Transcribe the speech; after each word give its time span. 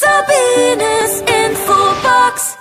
Sabines 0.00 1.22
Infobox. 1.22 2.56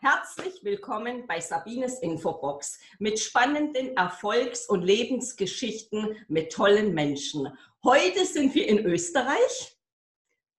Herzlich 0.00 0.64
willkommen 0.64 1.26
bei 1.26 1.40
Sabines 1.40 1.98
Infobox 1.98 2.78
mit 2.98 3.20
spannenden 3.20 3.94
Erfolgs- 3.94 4.66
und 4.66 4.80
Lebensgeschichten 4.80 6.16
mit 6.28 6.52
tollen 6.52 6.94
Menschen. 6.94 7.52
Heute 7.84 8.24
sind 8.24 8.54
wir 8.54 8.66
in 8.66 8.78
Österreich 8.78 9.76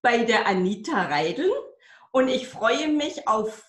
bei 0.00 0.18
der 0.18 0.46
Anita 0.46 1.06
Reidel 1.06 1.50
und 2.12 2.28
ich 2.28 2.46
freue 2.46 2.86
mich 2.86 3.26
auf 3.26 3.64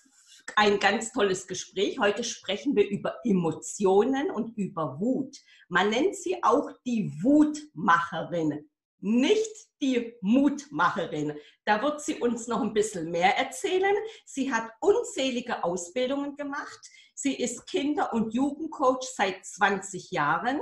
ein 0.57 0.79
ganz 0.79 1.11
tolles 1.11 1.47
Gespräch. 1.47 1.97
Heute 1.97 2.23
sprechen 2.23 2.75
wir 2.75 2.87
über 2.87 3.15
Emotionen 3.23 4.29
und 4.29 4.55
über 4.59 4.99
Wut. 4.99 5.37
Man 5.69 5.89
nennt 5.89 6.15
sie 6.15 6.37
auch 6.43 6.69
die 6.85 7.11
Wutmacherin 7.23 8.69
nicht 9.01 9.67
die 9.81 10.15
Mutmacherin. 10.21 11.37
Da 11.65 11.81
wird 11.81 12.01
sie 12.01 12.15
uns 12.15 12.47
noch 12.47 12.61
ein 12.61 12.73
bisschen 12.73 13.11
mehr 13.11 13.37
erzählen. 13.37 13.95
Sie 14.25 14.51
hat 14.51 14.71
unzählige 14.79 15.63
Ausbildungen 15.63 16.35
gemacht. 16.35 16.79
Sie 17.13 17.35
ist 17.35 17.67
Kinder- 17.67 18.13
und 18.13 18.33
Jugendcoach 18.33 19.03
seit 19.15 19.45
20 19.45 20.11
Jahren. 20.11 20.59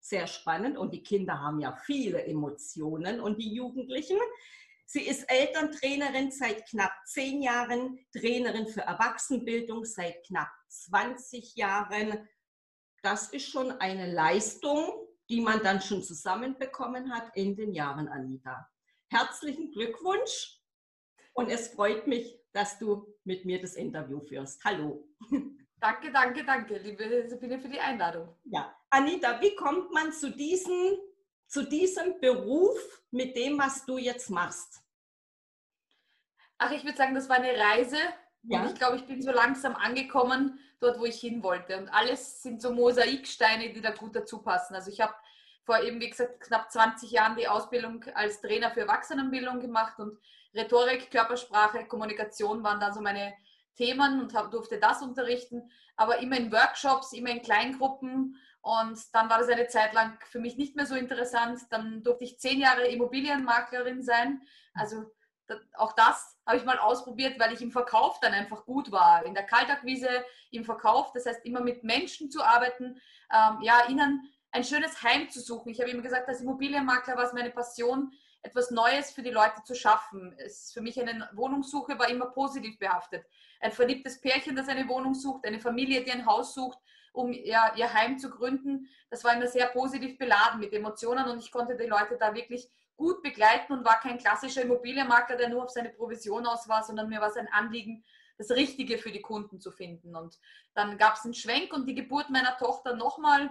Sehr 0.00 0.26
spannend. 0.26 0.76
Und 0.76 0.92
die 0.92 1.02
Kinder 1.02 1.40
haben 1.40 1.60
ja 1.60 1.76
viele 1.84 2.24
Emotionen 2.24 3.20
und 3.20 3.40
die 3.40 3.54
Jugendlichen. 3.54 4.18
Sie 4.86 5.02
ist 5.02 5.24
Elterntrainerin 5.30 6.30
seit 6.30 6.68
knapp 6.68 6.92
zehn 7.06 7.42
Jahren, 7.42 7.98
Trainerin 8.12 8.66
für 8.66 8.82
Erwachsenenbildung 8.82 9.84
seit 9.84 10.24
knapp 10.26 10.52
20 10.68 11.56
Jahren. 11.56 12.28
Das 13.02 13.28
ist 13.28 13.48
schon 13.48 13.72
eine 13.72 14.12
Leistung, 14.12 15.03
die 15.28 15.40
man 15.40 15.62
dann 15.62 15.80
schon 15.80 16.02
zusammenbekommen 16.02 17.12
hat 17.12 17.34
in 17.36 17.56
den 17.56 17.72
Jahren, 17.72 18.08
Anita. 18.08 18.68
Herzlichen 19.08 19.72
Glückwunsch 19.72 20.60
und 21.32 21.50
es 21.50 21.68
freut 21.68 22.06
mich, 22.06 22.38
dass 22.52 22.78
du 22.78 23.14
mit 23.24 23.44
mir 23.44 23.60
das 23.60 23.74
Interview 23.74 24.20
führst. 24.20 24.64
Hallo. 24.64 25.08
Danke, 25.80 26.10
danke, 26.10 26.42
danke, 26.46 26.78
liebe 26.78 27.28
Sabine, 27.28 27.58
für 27.58 27.68
die 27.68 27.78
Einladung. 27.78 28.34
Ja, 28.44 28.74
Anita, 28.88 29.38
wie 29.42 29.54
kommt 29.54 29.92
man 29.92 30.14
zu 30.14 30.30
diesem, 30.30 30.96
zu 31.46 31.68
diesem 31.68 32.18
Beruf 32.20 33.02
mit 33.10 33.36
dem, 33.36 33.58
was 33.58 33.84
du 33.84 33.98
jetzt 33.98 34.30
machst? 34.30 34.82
Ach, 36.56 36.70
ich 36.70 36.84
würde 36.84 36.96
sagen, 36.96 37.14
das 37.14 37.28
war 37.28 37.36
eine 37.36 37.58
Reise. 37.58 37.98
Ja. 38.48 38.60
Und 38.60 38.72
ich 38.72 38.74
glaube, 38.74 38.96
ich 38.96 39.06
bin 39.06 39.22
so 39.22 39.30
langsam 39.30 39.74
angekommen, 39.74 40.58
dort, 40.80 40.98
wo 40.98 41.04
ich 41.04 41.20
hin 41.20 41.42
wollte. 41.42 41.78
Und 41.78 41.88
alles 41.88 42.42
sind 42.42 42.60
so 42.60 42.72
Mosaiksteine, 42.72 43.72
die 43.72 43.80
da 43.80 43.90
gut 43.90 44.14
dazu 44.14 44.42
passen. 44.42 44.74
Also 44.74 44.90
ich 44.90 45.00
habe 45.00 45.14
vor 45.64 45.80
eben, 45.80 46.00
wie 46.00 46.10
gesagt, 46.10 46.40
knapp 46.40 46.70
20 46.70 47.10
Jahren 47.10 47.36
die 47.36 47.48
Ausbildung 47.48 48.04
als 48.14 48.40
Trainer 48.40 48.70
für 48.70 48.80
Erwachsenenbildung 48.80 49.60
gemacht 49.60 49.98
und 49.98 50.18
Rhetorik, 50.54 51.10
Körpersprache, 51.10 51.86
Kommunikation 51.86 52.62
waren 52.62 52.80
dann 52.80 52.92
so 52.92 53.00
meine 53.00 53.32
Themen 53.76 54.20
und 54.20 54.34
hab, 54.34 54.50
durfte 54.50 54.78
das 54.78 55.02
unterrichten, 55.02 55.70
aber 55.96 56.18
immer 56.18 56.36
in 56.36 56.52
Workshops, 56.52 57.12
immer 57.12 57.30
in 57.30 57.42
Kleingruppen 57.42 58.36
und 58.64 58.98
dann 59.12 59.28
war 59.28 59.38
das 59.38 59.48
eine 59.48 59.66
Zeit 59.68 59.92
lang 59.92 60.18
für 60.30 60.38
mich 60.38 60.56
nicht 60.56 60.74
mehr 60.74 60.86
so 60.86 60.94
interessant. 60.94 61.60
Dann 61.68 62.02
durfte 62.02 62.24
ich 62.24 62.38
zehn 62.38 62.60
Jahre 62.60 62.86
Immobilienmaklerin 62.86 64.02
sein. 64.02 64.40
Also 64.72 65.12
auch 65.76 65.92
das 65.92 66.38
habe 66.46 66.56
ich 66.56 66.64
mal 66.64 66.78
ausprobiert, 66.78 67.38
weil 67.38 67.52
ich 67.52 67.60
im 67.60 67.70
Verkauf 67.70 68.20
dann 68.20 68.32
einfach 68.32 68.64
gut 68.64 68.90
war. 68.90 69.24
In 69.24 69.34
der 69.34 69.44
Kaltakquise, 69.44 70.08
im 70.50 70.64
Verkauf, 70.64 71.12
das 71.12 71.26
heißt 71.26 71.44
immer 71.44 71.60
mit 71.60 71.84
Menschen 71.84 72.30
zu 72.30 72.42
arbeiten, 72.42 73.00
ähm, 73.32 73.58
ja, 73.62 73.86
ihnen 73.88 74.30
ein 74.52 74.64
schönes 74.64 75.02
Heim 75.02 75.28
zu 75.30 75.40
suchen. 75.40 75.70
Ich 75.70 75.80
habe 75.80 75.90
immer 75.90 76.02
gesagt, 76.02 76.28
als 76.28 76.40
Immobilienmakler 76.40 77.16
war 77.16 77.24
es 77.24 77.32
meine 77.32 77.50
Passion, 77.50 78.12
etwas 78.42 78.70
Neues 78.70 79.10
für 79.10 79.22
die 79.22 79.30
Leute 79.30 79.62
zu 79.64 79.74
schaffen. 79.74 80.34
Es 80.38 80.72
für 80.72 80.82
mich 80.82 81.00
eine 81.00 81.28
Wohnungssuche 81.32 81.98
war 81.98 82.08
immer 82.08 82.26
positiv 82.26 82.78
behaftet. 82.78 83.24
Ein 83.60 83.72
verliebtes 83.72 84.20
Pärchen, 84.20 84.54
das 84.54 84.68
eine 84.68 84.86
Wohnung 84.88 85.14
sucht, 85.14 85.46
eine 85.46 85.58
Familie, 85.58 86.04
die 86.04 86.12
ein 86.12 86.26
Haus 86.26 86.54
sucht, 86.54 86.78
um 87.12 87.32
ja, 87.32 87.74
ihr 87.76 87.92
Heim 87.92 88.18
zu 88.18 88.28
gründen, 88.28 88.88
das 89.08 89.24
war 89.24 89.34
immer 89.34 89.46
sehr 89.46 89.66
positiv 89.68 90.18
beladen 90.18 90.60
mit 90.60 90.72
Emotionen 90.72 91.28
und 91.28 91.38
ich 91.38 91.50
konnte 91.52 91.76
die 91.76 91.86
Leute 91.86 92.16
da 92.18 92.34
wirklich 92.34 92.68
gut 92.96 93.22
begleiten 93.22 93.72
und 93.72 93.84
war 93.84 94.00
kein 94.00 94.18
klassischer 94.18 94.62
Immobilienmakler, 94.62 95.36
der 95.36 95.48
nur 95.48 95.64
auf 95.64 95.70
seine 95.70 95.90
Provision 95.90 96.46
aus 96.46 96.68
war, 96.68 96.82
sondern 96.84 97.08
mir 97.08 97.20
war 97.20 97.28
es 97.28 97.36
ein 97.36 97.48
Anliegen, 97.52 98.04
das 98.38 98.50
Richtige 98.50 98.98
für 98.98 99.12
die 99.12 99.22
Kunden 99.22 99.60
zu 99.60 99.70
finden. 99.70 100.16
Und 100.16 100.38
dann 100.74 100.98
gab 100.98 101.14
es 101.14 101.24
einen 101.24 101.34
Schwenk 101.34 101.72
und 101.72 101.86
die 101.86 101.94
Geburt 101.94 102.30
meiner 102.30 102.56
Tochter 102.56 102.94
nochmal 102.94 103.50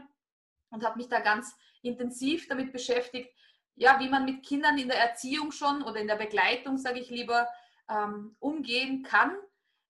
und 0.71 0.83
habe 0.83 0.97
mich 0.97 1.07
da 1.07 1.19
ganz 1.19 1.55
intensiv 1.81 2.47
damit 2.47 2.71
beschäftigt, 2.71 3.29
ja, 3.75 3.99
wie 3.99 4.09
man 4.09 4.25
mit 4.25 4.45
Kindern 4.45 4.77
in 4.77 4.87
der 4.87 4.99
Erziehung 4.99 5.51
schon 5.51 5.83
oder 5.83 5.99
in 5.99 6.07
der 6.07 6.15
Begleitung, 6.15 6.77
sage 6.77 6.99
ich 6.99 7.09
lieber, 7.09 7.47
ähm, 7.89 8.35
umgehen 8.39 9.03
kann, 9.03 9.35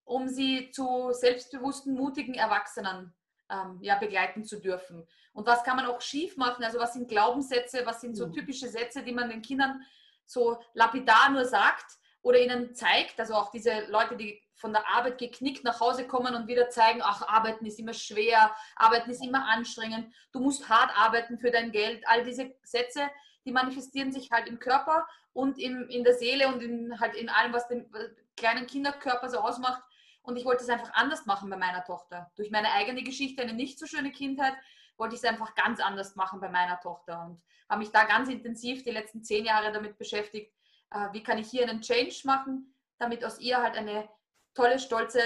um 0.06 0.28
sie 0.28 0.72
zu 0.72 1.12
selbstbewussten, 1.12 1.94
mutigen 1.94 2.34
Erwachsenen 2.34 3.14
ähm, 3.50 3.80
ja, 3.82 3.98
begleiten 3.98 4.44
zu 4.44 4.60
dürfen. 4.60 5.08
Und 5.34 5.48
was 5.48 5.64
kann 5.64 5.76
man 5.76 5.86
auch 5.86 6.02
schief 6.02 6.38
machen? 6.38 6.64
Also 6.64 6.80
was 6.80 6.94
sind 6.94 7.10
Glaubenssätze, 7.10 7.86
was 7.86 8.02
sind 8.02 8.16
so 8.16 8.28
mhm. 8.28 8.34
typische 8.34 8.68
Sätze, 8.68 9.04
die 9.04 9.12
man 9.12 9.30
den 9.30 9.42
Kindern 9.42 9.82
so 10.26 10.62
lapidar 10.74 11.30
nur 11.30 11.46
sagt 11.46 11.98
oder 12.22 12.40
ihnen 12.40 12.76
zeigt? 12.76 13.20
Also 13.20 13.34
auch 13.34 13.52
diese 13.52 13.86
Leute, 13.90 14.16
die 14.16 14.42
von 14.56 14.72
der 14.72 14.88
Arbeit 14.88 15.18
geknickt 15.18 15.64
nach 15.64 15.80
Hause 15.80 16.08
kommen 16.08 16.36
und 16.36 16.48
wieder 16.48 16.70
zeigen, 16.70 17.02
ach, 17.04 17.28
arbeiten 17.28 17.66
ist 17.66 17.80
immer 17.80 17.94
schwer, 17.94 18.56
arbeiten 18.76 19.10
ist 19.10 19.24
immer 19.24 19.46
anstrengend, 19.50 20.14
du 20.32 20.40
musst 20.40 20.70
hart 20.70 20.92
arbeiten 20.96 21.38
für 21.38 21.52
dein 21.52 21.72
Geld. 21.72 22.04
All 22.08 22.24
diese 22.24 22.54
Sätze, 22.64 23.10
die 23.46 23.52
manifestieren 23.52 24.12
sich 24.12 24.32
halt 24.32 24.48
im 24.48 24.60
Körper 24.60 25.06
und 25.34 25.60
im, 25.60 25.90
in 25.90 26.04
der 26.04 26.14
Seele 26.14 26.48
und 26.48 26.62
in, 26.62 27.00
halt 27.00 27.16
in 27.16 27.30
allem, 27.30 27.52
was 27.52 27.68
den 27.68 27.92
kleinen 28.38 28.68
Kinderkörper 28.68 29.30
so 29.30 29.40
ausmacht. 29.40 29.84
Und 30.24 30.38
ich 30.38 30.46
wollte 30.46 30.64
es 30.64 30.70
einfach 30.70 30.94
anders 30.94 31.26
machen 31.26 31.50
bei 31.50 31.58
meiner 31.58 31.84
Tochter. 31.84 32.32
Durch 32.36 32.50
meine 32.50 32.72
eigene 32.72 33.04
Geschichte, 33.04 33.44
eine 33.44 33.54
nicht 33.54 33.78
so 33.78 33.86
schöne 33.86 34.12
Kindheit, 34.12 34.54
wollte 34.98 35.16
ich 35.16 35.22
es 35.22 35.30
einfach 35.30 35.54
ganz 35.56 35.80
anders 35.80 36.16
machen 36.16 36.40
bei 36.40 36.50
meiner 36.50 36.80
Tochter 36.80 37.26
und 37.26 37.42
habe 37.70 37.80
mich 37.80 37.92
da 37.92 38.06
ganz 38.06 38.30
intensiv 38.30 38.84
die 38.84 38.92
letzten 38.92 39.24
zehn 39.24 39.46
Jahre 39.46 39.72
damit 39.72 39.98
beschäftigt, 39.98 40.54
äh, 40.92 41.08
wie 41.12 41.24
kann 41.24 41.38
ich 41.38 41.50
hier 41.50 41.68
einen 41.68 41.82
Change 41.82 42.22
machen, 42.26 42.74
damit 43.00 43.26
aus 43.26 43.40
ihr 43.40 43.58
halt 43.58 43.76
eine 43.76 44.08
tolle, 44.54 44.80
stolze 44.80 45.20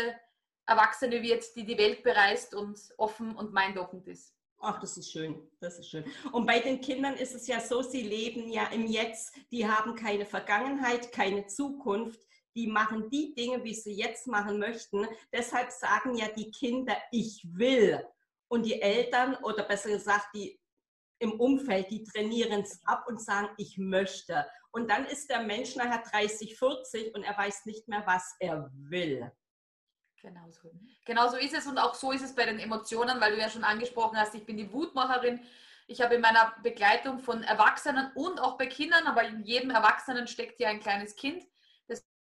Erwachsene 0.66 1.22
wird, 1.22 1.44
die 1.56 1.66
die 1.66 1.78
Welt 1.78 2.03
bereist 2.03 2.56
und 2.56 2.78
offen 2.97 3.35
und 3.35 3.53
mindoffend 3.53 4.08
ist. 4.08 4.34
Ach, 4.59 4.79
das 4.79 4.97
ist 4.97 5.12
schön, 5.12 5.47
das 5.59 5.78
ist 5.78 5.90
schön. 5.90 6.03
Und 6.31 6.47
bei 6.47 6.59
den 6.59 6.81
Kindern 6.81 7.14
ist 7.14 7.35
es 7.35 7.47
ja 7.47 7.59
so, 7.59 7.84
sie 7.84 8.02
leben 8.02 8.50
ja 8.50 8.66
im 8.68 8.88
Jetzt, 8.88 9.35
die 9.52 9.69
haben 9.69 9.96
keine 9.96 10.25
Vergangenheit, 10.25 11.12
keine 11.12 11.46
Zukunft, 11.46 12.19
die 12.57 12.68
machen 12.68 13.07
die 13.12 13.35
Dinge, 13.35 13.63
wie 13.63 13.75
sie 13.75 13.94
jetzt 13.94 14.25
machen 14.25 14.57
möchten. 14.57 15.07
Deshalb 15.31 15.72
sagen 15.72 16.16
ja 16.16 16.28
die 16.28 16.50
Kinder, 16.50 16.97
ich 17.12 17.47
will. 17.53 18.03
Und 18.47 18.66
die 18.66 18.81
Eltern 18.81 19.35
oder 19.44 19.63
besser 19.63 19.90
gesagt, 19.90 20.29
die 20.34 20.59
im 21.19 21.40
Umfeld, 21.40 21.91
die 21.91 22.03
trainieren 22.03 22.62
es 22.62 22.81
ab 22.85 23.06
und 23.07 23.22
sagen, 23.22 23.50
ich 23.57 23.78
möchte. 23.78 24.47
Und 24.72 24.90
dann 24.90 25.06
ist 25.06 25.29
der 25.29 25.44
Mensch 25.44 25.75
nachher 25.75 26.03
30, 26.12 26.57
40 26.57 27.13
und 27.13 27.23
er 27.23 27.38
weiß 27.38 27.66
nicht 27.66 27.88
mehr, 27.88 28.03
was 28.07 28.35
er 28.40 28.72
will. 28.73 29.31
Genau 30.19 30.50
so. 30.50 30.72
genau 31.06 31.28
so 31.28 31.38
ist 31.38 31.53
es 31.53 31.67
und 31.67 31.78
auch 31.78 31.94
so 31.94 32.12
ist 32.12 32.23
es 32.23 32.34
bei 32.34 32.46
den 32.46 32.59
Emotionen, 32.59 33.22
weil 33.22 33.35
du 33.35 33.40
ja 33.40 33.50
schon 33.50 33.63
angesprochen 33.63 34.17
hast, 34.17 34.34
ich 34.34 34.46
bin 34.46 34.57
die 34.57 34.73
Wutmacherin. 34.73 35.40
Ich 35.85 36.01
habe 36.01 36.16
in 36.16 36.22
meiner 36.22 36.56
Begleitung 36.63 37.19
von 37.19 37.44
Erwachsenen 37.44 38.12
und 38.16 38.40
auch 38.40 38.57
bei 38.57 38.66
Kindern, 38.66 39.06
aber 39.06 39.23
in 39.23 39.44
jedem 39.44 39.69
Erwachsenen 39.69 40.28
steckt 40.28 40.59
ja 40.59 40.69
ein 40.69 40.79
kleines 40.79 41.16
Kind. 41.16 41.46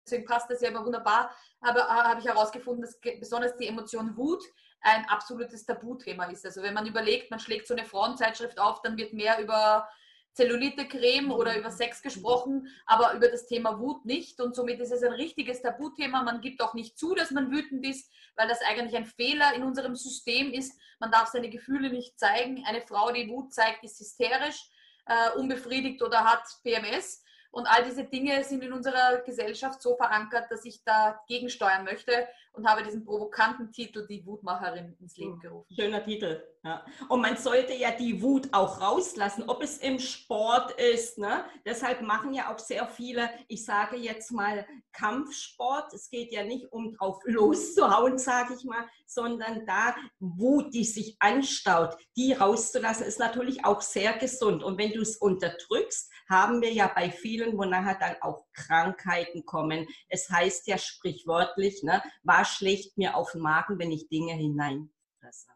Deswegen 0.05 0.25
passt 0.25 0.49
das 0.49 0.61
ja 0.61 0.69
immer 0.69 0.85
wunderbar. 0.85 1.35
Aber 1.61 1.81
äh, 1.81 1.83
habe 1.83 2.19
ich 2.19 2.27
herausgefunden, 2.27 2.81
dass 2.83 2.99
besonders 3.19 3.57
die 3.57 3.67
Emotion 3.67 4.16
Wut 4.16 4.43
ein 4.81 5.05
absolutes 5.09 5.66
Tabuthema 5.66 6.25
ist. 6.25 6.45
Also 6.45 6.61
wenn 6.61 6.73
man 6.73 6.85
überlegt, 6.85 7.31
man 7.31 7.39
schlägt 7.39 7.67
so 7.67 7.73
eine 7.73 7.85
Frauenzeitschrift 7.85 8.59
auf, 8.59 8.81
dann 8.83 8.97
wird 8.97 9.13
mehr 9.13 9.39
über 9.39 9.89
Zellulite-Creme 10.35 11.31
oder 11.31 11.57
über 11.57 11.71
Sex 11.71 12.01
gesprochen, 12.01 12.67
aber 12.85 13.13
über 13.13 13.30
das 13.30 13.47
Thema 13.47 13.80
Wut 13.80 14.06
nicht. 14.06 14.39
Und 14.41 14.56
somit 14.56 14.80
ist 14.80 14.91
es 14.91 15.01
ein 15.01 15.13
richtiges 15.13 15.62
Tabuthema. 15.62 16.24
Man 16.24 16.41
gibt 16.41 16.62
auch 16.62 16.74
nicht 16.74 17.00
zu, 17.00 17.15
dass 17.15 17.31
man 17.31 17.51
wütend 17.51 17.85
ist, 17.85 18.12
weil 18.35 18.47
das 18.47 18.62
eigentlich 18.62 18.95
ein 18.95 19.06
Fehler 19.06 19.53
in 19.56 19.63
unserem 19.63 19.95
System 19.95 20.51
ist. 20.51 20.77
Man 21.00 21.09
darf 21.09 21.30
seine 21.30 21.50
Gefühle 21.50 21.89
nicht 21.89 22.19
zeigen. 22.19 22.63
Eine 22.65 22.81
Frau, 22.81 23.12
die 23.12 23.30
Wut 23.30 23.53
zeigt, 23.53 23.83
ist 23.83 24.00
hysterisch, 24.00 24.69
äh, 25.06 25.31
unbefriedigt 25.38 26.03
oder 26.03 26.25
hat 26.25 26.44
PMS. 26.63 27.24
Und 27.56 27.68
all 27.68 27.86
diese 27.86 28.04
Dinge 28.04 28.44
sind 28.44 28.62
in 28.66 28.74
unserer 28.74 29.22
Gesellschaft 29.22 29.81
so 29.81 29.96
verankert, 29.96 30.52
dass 30.52 30.66
ich 30.66 30.84
dagegen 30.84 31.50
steuern 31.50 31.86
möchte 31.86 32.28
und 32.56 32.68
habe 32.68 32.84
diesen 32.84 33.06
provokanten 33.06 33.72
Titel 33.72 34.06
Die 34.07 34.25
Wutmacherin 34.25 34.96
ins 35.00 35.18
Leben 35.18 35.34
hm, 35.34 35.40
gerufen. 35.40 35.75
Schöner 35.75 36.04
Titel. 36.04 36.44
Ja. 36.63 36.84
Und 37.10 37.22
man 37.22 37.38
sollte 37.38 37.74
ja 37.74 37.92
die 37.92 38.24
Wut 38.24 38.50
auch 38.52 38.81
rauslassen, 38.81 39.44
ob 39.48 39.62
es 39.62 39.78
im 39.78 40.00
Sport 40.00 40.72
ist. 40.80 41.19
Ne? 41.19 41.46
Deshalb 41.63 42.02
machen 42.02 42.34
ja 42.34 42.52
auch 42.52 42.57
sehr 42.57 42.88
viele, 42.88 43.30
ich 43.48 43.63
sage 43.63 43.98
jetzt 43.98 44.31
mal, 44.31 44.66
Kampfsport. 44.92 45.94
Es 45.94 46.10
geht 46.10 46.34
ja 46.34 46.44
nicht 46.44 46.72
um 46.72 46.92
drauf 46.94 47.19
loszuhauen, 47.25 48.18
sage 48.18 48.56
ich 48.57 48.63
mal, 48.63 48.84
sondern 49.06 49.66
da 49.68 49.96
Wut, 50.19 50.74
die 50.74 50.86
sich 50.86 51.18
anstaut, 51.19 51.96
die 52.18 52.34
rauszulassen, 52.34 53.06
ist 53.06 53.19
natürlich 53.19 53.63
auch 53.63 53.81
sehr 53.81 54.13
gesund. 54.13 54.63
Und 54.63 54.80
wenn 54.80 54.92
du 54.92 55.02
es 55.02 55.18
unterdrückst, 55.18 56.12
haben 56.30 56.62
wir 56.62 56.74
ja 56.74 56.92
bei 56.94 57.12
vielen, 57.12 57.57
wo 57.57 57.66
nachher 57.66 57.98
dann 58.00 58.16
auch 58.22 58.46
Krankheiten 58.54 59.46
kommen. 59.46 59.88
Es 60.10 60.30
heißt 60.30 60.68
ja 60.68 60.78
sprichwörtlich, 60.78 61.84
ne, 61.84 62.02
war 62.24 62.44
schlecht 62.45 62.97
mir 62.97 63.15
auf 63.15 63.31
den 63.31 63.42
Magen, 63.42 63.80
wenn 63.80 63.92
ich 63.92 64.07
Dinge 64.07 64.33
hineinfresse. 64.33 65.47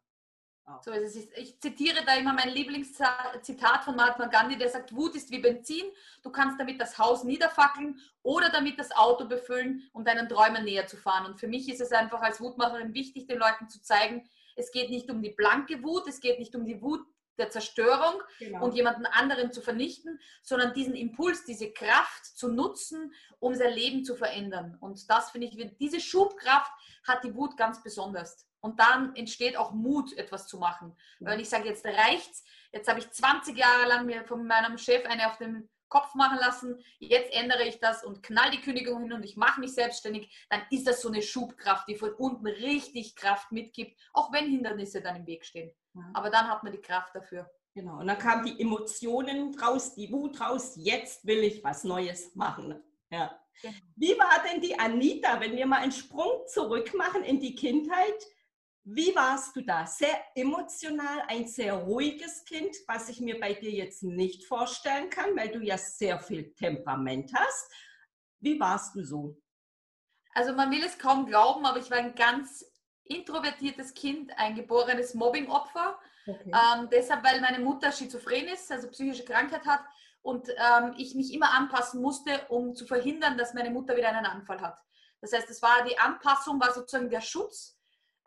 So 0.83 0.91
ist 0.91 1.15
es. 1.15 1.27
Ich 1.35 1.59
zitiere 1.59 2.05
da 2.05 2.15
immer 2.15 2.33
mein 2.33 2.49
Lieblingszitat 2.49 3.83
von 3.83 3.95
Mahatma 3.95 4.27
Gandhi, 4.27 4.57
der 4.57 4.69
sagt, 4.69 4.95
Wut 4.95 5.15
ist 5.15 5.31
wie 5.31 5.39
Benzin. 5.39 5.85
Du 6.21 6.29
kannst 6.29 6.59
damit 6.59 6.79
das 6.79 6.97
Haus 6.97 7.23
niederfackeln 7.23 7.99
oder 8.21 8.49
damit 8.49 8.77
das 8.77 8.91
Auto 8.91 9.27
befüllen, 9.27 9.89
um 9.93 10.05
deinen 10.05 10.29
Träumen 10.29 10.63
näher 10.63 10.85
zu 10.85 10.97
fahren. 10.97 11.25
Und 11.25 11.39
für 11.39 11.47
mich 11.47 11.69
ist 11.69 11.81
es 11.81 11.91
einfach 11.91 12.21
als 12.21 12.39
Wutmacherin 12.39 12.93
wichtig, 12.93 13.25
den 13.27 13.39
Leuten 13.39 13.67
zu 13.67 13.81
zeigen, 13.81 14.29
es 14.55 14.71
geht 14.71 14.89
nicht 14.89 15.09
um 15.09 15.21
die 15.21 15.31
blanke 15.31 15.81
Wut, 15.83 16.07
es 16.07 16.19
geht 16.19 16.37
nicht 16.37 16.55
um 16.55 16.65
die 16.65 16.81
Wut 16.81 17.05
der 17.39 17.49
Zerstörung 17.49 18.21
genau. 18.37 18.63
und 18.63 18.75
jemanden 18.75 19.05
anderen 19.05 19.51
zu 19.51 19.61
vernichten, 19.61 20.19
sondern 20.43 20.73
diesen 20.73 20.95
Impuls, 20.95 21.45
diese 21.45 21.71
Kraft 21.71 22.25
zu 22.25 22.49
nutzen, 22.49 23.13
um 23.39 23.55
sein 23.55 23.73
Leben 23.73 24.03
zu 24.03 24.15
verändern. 24.15 24.77
Und 24.79 25.09
das 25.09 25.31
finde 25.31 25.47
ich, 25.47 25.77
diese 25.79 25.99
Schubkraft 25.99 26.71
hat 27.07 27.23
die 27.23 27.33
Wut 27.35 27.57
ganz 27.57 27.81
besonders. 27.81 28.45
Und 28.61 28.79
dann 28.79 29.15
entsteht 29.15 29.55
auch 29.57 29.71
Mut, 29.71 30.11
etwas 30.17 30.47
zu 30.47 30.57
machen. 30.57 30.95
Weil 31.19 31.33
wenn 31.33 31.39
ich 31.39 31.49
sage, 31.49 31.69
jetzt 31.69 31.85
reicht's, 31.85 32.43
jetzt 32.73 32.89
habe 32.89 32.99
ich 32.99 33.09
20 33.09 33.57
Jahre 33.57 33.87
lang 33.87 34.05
mir 34.05 34.25
von 34.25 34.45
meinem 34.45 34.77
Chef 34.77 35.05
eine 35.05 35.27
auf 35.27 35.37
den 35.37 35.69
Kopf 35.89 36.15
machen 36.15 36.37
lassen, 36.39 36.83
jetzt 36.99 37.33
ändere 37.33 37.63
ich 37.63 37.79
das 37.79 38.03
und 38.03 38.23
knall 38.23 38.51
die 38.51 38.61
Kündigung 38.61 39.01
hin 39.01 39.13
und 39.13 39.23
ich 39.23 39.35
mache 39.35 39.59
mich 39.59 39.73
selbstständig, 39.73 40.47
dann 40.49 40.61
ist 40.69 40.87
das 40.87 41.01
so 41.01 41.09
eine 41.09 41.21
Schubkraft, 41.21 41.87
die 41.87 41.95
von 41.95 42.13
unten 42.13 42.47
richtig 42.47 43.15
Kraft 43.15 43.51
mitgibt, 43.51 43.99
auch 44.13 44.31
wenn 44.31 44.49
Hindernisse 44.49 45.01
dann 45.01 45.17
im 45.17 45.27
Weg 45.27 45.45
stehen. 45.45 45.71
Aber 46.13 46.29
dann 46.29 46.47
hat 46.47 46.63
man 46.63 46.71
die 46.71 46.81
Kraft 46.81 47.15
dafür. 47.15 47.49
Genau, 47.73 47.99
und 47.99 48.07
dann 48.07 48.17
kamen 48.17 48.45
die 48.45 48.59
Emotionen 48.61 49.57
raus, 49.59 49.95
die 49.95 50.11
Wut 50.11 50.39
raus, 50.41 50.73
jetzt 50.75 51.25
will 51.25 51.43
ich 51.43 51.63
was 51.63 51.83
Neues 51.83 52.35
machen. 52.35 52.81
Ja. 53.11 53.39
Genau. 53.61 53.75
Wie 53.95 54.17
war 54.17 54.43
denn 54.49 54.61
die 54.61 54.77
Anita, 54.79 55.39
wenn 55.39 55.55
wir 55.55 55.65
mal 55.65 55.81
einen 55.81 55.91
Sprung 55.91 56.47
zurück 56.47 56.93
machen 56.95 57.23
in 57.23 57.39
die 57.39 57.55
Kindheit? 57.55 58.25
Wie 58.91 59.15
warst 59.15 59.55
du 59.55 59.61
da? 59.61 59.85
Sehr 59.85 60.19
emotional, 60.33 61.21
ein 61.27 61.47
sehr 61.47 61.75
ruhiges 61.75 62.43
Kind, 62.43 62.75
was 62.87 63.07
ich 63.09 63.21
mir 63.21 63.39
bei 63.39 63.53
dir 63.53 63.69
jetzt 63.69 64.01
nicht 64.01 64.45
vorstellen 64.45 65.11
kann, 65.11 65.35
weil 65.37 65.49
du 65.49 65.59
ja 65.59 65.77
sehr 65.77 66.19
viel 66.19 66.55
Temperament 66.55 67.31
hast. 67.35 67.71
Wie 68.39 68.59
warst 68.59 68.95
du 68.95 69.03
so? 69.03 69.37
Also 70.33 70.53
man 70.53 70.71
will 70.71 70.83
es 70.83 70.97
kaum 70.97 71.27
glauben, 71.27 71.67
aber 71.67 71.77
ich 71.77 71.91
war 71.91 71.99
ein 71.99 72.15
ganz 72.15 72.65
introvertiertes 73.03 73.93
Kind, 73.93 74.31
ein 74.37 74.55
geborenes 74.55 75.13
Mobbingopfer. 75.13 75.99
Okay. 76.25 76.51
Ähm, 76.51 76.89
deshalb, 76.91 77.23
weil 77.23 77.41
meine 77.41 77.59
Mutter 77.59 77.91
schizophren 77.91 78.47
ist, 78.47 78.71
also 78.71 78.89
psychische 78.89 79.23
Krankheit 79.25 79.67
hat 79.67 79.81
und 80.23 80.49
ähm, 80.49 80.95
ich 80.97 81.13
mich 81.13 81.31
immer 81.31 81.53
anpassen 81.53 82.01
musste, 82.01 82.47
um 82.49 82.73
zu 82.73 82.87
verhindern, 82.87 83.37
dass 83.37 83.53
meine 83.53 83.69
Mutter 83.69 83.95
wieder 83.95 84.09
einen 84.09 84.25
Anfall 84.25 84.61
hat. 84.61 84.79
Das 85.21 85.31
heißt, 85.31 85.49
es 85.51 85.61
war 85.61 85.83
die 85.83 85.99
Anpassung, 85.99 86.59
war 86.59 86.73
sozusagen 86.73 87.11
der 87.11 87.21
Schutz, 87.21 87.78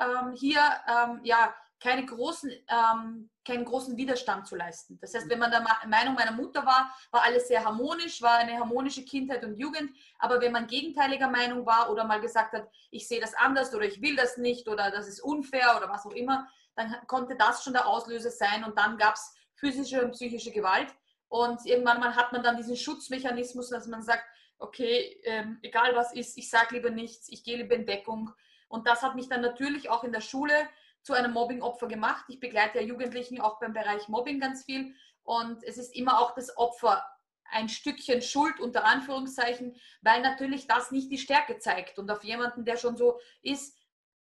ähm, 0.02 0.32
hier 0.34 0.60
ähm, 0.88 1.20
ja 1.24 1.54
keine 1.82 2.06
großen, 2.06 2.50
ähm, 2.68 3.30
keinen 3.44 3.64
großen 3.64 3.96
Widerstand 3.96 4.46
zu 4.46 4.54
leisten. 4.54 4.98
Das 5.00 5.14
heißt, 5.14 5.28
wenn 5.28 5.40
man 5.40 5.50
der 5.50 5.64
Meinung 5.88 6.14
meiner 6.14 6.30
Mutter 6.30 6.64
war, 6.64 6.94
war 7.10 7.22
alles 7.22 7.48
sehr 7.48 7.64
harmonisch, 7.64 8.22
war 8.22 8.38
eine 8.38 8.58
harmonische 8.58 9.04
Kindheit 9.04 9.44
und 9.44 9.58
Jugend. 9.58 9.90
Aber 10.20 10.40
wenn 10.40 10.52
man 10.52 10.68
gegenteiliger 10.68 11.28
Meinung 11.28 11.66
war 11.66 11.90
oder 11.90 12.04
mal 12.04 12.20
gesagt 12.20 12.52
hat, 12.52 12.68
ich 12.90 13.08
sehe 13.08 13.20
das 13.20 13.34
anders 13.34 13.74
oder 13.74 13.84
ich 13.84 14.00
will 14.00 14.14
das 14.14 14.36
nicht 14.36 14.68
oder 14.68 14.92
das 14.92 15.08
ist 15.08 15.20
unfair 15.20 15.74
oder 15.76 15.88
was 15.88 16.06
auch 16.06 16.12
immer, 16.12 16.48
dann 16.76 16.94
konnte 17.08 17.36
das 17.36 17.64
schon 17.64 17.72
der 17.72 17.86
Auslöser 17.86 18.30
sein 18.30 18.62
und 18.62 18.78
dann 18.78 18.96
gab 18.96 19.14
es 19.14 19.34
physische 19.54 20.04
und 20.04 20.12
psychische 20.12 20.52
Gewalt. 20.52 20.94
Und 21.28 21.64
irgendwann 21.66 22.14
hat 22.14 22.32
man 22.32 22.42
dann 22.42 22.56
diesen 22.56 22.76
Schutzmechanismus, 22.76 23.70
dass 23.70 23.86
man 23.86 24.02
sagt, 24.02 24.24
okay, 24.58 25.20
ähm, 25.24 25.58
egal 25.62 25.96
was 25.96 26.14
ist, 26.14 26.38
ich 26.38 26.48
sage 26.48 26.76
lieber 26.76 26.90
nichts, 26.90 27.28
ich 27.28 27.42
gehe 27.42 27.56
lieber 27.56 27.74
in 27.74 27.86
Deckung. 27.86 28.30
Und 28.72 28.88
das 28.88 29.02
hat 29.02 29.16
mich 29.16 29.28
dann 29.28 29.42
natürlich 29.42 29.90
auch 29.90 30.02
in 30.02 30.12
der 30.12 30.22
Schule 30.22 30.54
zu 31.02 31.12
einem 31.12 31.34
Mobbing-Opfer 31.34 31.88
gemacht. 31.88 32.24
Ich 32.28 32.40
begleite 32.40 32.78
ja 32.80 32.84
Jugendlichen 32.86 33.38
auch 33.38 33.60
beim 33.60 33.74
Bereich 33.74 34.08
Mobbing 34.08 34.40
ganz 34.40 34.64
viel. 34.64 34.94
Und 35.24 35.62
es 35.62 35.76
ist 35.76 35.94
immer 35.94 36.18
auch 36.22 36.34
das 36.34 36.56
Opfer 36.56 37.04
ein 37.50 37.68
Stückchen 37.68 38.22
Schuld 38.22 38.60
unter 38.60 38.86
Anführungszeichen, 38.86 39.76
weil 40.00 40.22
natürlich 40.22 40.68
das 40.68 40.90
nicht 40.90 41.12
die 41.12 41.18
Stärke 41.18 41.58
zeigt. 41.58 41.98
Und 41.98 42.10
auf 42.10 42.24
jemanden, 42.24 42.64
der 42.64 42.78
schon 42.78 42.96
so 42.96 43.20
ist, 43.42 43.76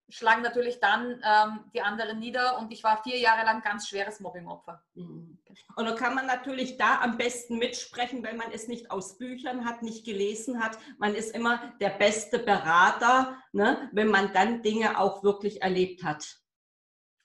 schlagen 0.09 0.41
natürlich 0.41 0.79
dann 0.79 1.21
ähm, 1.23 1.71
die 1.73 1.81
anderen 1.81 2.19
nieder. 2.19 2.57
Und 2.57 2.71
ich 2.71 2.83
war 2.83 3.01
vier 3.03 3.17
Jahre 3.17 3.45
lang 3.45 3.61
ganz 3.61 3.87
schweres 3.87 4.19
Mobbing-Opfer. 4.19 4.83
Mhm. 4.95 5.37
Und 5.75 5.85
da 5.85 5.95
kann 5.95 6.15
man 6.15 6.25
natürlich 6.25 6.77
da 6.77 7.01
am 7.01 7.17
besten 7.17 7.57
mitsprechen, 7.57 8.23
wenn 8.23 8.37
man 8.37 8.51
es 8.51 8.67
nicht 8.67 8.91
aus 8.91 9.17
Büchern 9.17 9.65
hat, 9.65 9.81
nicht 9.81 10.05
gelesen 10.05 10.63
hat. 10.63 10.77
Man 10.97 11.15
ist 11.15 11.35
immer 11.35 11.73
der 11.79 11.91
beste 11.91 12.39
Berater, 12.39 13.37
ne, 13.51 13.89
wenn 13.91 14.07
man 14.07 14.33
dann 14.33 14.61
Dinge 14.61 14.99
auch 14.99 15.23
wirklich 15.23 15.61
erlebt 15.61 16.03
hat. 16.03 16.39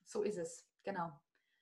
So 0.04 0.22
ist 0.22 0.36
es, 0.36 0.66
genau. 0.82 1.12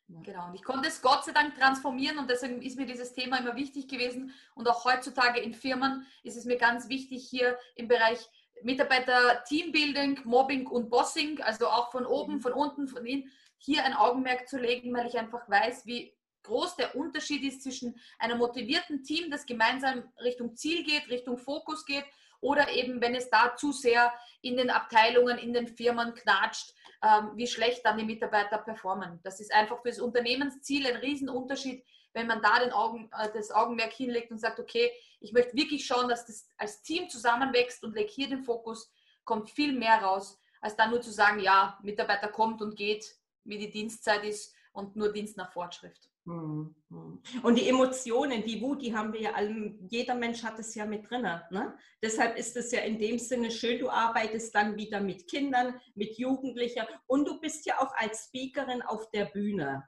Genau. 0.08 0.48
Und 0.48 0.54
ich 0.54 0.62
konnte 0.62 0.88
es 0.88 1.00
Gott 1.00 1.24
sei 1.24 1.32
Dank 1.32 1.56
transformieren 1.56 2.18
und 2.18 2.28
deswegen 2.28 2.60
ist 2.60 2.76
mir 2.76 2.86
dieses 2.86 3.14
Thema 3.14 3.38
immer 3.38 3.56
wichtig 3.56 3.88
gewesen. 3.88 4.34
Und 4.54 4.68
auch 4.68 4.84
heutzutage 4.84 5.40
in 5.40 5.54
Firmen 5.54 6.06
ist 6.22 6.36
es 6.36 6.44
mir 6.44 6.58
ganz 6.58 6.88
wichtig, 6.88 7.26
hier 7.28 7.58
im 7.76 7.88
Bereich 7.88 8.28
Mitarbeiter 8.62 9.42
Teambuilding, 9.48 10.20
Mobbing 10.24 10.66
und 10.66 10.90
Bossing, 10.90 11.40
also 11.42 11.66
auch 11.68 11.90
von 11.90 12.06
oben, 12.06 12.34
mhm. 12.34 12.40
von 12.40 12.52
unten, 12.52 12.88
von 12.88 13.04
innen, 13.06 13.30
hier 13.58 13.84
ein 13.84 13.94
Augenmerk 13.94 14.48
zu 14.48 14.58
legen, 14.58 14.94
weil 14.94 15.06
ich 15.06 15.18
einfach 15.18 15.48
weiß, 15.48 15.86
wie 15.86 16.14
groß 16.42 16.76
der 16.76 16.96
Unterschied 16.96 17.44
ist 17.44 17.62
zwischen 17.62 17.98
einem 18.18 18.38
motivierten 18.38 19.04
Team, 19.04 19.30
das 19.30 19.46
gemeinsam 19.46 20.12
Richtung 20.20 20.56
Ziel 20.56 20.84
geht, 20.84 21.08
Richtung 21.08 21.38
Fokus 21.38 21.84
geht, 21.84 22.04
oder 22.40 22.72
eben, 22.72 23.00
wenn 23.00 23.14
es 23.14 23.30
da 23.30 23.54
zu 23.56 23.70
sehr 23.70 24.12
in 24.40 24.56
den 24.56 24.68
Abteilungen, 24.68 25.38
in 25.38 25.52
den 25.52 25.68
Firmen 25.68 26.12
knatscht, 26.14 26.74
ähm, 27.02 27.30
wie 27.36 27.46
schlecht 27.46 27.86
dann 27.86 27.98
die 27.98 28.04
Mitarbeiter 28.04 28.58
performen. 28.58 29.20
Das 29.22 29.40
ist 29.40 29.54
einfach 29.54 29.80
für 29.80 29.90
das 29.90 30.00
Unternehmensziel 30.00 30.86
ein 30.86 30.96
Riesenunterschied, 30.96 31.84
wenn 32.12 32.26
man 32.26 32.42
da 32.42 32.58
den 32.60 32.72
Augen, 32.72 33.10
äh, 33.18 33.28
das 33.32 33.50
Augenmerk 33.50 33.92
hinlegt 33.92 34.30
und 34.30 34.38
sagt, 34.38 34.60
okay, 34.60 34.90
ich 35.20 35.32
möchte 35.32 35.56
wirklich 35.56 35.86
schauen, 35.86 36.08
dass 36.08 36.26
das 36.26 36.48
als 36.56 36.82
Team 36.82 37.08
zusammenwächst 37.08 37.82
und 37.84 37.94
lege 37.94 38.10
hier 38.10 38.28
den 38.28 38.44
Fokus, 38.44 38.92
kommt 39.24 39.50
viel 39.50 39.72
mehr 39.72 40.02
raus, 40.02 40.38
als 40.60 40.76
dann 40.76 40.90
nur 40.90 41.00
zu 41.00 41.10
sagen, 41.10 41.40
ja, 41.40 41.78
Mitarbeiter 41.82 42.28
kommt 42.28 42.60
und 42.62 42.76
geht, 42.76 43.04
wie 43.44 43.58
die 43.58 43.70
Dienstzeit 43.70 44.24
ist 44.24 44.54
und 44.72 44.96
nur 44.96 45.12
Dienst 45.12 45.36
nach 45.36 45.52
Fortschrift. 45.52 46.08
Hm, 46.24 46.72
hm. 46.88 47.20
Und 47.42 47.58
die 47.58 47.68
Emotionen, 47.68 48.44
die 48.44 48.60
Wut, 48.60 48.80
die 48.80 48.94
haben 48.94 49.12
wir 49.12 49.20
ja 49.20 49.32
alle, 49.32 49.74
jeder 49.88 50.14
Mensch 50.14 50.42
hat 50.44 50.56
es 50.58 50.74
ja 50.74 50.86
mit 50.86 51.10
drin. 51.10 51.22
Ne? 51.22 51.76
Deshalb 52.00 52.38
ist 52.38 52.56
es 52.56 52.70
ja 52.70 52.80
in 52.80 52.98
dem 52.98 53.18
Sinne 53.18 53.50
schön, 53.50 53.80
du 53.80 53.90
arbeitest 53.90 54.54
dann 54.54 54.76
wieder 54.76 55.00
mit 55.00 55.26
Kindern, 55.26 55.80
mit 55.96 56.16
Jugendlichen 56.18 56.84
und 57.06 57.26
du 57.26 57.40
bist 57.40 57.66
ja 57.66 57.80
auch 57.80 57.92
als 57.96 58.26
Speakerin 58.26 58.82
auf 58.82 59.10
der 59.10 59.26
Bühne. 59.26 59.84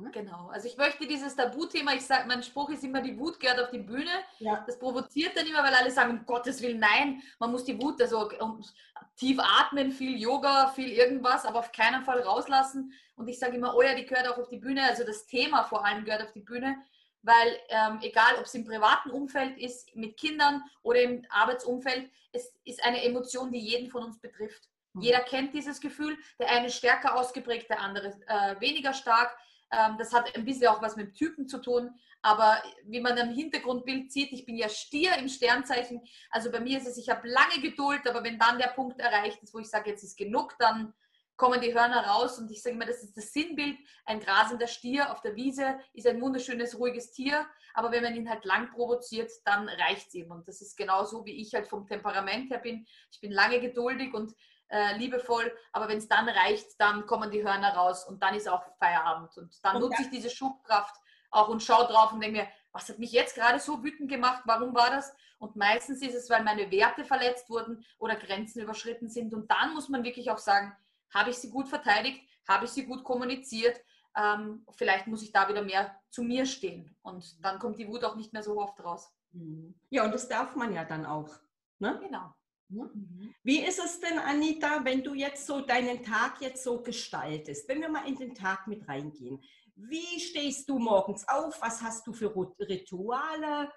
Ne? 0.00 0.10
Genau. 0.12 0.48
Also 0.48 0.68
ich 0.68 0.76
möchte 0.76 1.06
dieses 1.06 1.36
Tabuthema, 1.36 1.92
ich 1.94 2.04
sage, 2.04 2.26
mein 2.26 2.42
Spruch 2.42 2.70
ist 2.70 2.84
immer, 2.84 3.00
die 3.00 3.18
Wut 3.18 3.38
gehört 3.40 3.60
auf 3.60 3.70
die 3.70 3.78
Bühne. 3.78 4.10
Ja. 4.38 4.62
Das 4.66 4.78
provoziert 4.78 5.36
dann 5.36 5.46
immer, 5.46 5.62
weil 5.62 5.74
alle 5.74 5.90
sagen, 5.90 6.18
um 6.18 6.26
Gottes 6.26 6.60
Willen, 6.62 6.78
nein, 6.78 7.22
man 7.38 7.50
muss 7.50 7.64
die 7.64 7.80
Wut, 7.80 8.00
also 8.00 8.28
um, 8.40 8.62
tief 9.16 9.38
atmen, 9.38 9.92
viel 9.92 10.18
Yoga, 10.20 10.68
viel 10.68 10.90
irgendwas, 10.90 11.44
aber 11.44 11.60
auf 11.60 11.72
keinen 11.72 12.02
Fall 12.02 12.20
rauslassen. 12.20 12.92
Und 13.16 13.28
ich 13.28 13.38
sage 13.38 13.56
immer, 13.56 13.74
oh 13.76 13.82
ja, 13.82 13.94
die 13.94 14.06
gehört 14.06 14.28
auch 14.28 14.38
auf 14.38 14.48
die 14.48 14.58
Bühne, 14.58 14.82
also 14.82 15.04
das 15.04 15.26
Thema 15.26 15.64
vor 15.64 15.84
allem 15.84 16.04
gehört 16.04 16.22
auf 16.22 16.32
die 16.32 16.40
Bühne, 16.40 16.76
weil 17.22 17.58
ähm, 17.68 17.98
egal, 18.02 18.34
ob 18.38 18.44
es 18.44 18.54
im 18.54 18.64
privaten 18.64 19.10
Umfeld 19.10 19.56
ist, 19.58 19.94
mit 19.94 20.16
Kindern 20.16 20.62
oder 20.82 21.00
im 21.00 21.24
Arbeitsumfeld, 21.30 22.10
es 22.32 22.52
ist 22.64 22.84
eine 22.84 23.02
Emotion, 23.04 23.52
die 23.52 23.60
jeden 23.60 23.90
von 23.90 24.04
uns 24.04 24.18
betrifft. 24.18 24.68
Mhm. 24.94 25.02
Jeder 25.02 25.20
kennt 25.20 25.54
dieses 25.54 25.80
Gefühl, 25.80 26.18
der 26.38 26.50
eine 26.50 26.70
stärker 26.70 27.16
ausgeprägt, 27.16 27.70
der 27.70 27.80
andere 27.80 28.08
äh, 28.26 28.60
weniger 28.60 28.92
stark. 28.92 29.36
Ähm, 29.74 29.96
das 29.98 30.12
hat 30.12 30.34
ein 30.36 30.44
bisschen 30.44 30.68
auch 30.68 30.82
was 30.82 30.96
mit 30.96 31.14
Typen 31.14 31.48
zu 31.48 31.58
tun. 31.58 31.90
Aber 32.22 32.62
wie 32.84 33.00
man 33.00 33.18
im 33.18 33.30
Hintergrundbild 33.30 34.10
sieht, 34.10 34.32
ich 34.32 34.46
bin 34.46 34.56
ja 34.56 34.68
Stier 34.68 35.16
im 35.18 35.28
Sternzeichen. 35.28 36.00
Also 36.30 36.50
bei 36.50 36.60
mir 36.60 36.78
ist 36.78 36.86
es, 36.86 36.96
ich 36.96 37.10
habe 37.10 37.28
lange 37.28 37.60
Geduld, 37.60 38.08
aber 38.08 38.24
wenn 38.24 38.38
dann 38.38 38.58
der 38.58 38.68
Punkt 38.68 38.98
erreicht 38.98 39.42
ist, 39.42 39.52
wo 39.52 39.58
ich 39.58 39.68
sage, 39.68 39.90
jetzt 39.90 40.04
ist 40.04 40.16
genug, 40.16 40.56
dann 40.58 40.94
kommen 41.36 41.60
die 41.60 41.74
Hörner 41.74 42.06
raus 42.06 42.38
und 42.38 42.50
ich 42.50 42.62
sage 42.62 42.76
immer, 42.76 42.86
das 42.86 43.02
ist 43.02 43.16
das 43.16 43.32
Sinnbild. 43.32 43.76
Ein 44.04 44.20
grasender 44.20 44.68
Stier 44.68 45.12
auf 45.12 45.20
der 45.20 45.34
Wiese 45.36 45.78
ist 45.92 46.06
ein 46.06 46.20
wunderschönes, 46.20 46.78
ruhiges 46.78 47.10
Tier, 47.10 47.46
aber 47.74 47.90
wenn 47.90 48.04
man 48.04 48.14
ihn 48.14 48.30
halt 48.30 48.44
lang 48.44 48.70
provoziert, 48.70 49.30
dann 49.44 49.68
reicht 49.68 50.08
es 50.08 50.14
ihm. 50.14 50.30
Und 50.30 50.46
das 50.46 50.60
ist 50.60 50.76
genau 50.76 51.04
so, 51.04 51.26
wie 51.26 51.42
ich 51.42 51.52
halt 51.54 51.66
vom 51.66 51.86
Temperament 51.86 52.50
her 52.50 52.58
bin. 52.58 52.86
Ich 53.10 53.20
bin 53.20 53.32
lange 53.32 53.60
geduldig 53.60 54.14
und 54.14 54.32
äh, 54.68 54.96
liebevoll, 54.96 55.52
aber 55.72 55.88
wenn 55.88 55.98
es 55.98 56.08
dann 56.08 56.28
reicht, 56.28 56.80
dann 56.80 57.06
kommen 57.06 57.30
die 57.30 57.44
Hörner 57.44 57.74
raus 57.74 58.06
und 58.06 58.22
dann 58.22 58.34
ist 58.34 58.48
auch 58.48 58.62
Feierabend. 58.78 59.36
Und 59.36 59.64
dann 59.64 59.76
und 59.76 59.82
nutze 59.82 60.02
ich 60.02 60.10
diese 60.10 60.30
Schubkraft 60.30 60.96
auch 61.30 61.48
und 61.48 61.62
schaue 61.62 61.86
drauf 61.86 62.12
und 62.12 62.20
denke 62.20 62.40
mir, 62.40 62.48
was 62.72 62.88
hat 62.88 62.98
mich 62.98 63.12
jetzt 63.12 63.34
gerade 63.34 63.58
so 63.58 63.82
wütend 63.82 64.08
gemacht? 64.08 64.42
Warum 64.46 64.74
war 64.74 64.90
das? 64.90 65.14
Und 65.38 65.56
meistens 65.56 66.00
ist 66.02 66.14
es, 66.14 66.30
weil 66.30 66.42
meine 66.42 66.70
Werte 66.70 67.04
verletzt 67.04 67.50
wurden 67.50 67.84
oder 67.98 68.16
Grenzen 68.16 68.62
überschritten 68.62 69.08
sind. 69.08 69.34
Und 69.34 69.50
dann 69.50 69.74
muss 69.74 69.88
man 69.88 70.04
wirklich 70.04 70.30
auch 70.30 70.38
sagen, 70.38 70.76
habe 71.12 71.30
ich 71.30 71.36
sie 71.36 71.50
gut 71.50 71.68
verteidigt? 71.68 72.20
Habe 72.48 72.64
ich 72.64 72.70
sie 72.70 72.86
gut 72.86 73.04
kommuniziert? 73.04 73.80
Ähm, 74.16 74.64
vielleicht 74.72 75.06
muss 75.06 75.22
ich 75.22 75.32
da 75.32 75.48
wieder 75.48 75.62
mehr 75.62 75.94
zu 76.10 76.22
mir 76.22 76.46
stehen. 76.46 76.96
Und 77.02 77.44
dann 77.44 77.58
kommt 77.58 77.78
die 77.78 77.88
Wut 77.88 78.04
auch 78.04 78.16
nicht 78.16 78.32
mehr 78.32 78.42
so 78.42 78.58
oft 78.60 78.82
raus. 78.82 79.12
Mhm. 79.32 79.74
Ja, 79.90 80.04
und 80.04 80.12
das 80.12 80.28
darf 80.28 80.56
man 80.56 80.72
ja 80.72 80.84
dann 80.84 81.04
auch. 81.04 81.28
Ne? 81.78 81.98
Genau. 82.02 82.32
Mhm. 82.68 83.34
Wie 83.42 83.60
ist 83.64 83.78
es 83.78 84.00
denn, 84.00 84.18
Anita, 84.18 84.84
wenn 84.84 85.02
du 85.02 85.14
jetzt 85.14 85.46
so 85.46 85.60
deinen 85.60 86.02
Tag 86.02 86.40
jetzt 86.40 86.64
so 86.64 86.82
gestaltest? 86.82 87.68
Wenn 87.68 87.80
wir 87.80 87.88
mal 87.88 88.06
in 88.08 88.16
den 88.16 88.34
Tag 88.34 88.66
mit 88.66 88.88
reingehen. 88.88 89.42
Wie 89.76 90.20
stehst 90.20 90.68
du 90.68 90.78
morgens 90.78 91.26
auf? 91.28 91.60
Was 91.60 91.82
hast 91.82 92.06
du 92.06 92.12
für 92.12 92.34
Rituale? 92.60 93.72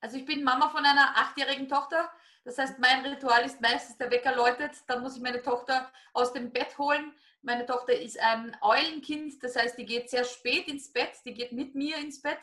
Also 0.00 0.16
ich 0.16 0.24
bin 0.24 0.44
Mama 0.44 0.68
von 0.70 0.84
einer 0.84 1.16
achtjährigen 1.16 1.68
Tochter 1.68 2.10
das 2.44 2.56
heißt, 2.56 2.78
mein 2.78 3.04
Ritual 3.04 3.44
ist 3.44 3.60
meistens, 3.60 3.98
der 3.98 4.10
Wecker 4.10 4.34
läutet, 4.34 4.72
dann 4.86 5.02
muss 5.02 5.16
ich 5.16 5.22
meine 5.22 5.42
Tochter 5.42 5.90
aus 6.12 6.32
dem 6.32 6.52
Bett 6.52 6.76
holen. 6.78 7.12
Meine 7.42 7.66
Tochter 7.66 7.98
ist 7.98 8.18
ein 8.18 8.56
Eulenkind, 8.62 9.42
das 9.42 9.56
heißt, 9.56 9.78
die 9.78 9.86
geht 9.86 10.10
sehr 10.10 10.24
spät 10.24 10.68
ins 10.68 10.92
Bett, 10.92 11.12
die 11.24 11.34
geht 11.34 11.52
mit 11.52 11.74
mir 11.74 11.98
ins 11.98 12.20
Bett. 12.20 12.40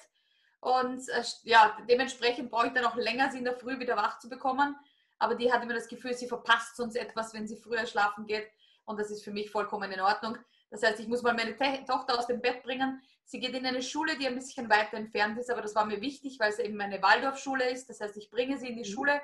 Und 0.59 1.07
äh, 1.09 1.23
ja, 1.43 1.77
dementsprechend 1.89 2.49
brauche 2.51 2.67
ich 2.67 2.73
dann 2.73 2.85
auch 2.85 2.95
länger, 2.95 3.31
sie 3.31 3.39
in 3.39 3.45
der 3.45 3.57
Früh 3.57 3.79
wieder 3.79 3.95
wach 3.95 4.19
zu 4.19 4.29
bekommen. 4.29 4.75
Aber 5.19 5.35
die 5.35 5.51
hat 5.51 5.63
immer 5.63 5.73
das 5.73 5.87
Gefühl, 5.87 6.13
sie 6.13 6.27
verpasst 6.27 6.75
sonst 6.75 6.95
etwas, 6.95 7.33
wenn 7.33 7.47
sie 7.47 7.57
früher 7.57 7.85
schlafen 7.85 8.25
geht. 8.25 8.47
Und 8.85 8.99
das 8.99 9.11
ist 9.11 9.23
für 9.23 9.31
mich 9.31 9.49
vollkommen 9.49 9.91
in 9.91 10.01
Ordnung. 10.01 10.37
Das 10.69 10.83
heißt, 10.83 10.99
ich 10.99 11.07
muss 11.07 11.21
mal 11.21 11.33
meine 11.33 11.55
Tochter 11.85 12.17
aus 12.17 12.27
dem 12.27 12.41
Bett 12.41 12.63
bringen. 12.63 13.01
Sie 13.25 13.39
geht 13.39 13.53
in 13.53 13.65
eine 13.65 13.81
Schule, 13.81 14.17
die 14.17 14.27
ein 14.27 14.35
bisschen 14.35 14.69
weiter 14.69 14.97
entfernt 14.97 15.37
ist, 15.37 15.49
aber 15.49 15.61
das 15.61 15.75
war 15.75 15.85
mir 15.85 16.01
wichtig, 16.01 16.39
weil 16.39 16.51
es 16.51 16.59
eben 16.59 16.79
eine 16.79 17.01
Waldorfschule 17.01 17.69
ist. 17.69 17.89
Das 17.89 17.99
heißt, 17.99 18.15
ich 18.17 18.29
bringe 18.29 18.57
sie 18.57 18.69
in 18.69 18.75
die 18.75 18.89
mhm. 18.89 18.93
Schule 18.93 19.21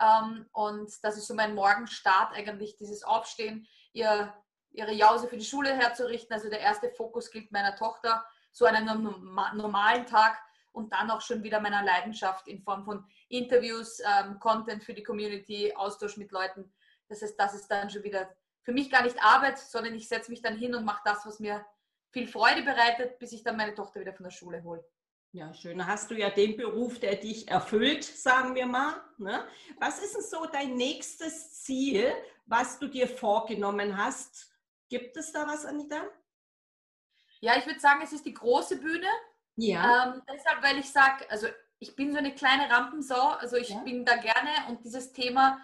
ähm, 0.00 0.46
und 0.52 0.92
das 1.02 1.16
ist 1.16 1.26
so 1.26 1.34
mein 1.34 1.54
Morgenstart 1.54 2.34
eigentlich, 2.34 2.76
dieses 2.76 3.02
Aufstehen, 3.02 3.66
ihr, 3.92 4.34
ihre 4.70 4.92
Jause 4.92 5.28
für 5.28 5.36
die 5.36 5.44
Schule 5.44 5.74
herzurichten. 5.74 6.34
Also 6.34 6.48
der 6.48 6.60
erste 6.60 6.90
Fokus 6.90 7.30
gilt 7.30 7.52
meiner 7.52 7.76
Tochter, 7.76 8.24
so 8.52 8.64
einen 8.64 8.86
normalen 9.54 10.06
Tag 10.06 10.38
und 10.78 10.92
dann 10.92 11.10
auch 11.10 11.20
schon 11.20 11.42
wieder 11.42 11.60
meiner 11.60 11.82
Leidenschaft 11.82 12.46
in 12.46 12.62
Form 12.62 12.84
von 12.84 13.04
Interviews, 13.28 14.00
ähm, 14.00 14.38
Content 14.38 14.84
für 14.84 14.94
die 14.94 15.02
Community, 15.02 15.74
Austausch 15.74 16.16
mit 16.16 16.30
Leuten. 16.30 16.72
Das 17.08 17.20
heißt, 17.20 17.38
das 17.38 17.54
ist 17.54 17.68
dann 17.68 17.90
schon 17.90 18.04
wieder 18.04 18.32
für 18.62 18.72
mich 18.72 18.90
gar 18.90 19.02
nicht 19.02 19.20
Arbeit, 19.20 19.58
sondern 19.58 19.94
ich 19.94 20.08
setze 20.08 20.30
mich 20.30 20.40
dann 20.40 20.56
hin 20.56 20.74
und 20.74 20.84
mache 20.84 21.02
das, 21.04 21.26
was 21.26 21.40
mir 21.40 21.66
viel 22.10 22.28
Freude 22.28 22.62
bereitet, 22.62 23.18
bis 23.18 23.32
ich 23.32 23.42
dann 23.42 23.56
meine 23.56 23.74
Tochter 23.74 24.00
wieder 24.00 24.14
von 24.14 24.24
der 24.24 24.30
Schule 24.30 24.62
hole. 24.62 24.84
Ja, 25.32 25.52
schön. 25.52 25.86
Hast 25.86 26.10
du 26.10 26.14
ja 26.14 26.30
den 26.30 26.56
Beruf, 26.56 27.00
der 27.00 27.16
dich 27.16 27.48
erfüllt, 27.48 28.04
sagen 28.04 28.54
wir 28.54 28.66
mal. 28.66 28.94
Ne? 29.18 29.46
Was 29.78 30.02
ist 30.02 30.14
denn 30.14 30.22
so 30.22 30.46
dein 30.46 30.74
nächstes 30.74 31.62
Ziel, 31.64 32.12
was 32.46 32.78
du 32.78 32.88
dir 32.88 33.08
vorgenommen 33.08 33.96
hast? 33.96 34.54
Gibt 34.88 35.16
es 35.16 35.32
da 35.32 35.46
was, 35.46 35.66
Anita? 35.66 36.02
Ja, 37.40 37.56
ich 37.56 37.66
würde 37.66 37.78
sagen, 37.78 38.00
es 38.02 38.12
ist 38.12 38.24
die 38.24 38.34
große 38.34 38.78
Bühne. 38.78 39.06
Ja. 39.58 40.14
Ähm, 40.14 40.22
deshalb, 40.32 40.62
weil 40.62 40.78
ich 40.78 40.90
sage, 40.90 41.28
also 41.30 41.48
ich 41.80 41.96
bin 41.96 42.12
so 42.12 42.18
eine 42.18 42.34
kleine 42.34 42.70
Rampensau, 42.70 43.30
also 43.30 43.56
ich 43.56 43.70
ja. 43.70 43.80
bin 43.80 44.04
da 44.04 44.16
gerne 44.16 44.50
und 44.68 44.84
dieses 44.84 45.12
Thema, 45.12 45.60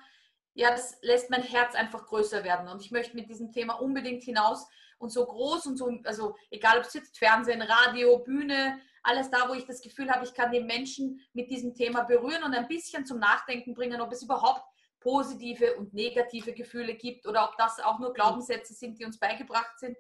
ja, 0.55 0.71
das 0.71 0.99
lässt 1.03 1.31
mein 1.31 1.43
Herz 1.43 1.75
einfach 1.75 2.05
größer 2.05 2.43
werden 2.43 2.69
und 2.69 2.83
ich 2.83 2.91
möchte 2.91 3.17
mit 3.17 3.29
diesem 3.29 3.53
Thema 3.53 3.75
unbedingt 3.75 4.25
hinaus 4.25 4.67
und 4.99 5.11
so 5.11 5.25
groß 5.25 5.67
und 5.67 5.77
so, 5.77 6.01
also 6.05 6.37
egal 6.51 6.79
ob 6.79 6.85
es 6.85 6.95
jetzt 6.95 7.19
Fernsehen, 7.19 7.63
Radio, 7.63 8.19
Bühne, 8.19 8.81
alles 9.05 9.31
da, 9.31 9.49
wo 9.49 9.55
ich 9.55 9.67
das 9.67 9.81
Gefühl 9.81 10.11
habe, 10.11 10.25
ich 10.25 10.35
kann 10.35 10.51
den 10.51 10.67
Menschen 10.67 11.21
mit 11.33 11.51
diesem 11.51 11.75
Thema 11.75 12.03
berühren 12.03 12.43
und 12.43 12.55
ein 12.55 12.67
bisschen 12.67 13.07
zum 13.07 13.21
Nachdenken 13.21 13.75
bringen, 13.75 14.01
ob 14.01 14.11
es 14.13 14.23
überhaupt 14.23 14.65
positive 14.99 15.77
und 15.77 15.95
negative 15.95 16.53
Gefühle 16.53 16.95
gibt 16.95 17.27
oder 17.29 17.49
ob 17.49 17.57
das 17.59 17.79
auch 17.79 17.99
nur 18.01 18.13
Glaubenssätze 18.13 18.73
sind, 18.73 18.99
die 18.99 19.05
uns 19.05 19.19
beigebracht 19.19 19.79
sind. 19.79 19.97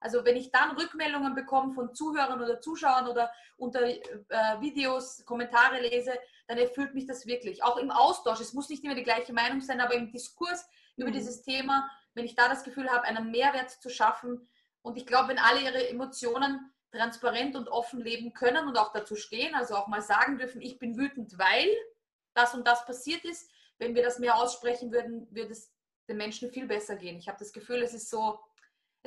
Also 0.00 0.24
wenn 0.24 0.36
ich 0.36 0.50
dann 0.52 0.76
Rückmeldungen 0.76 1.34
bekomme 1.34 1.72
von 1.72 1.94
Zuhörern 1.94 2.40
oder 2.40 2.60
Zuschauern 2.60 3.08
oder 3.08 3.32
unter 3.56 3.82
äh, 3.82 3.98
Videos, 4.60 5.24
Kommentare 5.24 5.80
lese, 5.80 6.12
dann 6.46 6.58
erfüllt 6.58 6.94
mich 6.94 7.06
das 7.06 7.26
wirklich. 7.26 7.62
Auch 7.64 7.76
im 7.76 7.90
Austausch, 7.90 8.40
es 8.40 8.52
muss 8.52 8.68
nicht 8.68 8.84
immer 8.84 8.94
die 8.94 9.02
gleiche 9.02 9.32
Meinung 9.32 9.60
sein, 9.60 9.80
aber 9.80 9.94
im 9.94 10.10
Diskurs 10.10 10.68
über 10.96 11.08
mhm. 11.08 11.14
dieses 11.14 11.42
Thema, 11.42 11.90
wenn 12.14 12.24
ich 12.24 12.34
da 12.34 12.48
das 12.48 12.64
Gefühl 12.64 12.90
habe, 12.90 13.04
einen 13.04 13.30
Mehrwert 13.30 13.70
zu 13.70 13.90
schaffen. 13.90 14.48
Und 14.82 14.96
ich 14.96 15.06
glaube, 15.06 15.28
wenn 15.28 15.38
alle 15.38 15.62
ihre 15.62 15.88
Emotionen 15.88 16.72
transparent 16.92 17.56
und 17.56 17.68
offen 17.68 18.00
leben 18.00 18.32
können 18.32 18.66
und 18.66 18.78
auch 18.78 18.92
dazu 18.92 19.14
stehen, 19.14 19.54
also 19.54 19.76
auch 19.76 19.88
mal 19.88 20.00
sagen 20.00 20.38
dürfen, 20.38 20.62
ich 20.62 20.78
bin 20.78 20.96
wütend, 20.96 21.38
weil 21.38 21.68
das 22.34 22.54
und 22.54 22.66
das 22.66 22.86
passiert 22.86 23.24
ist. 23.24 23.50
Wenn 23.78 23.94
wir 23.94 24.02
das 24.02 24.18
mehr 24.18 24.36
aussprechen 24.36 24.90
würden, 24.92 25.28
würde 25.30 25.52
es 25.52 25.72
den 26.08 26.16
Menschen 26.16 26.50
viel 26.50 26.66
besser 26.66 26.96
gehen. 26.96 27.18
Ich 27.18 27.28
habe 27.28 27.38
das 27.38 27.52
Gefühl, 27.52 27.82
es 27.82 27.94
ist 27.94 28.10
so, 28.10 28.40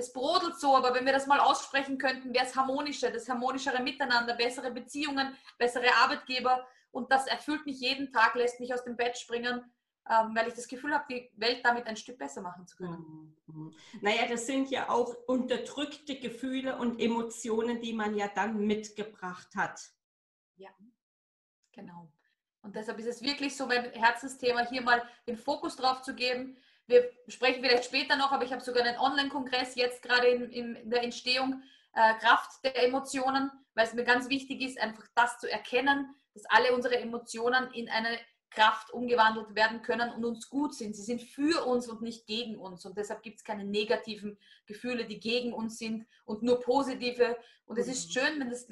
es 0.01 0.13
brodelt 0.13 0.59
so, 0.59 0.75
aber 0.75 0.93
wenn 0.93 1.05
wir 1.05 1.13
das 1.13 1.27
mal 1.27 1.39
aussprechen 1.39 1.97
könnten, 1.97 2.33
wäre 2.33 2.45
es 2.45 2.55
harmonischer, 2.55 3.11
das 3.11 3.29
harmonischere 3.29 3.81
Miteinander, 3.81 4.35
bessere 4.35 4.71
Beziehungen, 4.71 5.35
bessere 5.57 5.93
Arbeitgeber. 6.03 6.65
Und 6.91 7.11
das 7.11 7.27
erfüllt 7.27 7.65
mich 7.65 7.79
jeden 7.79 8.11
Tag, 8.11 8.35
lässt 8.35 8.59
mich 8.59 8.73
aus 8.73 8.83
dem 8.83 8.97
Bett 8.97 9.17
springen 9.17 9.63
ähm, 10.09 10.35
weil 10.35 10.47
ich 10.47 10.55
das 10.55 10.67
Gefühl 10.67 10.93
habe, 10.93 11.05
die 11.09 11.29
Welt 11.35 11.63
damit 11.63 11.85
ein 11.85 11.95
Stück 11.95 12.17
besser 12.17 12.41
machen 12.41 12.65
zu 12.65 12.75
können. 12.75 13.35
Mhm. 13.45 13.73
Naja, 14.01 14.27
das 14.27 14.47
sind 14.47 14.69
ja 14.69 14.89
auch 14.89 15.15
unterdrückte 15.27 16.19
Gefühle 16.19 16.77
und 16.77 16.99
Emotionen, 16.99 17.81
die 17.81 17.93
man 17.93 18.15
ja 18.15 18.27
dann 18.27 18.65
mitgebracht 18.65 19.49
hat. 19.55 19.79
Ja, 20.55 20.69
genau. 21.71 22.11
Und 22.61 22.75
deshalb 22.75 22.99
ist 22.99 23.07
es 23.07 23.21
wirklich 23.21 23.55
so 23.55 23.67
mein 23.67 23.91
Herzensthema, 23.91 24.67
hier 24.67 24.81
mal 24.81 25.07
den 25.27 25.37
Fokus 25.37 25.75
drauf 25.75 26.01
zu 26.01 26.15
geben. 26.15 26.57
Wir 26.91 27.09
sprechen 27.29 27.63
vielleicht 27.63 27.85
später 27.85 28.17
noch, 28.17 28.31
aber 28.31 28.43
ich 28.43 28.51
habe 28.51 28.61
sogar 28.61 28.83
einen 28.83 28.99
Online-Kongress 28.99 29.75
jetzt 29.75 30.01
gerade 30.01 30.27
in, 30.27 30.51
in, 30.51 30.89
der 30.89 31.03
Entstehung, 31.03 31.63
äh, 31.93 32.13
Kraft 32.15 32.63
der 32.63 32.83
Emotionen, 32.83 33.49
weil 33.73 33.87
es 33.87 33.93
mir 33.93 34.03
ganz 34.03 34.29
wichtig 34.29 34.61
ist, 34.61 34.79
einfach 34.79 35.05
das 35.15 35.39
zu 35.39 35.49
erkennen, 35.49 36.13
dass 36.33 36.45
alle 36.45 36.73
unsere 36.73 36.97
Emotionen 36.97 37.71
in 37.73 37.89
eine 37.89 38.19
Kraft 38.51 38.91
umgewandelt 38.91 39.55
werden 39.55 39.81
können 39.81 40.11
und 40.11 40.25
uns 40.25 40.49
gut 40.49 40.75
sind. 40.75 40.95
Sie 40.95 41.03
sind 41.03 41.21
für 41.21 41.65
uns 41.65 41.87
und 41.87 42.01
nicht 42.01 42.27
gegen 42.27 42.57
uns. 42.57 42.85
Und 42.85 42.97
deshalb 42.97 43.23
gibt 43.23 43.37
es 43.37 43.43
keine 43.43 43.63
negativen 43.63 44.37
Gefühle, 44.65 45.05
die 45.05 45.19
gegen 45.19 45.53
uns 45.53 45.77
sind 45.77 46.05
und 46.25 46.43
nur 46.43 46.59
positive. 46.59 47.37
Und 47.65 47.79
es 47.79 47.87
ist 47.87 48.09
mhm. 48.09 48.11
schön, 48.11 48.39
wenn 48.39 48.49
das, 48.49 48.67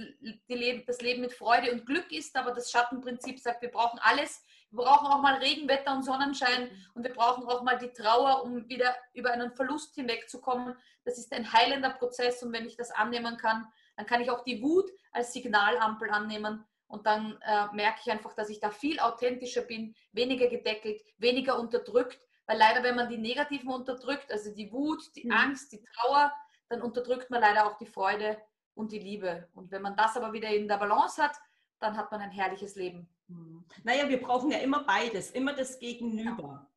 Leben, 0.47 0.83
das 0.85 1.01
Leben 1.01 1.21
mit 1.21 1.33
Freude 1.33 1.71
und 1.71 1.85
Glück 1.85 2.11
ist, 2.11 2.35
aber 2.35 2.51
das 2.51 2.69
Schattenprinzip 2.71 3.39
sagt, 3.39 3.61
wir 3.61 3.71
brauchen 3.71 3.99
alles. 4.03 4.43
Wir 4.71 4.83
brauchen 4.83 5.07
auch 5.07 5.21
mal 5.21 5.35
Regenwetter 5.35 5.95
und 5.95 6.03
Sonnenschein 6.03 6.65
mhm. 6.65 6.85
und 6.95 7.03
wir 7.03 7.13
brauchen 7.13 7.45
auch 7.45 7.63
mal 7.63 7.77
die 7.77 7.91
Trauer, 7.91 8.43
um 8.43 8.67
wieder 8.67 8.95
über 9.13 9.31
einen 9.31 9.53
Verlust 9.53 9.95
hinwegzukommen. 9.95 10.75
Das 11.05 11.17
ist 11.17 11.31
ein 11.33 11.51
heilender 11.53 11.91
Prozess 11.91 12.43
und 12.43 12.51
wenn 12.51 12.67
ich 12.67 12.75
das 12.75 12.91
annehmen 12.91 13.37
kann, 13.37 13.65
dann 13.95 14.05
kann 14.05 14.21
ich 14.21 14.29
auch 14.29 14.43
die 14.43 14.61
Wut 14.61 14.91
als 15.11 15.33
Signalampel 15.33 16.09
annehmen 16.09 16.65
und 16.89 17.05
dann 17.05 17.39
äh, 17.45 17.67
merke 17.73 18.01
ich 18.03 18.11
einfach, 18.11 18.33
dass 18.33 18.49
ich 18.49 18.59
da 18.59 18.71
viel 18.71 18.99
authentischer 18.99 19.61
bin, 19.61 19.95
weniger 20.11 20.47
gedeckelt, 20.47 21.01
weniger 21.17 21.59
unterdrückt. 21.59 22.19
Weil 22.47 22.57
leider, 22.57 22.81
wenn 22.81 22.95
man 22.95 23.07
die 23.07 23.17
Negativen 23.17 23.69
unterdrückt, 23.69 24.31
also 24.31 24.51
die 24.53 24.71
Wut, 24.71 25.15
die 25.15 25.25
mhm. 25.25 25.31
Angst, 25.31 25.71
die 25.71 25.83
Trauer, 25.93 26.33
dann 26.67 26.81
unterdrückt 26.81 27.29
man 27.29 27.41
leider 27.41 27.67
auch 27.67 27.77
die 27.77 27.85
Freude 27.85 28.41
und 28.73 28.91
die 28.91 28.97
Liebe. 28.97 29.47
Und 29.53 29.69
wenn 29.69 29.83
man 29.83 29.95
das 29.95 30.17
aber 30.17 30.33
wieder 30.33 30.49
in 30.49 30.67
der 30.67 30.77
Balance 30.77 31.21
hat, 31.21 31.37
dann 31.79 31.95
hat 31.95 32.11
man 32.11 32.21
ein 32.21 32.31
herrliches 32.31 32.75
Leben. 32.75 33.07
Mhm. 33.27 33.65
Naja, 33.83 34.09
wir 34.09 34.19
brauchen 34.19 34.49
ja 34.49 34.57
immer 34.57 34.83
beides, 34.83 35.29
immer 35.29 35.53
das 35.53 35.77
Gegenüber. 35.77 36.67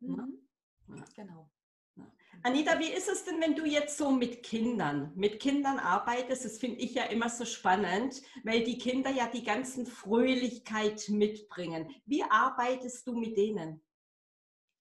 Ja. 0.00 0.08
Mhm. 0.08 0.38
Ja. 0.88 1.04
Genau. 1.16 1.50
Anita, 2.42 2.78
wie 2.78 2.92
ist 2.92 3.08
es 3.08 3.24
denn, 3.24 3.40
wenn 3.40 3.56
du 3.56 3.64
jetzt 3.64 3.98
so 3.98 4.10
mit 4.10 4.42
Kindern, 4.42 5.12
mit 5.16 5.40
Kindern 5.40 5.78
arbeitest? 5.78 6.44
Das 6.44 6.58
finde 6.58 6.78
ich 6.78 6.94
ja 6.94 7.04
immer 7.04 7.28
so 7.28 7.44
spannend, 7.44 8.22
weil 8.44 8.62
die 8.62 8.78
Kinder 8.78 9.10
ja 9.10 9.26
die 9.26 9.42
ganzen 9.42 9.86
Fröhlichkeit 9.86 11.08
mitbringen. 11.08 11.94
Wie 12.06 12.22
arbeitest 12.22 13.06
du 13.06 13.14
mit 13.14 13.36
denen? 13.36 13.82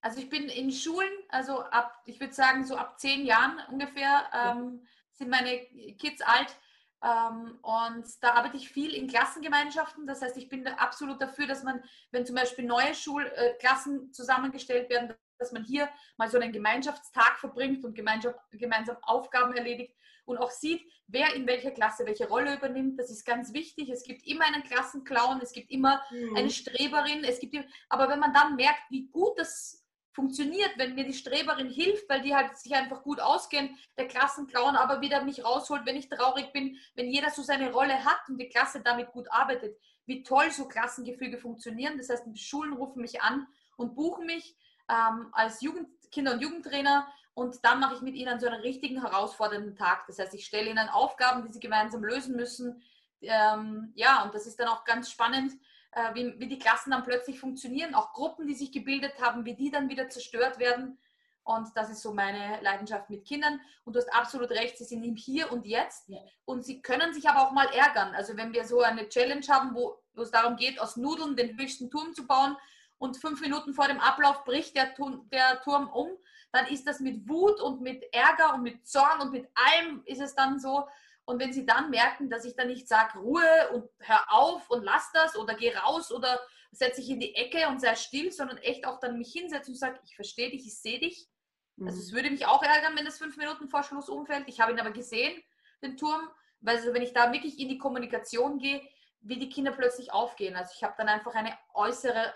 Also 0.01 0.19
ich 0.19 0.29
bin 0.29 0.49
in 0.49 0.71
Schulen, 0.71 1.11
also 1.29 1.61
ab, 1.61 2.01
ich 2.05 2.19
würde 2.19 2.33
sagen, 2.33 2.63
so 2.63 2.75
ab 2.75 2.99
zehn 2.99 3.25
Jahren 3.25 3.59
ungefähr 3.71 4.29
ähm, 4.33 4.85
sind 5.11 5.29
meine 5.29 5.65
Kids 5.97 6.21
alt. 6.21 6.55
Ähm, 7.03 7.59
und 7.61 8.05
da 8.21 8.33
arbeite 8.33 8.57
ich 8.57 8.69
viel 8.69 8.93
in 8.93 9.07
Klassengemeinschaften. 9.07 10.05
Das 10.05 10.21
heißt, 10.21 10.37
ich 10.37 10.49
bin 10.49 10.67
absolut 10.67 11.21
dafür, 11.21 11.47
dass 11.47 11.63
man, 11.63 11.83
wenn 12.11 12.25
zum 12.25 12.35
Beispiel 12.35 12.65
neue 12.65 12.93
Schulklassen 12.93 14.07
äh, 14.07 14.11
zusammengestellt 14.11 14.89
werden, 14.89 15.15
dass 15.39 15.51
man 15.51 15.63
hier 15.63 15.89
mal 16.17 16.29
so 16.29 16.37
einen 16.37 16.51
Gemeinschaftstag 16.51 17.37
verbringt 17.39 17.83
und 17.83 17.95
gemeinsam 17.95 18.97
Aufgaben 19.01 19.53
erledigt 19.53 19.95
und 20.25 20.37
auch 20.37 20.51
sieht, 20.51 20.81
wer 21.07 21.33
in 21.35 21.47
welcher 21.47 21.71
Klasse 21.71 22.05
welche 22.05 22.27
Rolle 22.27 22.55
übernimmt. 22.55 22.99
Das 22.99 23.09
ist 23.09 23.25
ganz 23.25 23.53
wichtig. 23.53 23.89
Es 23.89 24.03
gibt 24.03 24.27
immer 24.27 24.45
einen 24.45 24.63
Klassenclown, 24.63 25.39
es 25.41 25.53
gibt 25.53 25.71
immer 25.71 26.01
mhm. 26.11 26.35
eine 26.35 26.49
Streberin, 26.49 27.23
es 27.23 27.39
gibt, 27.39 27.55
aber 27.89 28.09
wenn 28.09 28.19
man 28.19 28.33
dann 28.33 28.55
merkt, 28.55 28.81
wie 28.89 29.07
gut 29.07 29.39
das 29.39 29.87
funktioniert, 30.17 30.71
wenn 30.77 30.95
mir 30.95 31.05
die 31.05 31.13
Streberin 31.13 31.69
hilft, 31.69 32.09
weil 32.09 32.21
die 32.23 32.35
halt 32.35 32.57
sich 32.57 32.73
einfach 32.73 33.03
gut 33.03 33.19
auskennen, 33.19 33.77
der 33.97 34.07
Klassenclown 34.07 34.75
aber 34.75 34.99
wieder 34.99 35.23
mich 35.23 35.45
rausholt, 35.45 35.85
wenn 35.85 35.95
ich 35.95 36.09
traurig 36.09 36.51
bin, 36.53 36.77
wenn 36.95 37.07
jeder 37.07 37.29
so 37.29 37.43
seine 37.43 37.71
Rolle 37.71 38.03
hat 38.03 38.27
und 38.27 38.39
die 38.39 38.49
Klasse 38.49 38.81
damit 38.81 39.11
gut 39.11 39.31
arbeitet, 39.31 39.77
wie 40.07 40.23
toll 40.23 40.49
so 40.51 40.67
Klassengefüge 40.67 41.37
funktionieren. 41.37 41.97
Das 41.97 42.09
heißt, 42.09 42.23
die 42.25 42.39
Schulen 42.39 42.73
rufen 42.73 43.01
mich 43.01 43.21
an 43.21 43.45
und 43.75 43.95
buchen 43.95 44.25
mich 44.25 44.57
ähm, 44.89 45.29
als 45.31 45.61
Jugend, 45.61 45.87
Kinder- 46.11 46.33
und 46.33 46.41
Jugendtrainer 46.41 47.07
und 47.37 47.63
dann 47.63 47.79
mache 47.79 47.93
ich 47.93 48.01
mit 48.01 48.15
ihnen 48.15 48.39
so 48.39 48.47
einen 48.47 48.61
richtigen 48.61 48.99
herausfordernden 48.99 49.75
Tag. 49.75 50.07
Das 50.07 50.17
heißt, 50.17 50.33
ich 50.33 50.45
stelle 50.45 50.71
ihnen 50.71 50.89
Aufgaben, 50.89 51.45
die 51.45 51.53
sie 51.53 51.59
gemeinsam 51.59 52.03
lösen 52.03 52.35
müssen. 52.35 52.81
Ähm, 53.21 53.91
ja, 53.93 54.23
und 54.23 54.33
das 54.33 54.47
ist 54.47 54.59
dann 54.59 54.67
auch 54.67 54.83
ganz 54.85 55.11
spannend, 55.11 55.53
äh, 55.91 56.15
wie, 56.15 56.39
wie 56.39 56.47
die 56.47 56.57
Klassen 56.57 56.89
dann 56.89 57.03
plötzlich 57.03 57.39
funktionieren, 57.39 57.93
auch 57.93 58.13
Gruppen, 58.13 58.47
die 58.47 58.55
sich 58.55 58.71
gebildet 58.71 59.21
haben, 59.21 59.45
wie 59.45 59.53
die 59.53 59.69
dann 59.69 59.87
wieder 59.87 60.09
zerstört 60.09 60.57
werden. 60.57 60.97
Und 61.43 61.69
das 61.75 61.91
ist 61.91 62.01
so 62.01 62.11
meine 62.11 62.59
Leidenschaft 62.61 63.09
mit 63.11 63.23
Kindern. 63.23 63.61
Und 63.85 63.95
du 63.95 63.99
hast 63.99 64.11
absolut 64.13 64.49
recht, 64.49 64.77
sie 64.77 64.83
sind 64.85 65.03
im 65.03 65.15
Hier 65.15 65.51
und 65.51 65.65
Jetzt. 65.65 66.09
Ja. 66.09 66.17
Und 66.45 66.65
sie 66.65 66.81
können 66.81 67.13
sich 67.13 67.29
aber 67.29 67.47
auch 67.47 67.51
mal 67.51 67.67
ärgern. 67.67 68.15
Also 68.15 68.35
wenn 68.35 68.51
wir 68.51 68.65
so 68.65 68.81
eine 68.81 69.07
Challenge 69.09 69.45
haben, 69.47 69.75
wo, 69.75 70.01
wo 70.15 70.23
es 70.23 70.31
darum 70.31 70.57
geht, 70.57 70.81
aus 70.81 70.97
Nudeln 70.97 71.35
den 71.35 71.57
höchsten 71.57 71.91
Turm 71.91 72.15
zu 72.15 72.25
bauen 72.25 72.57
und 72.97 73.17
fünf 73.17 73.41
Minuten 73.41 73.73
vor 73.73 73.87
dem 73.87 73.99
Ablauf 73.99 74.43
bricht 74.43 74.75
der, 74.75 74.93
der 75.31 75.61
Turm 75.61 75.89
um, 75.89 76.09
dann 76.51 76.67
ist 76.67 76.87
das 76.87 76.99
mit 76.99 77.27
Wut 77.27 77.61
und 77.61 77.81
mit 77.81 78.03
Ärger 78.13 78.55
und 78.55 78.63
mit 78.63 78.87
Zorn 78.87 79.21
und 79.21 79.31
mit 79.31 79.47
allem 79.53 80.01
ist 80.05 80.21
es 80.21 80.33
dann 80.35 80.59
so. 80.59 80.87
Und 81.25 81.39
wenn 81.39 81.51
sie 81.51 81.65
dann 81.65 81.89
merken, 81.89 82.29
dass 82.29 82.45
ich 82.45 82.55
dann 82.55 82.67
nicht 82.67 82.87
sage, 82.87 83.19
Ruhe 83.19 83.69
und 83.73 83.89
hör 83.99 84.31
auf 84.31 84.69
und 84.69 84.83
lass 84.83 85.11
das 85.11 85.35
oder 85.35 85.55
geh 85.55 85.75
raus 85.75 86.11
oder 86.11 86.39
setze 86.71 87.01
dich 87.01 87.09
in 87.09 87.19
die 87.19 87.35
Ecke 87.35 87.67
und 87.67 87.81
sei 87.81 87.95
still, 87.95 88.31
sondern 88.31 88.57
echt 88.59 88.85
auch 88.85 88.99
dann 88.99 89.17
mich 89.17 89.33
hinsetze 89.33 89.71
und 89.71 89.77
sage, 89.77 89.99
ich 90.05 90.15
verstehe 90.15 90.49
dich, 90.49 90.65
ich 90.65 90.79
sehe 90.79 90.99
dich. 90.99 91.27
Mhm. 91.75 91.87
Also 91.87 91.99
es 91.99 92.13
würde 92.13 92.31
mich 92.31 92.45
auch 92.45 92.63
ärgern, 92.63 92.95
wenn 92.95 93.05
das 93.05 93.17
fünf 93.17 93.35
Minuten 93.35 93.67
vor 93.67 93.83
Schluss 93.83 94.09
umfällt. 94.09 94.47
Ich 94.47 94.61
habe 94.61 94.71
ihn 94.71 94.79
aber 94.79 94.91
gesehen, 94.91 95.41
den 95.81 95.97
Turm, 95.97 96.29
weil 96.61 96.77
also 96.77 96.93
wenn 96.93 97.01
ich 97.01 97.13
da 97.13 97.31
wirklich 97.33 97.59
in 97.59 97.69
die 97.69 97.77
Kommunikation 97.77 98.57
gehe, 98.57 98.81
wie 99.19 99.37
die 99.37 99.49
Kinder 99.49 99.71
plötzlich 99.71 100.13
aufgehen. 100.13 100.55
Also 100.55 100.71
ich 100.75 100.83
habe 100.83 100.95
dann 100.97 101.09
einfach 101.09 101.35
eine 101.35 101.57
äußere 101.73 102.33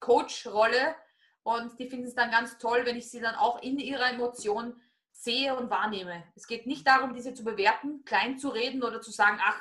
Coach-Rolle 0.00 0.94
und 1.42 1.78
die 1.78 1.88
finden 1.88 2.06
es 2.06 2.14
dann 2.14 2.30
ganz 2.30 2.58
toll, 2.58 2.82
wenn 2.84 2.96
ich 2.96 3.10
sie 3.10 3.20
dann 3.20 3.34
auch 3.34 3.62
in 3.62 3.78
ihrer 3.78 4.10
Emotion 4.10 4.80
sehe 5.12 5.54
und 5.54 5.70
wahrnehme. 5.70 6.24
Es 6.34 6.46
geht 6.46 6.66
nicht 6.66 6.86
darum, 6.86 7.14
diese 7.14 7.34
zu 7.34 7.44
bewerten, 7.44 8.04
klein 8.04 8.38
zu 8.38 8.48
reden 8.48 8.82
oder 8.82 9.00
zu 9.00 9.10
sagen, 9.10 9.38
ach, 9.42 9.60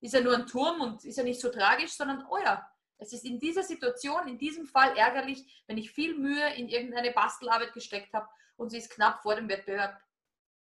ist 0.00 0.14
ja 0.14 0.20
nur 0.20 0.34
ein 0.34 0.46
Turm 0.46 0.80
und 0.80 1.04
ist 1.04 1.16
ja 1.16 1.24
nicht 1.24 1.40
so 1.40 1.50
tragisch, 1.50 1.92
sondern, 1.92 2.24
oh 2.30 2.38
ja, 2.38 2.70
es 2.98 3.12
ist 3.12 3.24
in 3.24 3.38
dieser 3.38 3.62
Situation, 3.62 4.28
in 4.28 4.38
diesem 4.38 4.66
Fall 4.66 4.96
ärgerlich, 4.96 5.64
wenn 5.66 5.78
ich 5.78 5.90
viel 5.90 6.16
Mühe 6.16 6.54
in 6.54 6.68
irgendeine 6.68 7.12
Bastelarbeit 7.12 7.72
gesteckt 7.72 8.12
habe 8.12 8.28
und 8.56 8.70
sie 8.70 8.78
ist 8.78 8.90
knapp 8.90 9.22
vor 9.22 9.36
dem 9.36 9.48
Wettbewerb 9.48 10.00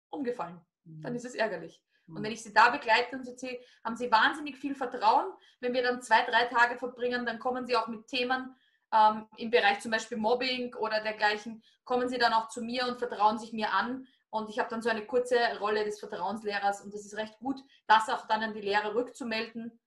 umgefallen. 0.09 0.61
Dann 0.85 1.15
ist 1.15 1.25
es 1.25 1.35
ärgerlich. 1.35 1.81
Und 2.07 2.23
wenn 2.23 2.31
ich 2.31 2.41
sie 2.41 2.53
da 2.53 2.69
begleite 2.69 3.17
und 3.17 3.25
sehe, 3.37 3.59
haben 3.83 3.97
sie 3.97 4.09
wahnsinnig 4.09 4.55
viel 4.57 4.75
Vertrauen. 4.75 5.25
Wenn 5.59 5.73
wir 5.73 5.83
dann 5.83 6.01
zwei, 6.01 6.23
drei 6.23 6.45
Tage 6.45 6.77
verbringen, 6.77 7.25
dann 7.25 7.37
kommen 7.37 7.65
sie 7.65 7.75
auch 7.75 7.87
mit 7.87 8.07
Themen 8.07 8.55
ähm, 8.93 9.27
im 9.37 9.49
Bereich 9.51 9.79
zum 9.79 9.91
Beispiel 9.91 10.17
Mobbing 10.17 10.75
oder 10.75 11.01
dergleichen, 11.01 11.63
kommen 11.83 12.09
sie 12.09 12.17
dann 12.17 12.33
auch 12.33 12.49
zu 12.49 12.61
mir 12.61 12.87
und 12.87 12.99
vertrauen 12.99 13.39
sich 13.39 13.53
mir 13.53 13.73
an, 13.73 14.07
und 14.29 14.49
ich 14.49 14.59
habe 14.59 14.69
dann 14.69 14.81
so 14.81 14.89
eine 14.89 15.05
kurze 15.05 15.37
Rolle 15.59 15.85
des 15.85 15.99
Vertrauenslehrers 15.99 16.81
und 16.81 16.93
das 16.93 17.05
ist 17.05 17.15
recht 17.15 17.39
gut, 17.39 17.59
das 17.87 18.09
auch 18.09 18.27
dann 18.27 18.43
an 18.43 18.53
die 18.53 18.61
Lehrer 18.61 18.93
rückzumelden 18.93 19.79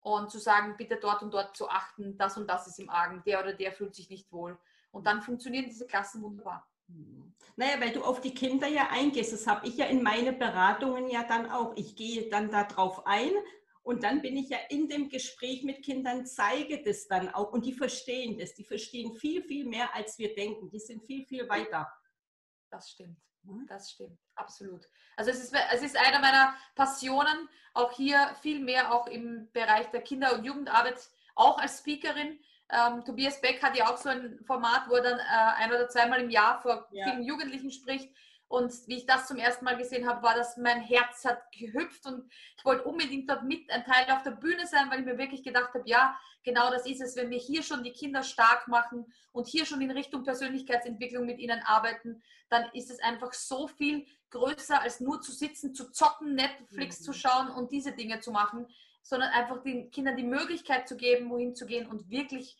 und 0.00 0.30
zu 0.30 0.38
sagen, 0.38 0.76
bitte 0.76 0.96
dort 0.96 1.22
und 1.22 1.32
dort 1.32 1.56
zu 1.56 1.68
achten, 1.68 2.16
das 2.16 2.36
und 2.36 2.48
das 2.48 2.66
ist 2.66 2.78
im 2.78 2.90
Argen, 2.90 3.22
der 3.26 3.40
oder 3.40 3.52
der 3.52 3.72
fühlt 3.72 3.94
sich 3.94 4.10
nicht 4.10 4.32
wohl. 4.32 4.58
Und 4.90 5.06
dann 5.06 5.22
funktionieren 5.22 5.66
diese 5.66 5.86
Klassen 5.86 6.22
wunderbar. 6.22 6.66
Hm. 6.88 7.34
Naja, 7.56 7.80
weil 7.80 7.92
du 7.92 8.02
auf 8.02 8.20
die 8.20 8.34
Kinder 8.34 8.66
ja 8.66 8.88
eingehst, 8.90 9.32
das 9.32 9.46
habe 9.46 9.66
ich 9.66 9.76
ja 9.76 9.86
in 9.86 10.02
meine 10.02 10.32
Beratungen 10.32 11.08
ja 11.08 11.22
dann 11.24 11.50
auch. 11.50 11.72
Ich 11.76 11.96
gehe 11.96 12.28
dann 12.28 12.50
darauf 12.50 13.06
ein 13.06 13.32
und 13.84 14.02
dann 14.02 14.22
bin 14.22 14.36
ich 14.36 14.48
ja 14.48 14.58
in 14.70 14.88
dem 14.88 15.10
Gespräch 15.10 15.62
mit 15.62 15.84
Kindern, 15.84 16.26
zeige 16.26 16.82
das 16.82 17.06
dann 17.06 17.28
auch 17.28 17.52
und 17.52 17.66
die 17.66 17.74
verstehen 17.74 18.38
das. 18.38 18.54
Die 18.54 18.64
verstehen 18.64 19.14
viel, 19.14 19.42
viel 19.42 19.66
mehr, 19.66 19.94
als 19.94 20.18
wir 20.18 20.34
denken. 20.34 20.70
Die 20.70 20.80
sind 20.80 21.04
viel, 21.04 21.24
viel 21.26 21.48
weiter. 21.48 21.92
Das 22.70 22.90
stimmt. 22.90 23.18
Mhm. 23.42 23.66
Das 23.68 23.90
stimmt, 23.90 24.18
absolut. 24.34 24.88
Also 25.16 25.30
es 25.30 25.38
ist, 25.38 25.54
es 25.74 25.82
ist 25.82 25.98
einer 25.98 26.18
meiner 26.18 26.54
Passionen, 26.74 27.48
auch 27.74 27.92
hier 27.92 28.34
viel 28.40 28.58
mehr 28.58 28.92
auch 28.92 29.06
im 29.06 29.50
Bereich 29.52 29.90
der 29.90 30.00
Kinder- 30.00 30.34
und 30.34 30.44
Jugendarbeit, 30.44 30.98
auch 31.34 31.58
als 31.58 31.80
Speakerin. 31.80 32.40
Ähm, 32.70 33.04
Tobias 33.04 33.40
Beck 33.42 33.62
hat 33.62 33.76
ja 33.76 33.92
auch 33.92 33.98
so 33.98 34.08
ein 34.08 34.40
Format, 34.46 34.88
wo 34.88 34.94
er 34.94 35.02
dann 35.02 35.18
äh, 35.18 35.62
ein 35.62 35.70
oder 35.70 35.90
zweimal 35.90 36.20
im 36.20 36.30
Jahr 36.30 36.62
vor 36.62 36.88
ja. 36.90 37.04
vielen 37.04 37.22
Jugendlichen 37.22 37.70
spricht. 37.70 38.08
Und 38.48 38.72
wie 38.86 38.98
ich 38.98 39.06
das 39.06 39.26
zum 39.26 39.38
ersten 39.38 39.64
Mal 39.64 39.76
gesehen 39.76 40.06
habe, 40.06 40.22
war, 40.22 40.34
dass 40.34 40.56
mein 40.56 40.80
Herz 40.80 41.24
hat 41.24 41.40
gehüpft 41.52 42.06
und 42.06 42.30
ich 42.56 42.64
wollte 42.64 42.84
unbedingt 42.84 43.28
dort 43.28 43.42
mit 43.44 43.70
ein 43.70 43.84
Teil 43.84 44.08
auf 44.10 44.22
der 44.22 44.32
Bühne 44.32 44.66
sein, 44.66 44.90
weil 44.90 45.00
ich 45.00 45.06
mir 45.06 45.18
wirklich 45.18 45.42
gedacht 45.42 45.72
habe, 45.74 45.84
ja, 45.86 46.16
genau 46.44 46.70
das 46.70 46.86
ist 46.86 47.00
es, 47.00 47.16
wenn 47.16 47.30
wir 47.30 47.38
hier 47.38 47.62
schon 47.62 47.82
die 47.82 47.92
Kinder 47.92 48.22
stark 48.22 48.68
machen 48.68 49.12
und 49.32 49.48
hier 49.48 49.64
schon 49.64 49.80
in 49.80 49.90
Richtung 49.90 50.22
Persönlichkeitsentwicklung 50.22 51.24
mit 51.24 51.38
ihnen 51.38 51.60
arbeiten, 51.64 52.22
dann 52.50 52.70
ist 52.74 52.90
es 52.90 53.00
einfach 53.00 53.32
so 53.32 53.66
viel 53.66 54.06
größer, 54.30 54.80
als 54.80 55.00
nur 55.00 55.20
zu 55.20 55.32
sitzen, 55.32 55.74
zu 55.74 55.90
zocken, 55.90 56.34
Netflix 56.34 57.00
mhm. 57.00 57.04
zu 57.04 57.12
schauen 57.12 57.48
und 57.50 57.72
diese 57.72 57.92
Dinge 57.92 58.20
zu 58.20 58.30
machen, 58.30 58.66
sondern 59.02 59.30
einfach 59.30 59.62
den 59.62 59.90
Kindern 59.90 60.16
die 60.16 60.22
Möglichkeit 60.22 60.88
zu 60.88 60.96
geben, 60.96 61.30
wohin 61.30 61.54
zu 61.54 61.66
gehen 61.66 61.86
und 61.86 62.10
wirklich 62.10 62.56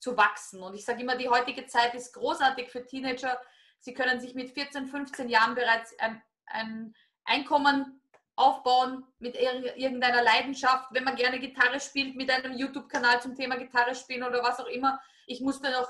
zu 0.00 0.16
wachsen. 0.16 0.62
Und 0.62 0.74
ich 0.74 0.84
sage 0.84 1.02
immer, 1.02 1.16
die 1.16 1.28
heutige 1.28 1.66
Zeit 1.66 1.94
ist 1.94 2.12
großartig 2.14 2.70
für 2.70 2.84
Teenager, 2.84 3.40
Sie 3.80 3.94
können 3.94 4.20
sich 4.20 4.34
mit 4.34 4.50
14, 4.50 4.86
15 4.86 5.28
Jahren 5.28 5.54
bereits 5.54 5.98
ein, 5.98 6.22
ein 6.46 6.94
Einkommen 7.24 8.00
aufbauen 8.36 9.04
mit 9.18 9.36
irgendeiner 9.36 10.22
Leidenschaft, 10.22 10.88
wenn 10.92 11.04
man 11.04 11.16
gerne 11.16 11.40
Gitarre 11.40 11.80
spielt, 11.80 12.14
mit 12.14 12.30
einem 12.30 12.56
YouTube-Kanal 12.56 13.20
zum 13.20 13.34
Thema 13.34 13.56
Gitarre 13.56 13.94
spielen 13.94 14.22
oder 14.22 14.42
was 14.42 14.60
auch 14.60 14.66
immer. 14.66 15.00
Ich 15.26 15.40
musste 15.40 15.70
noch 15.70 15.88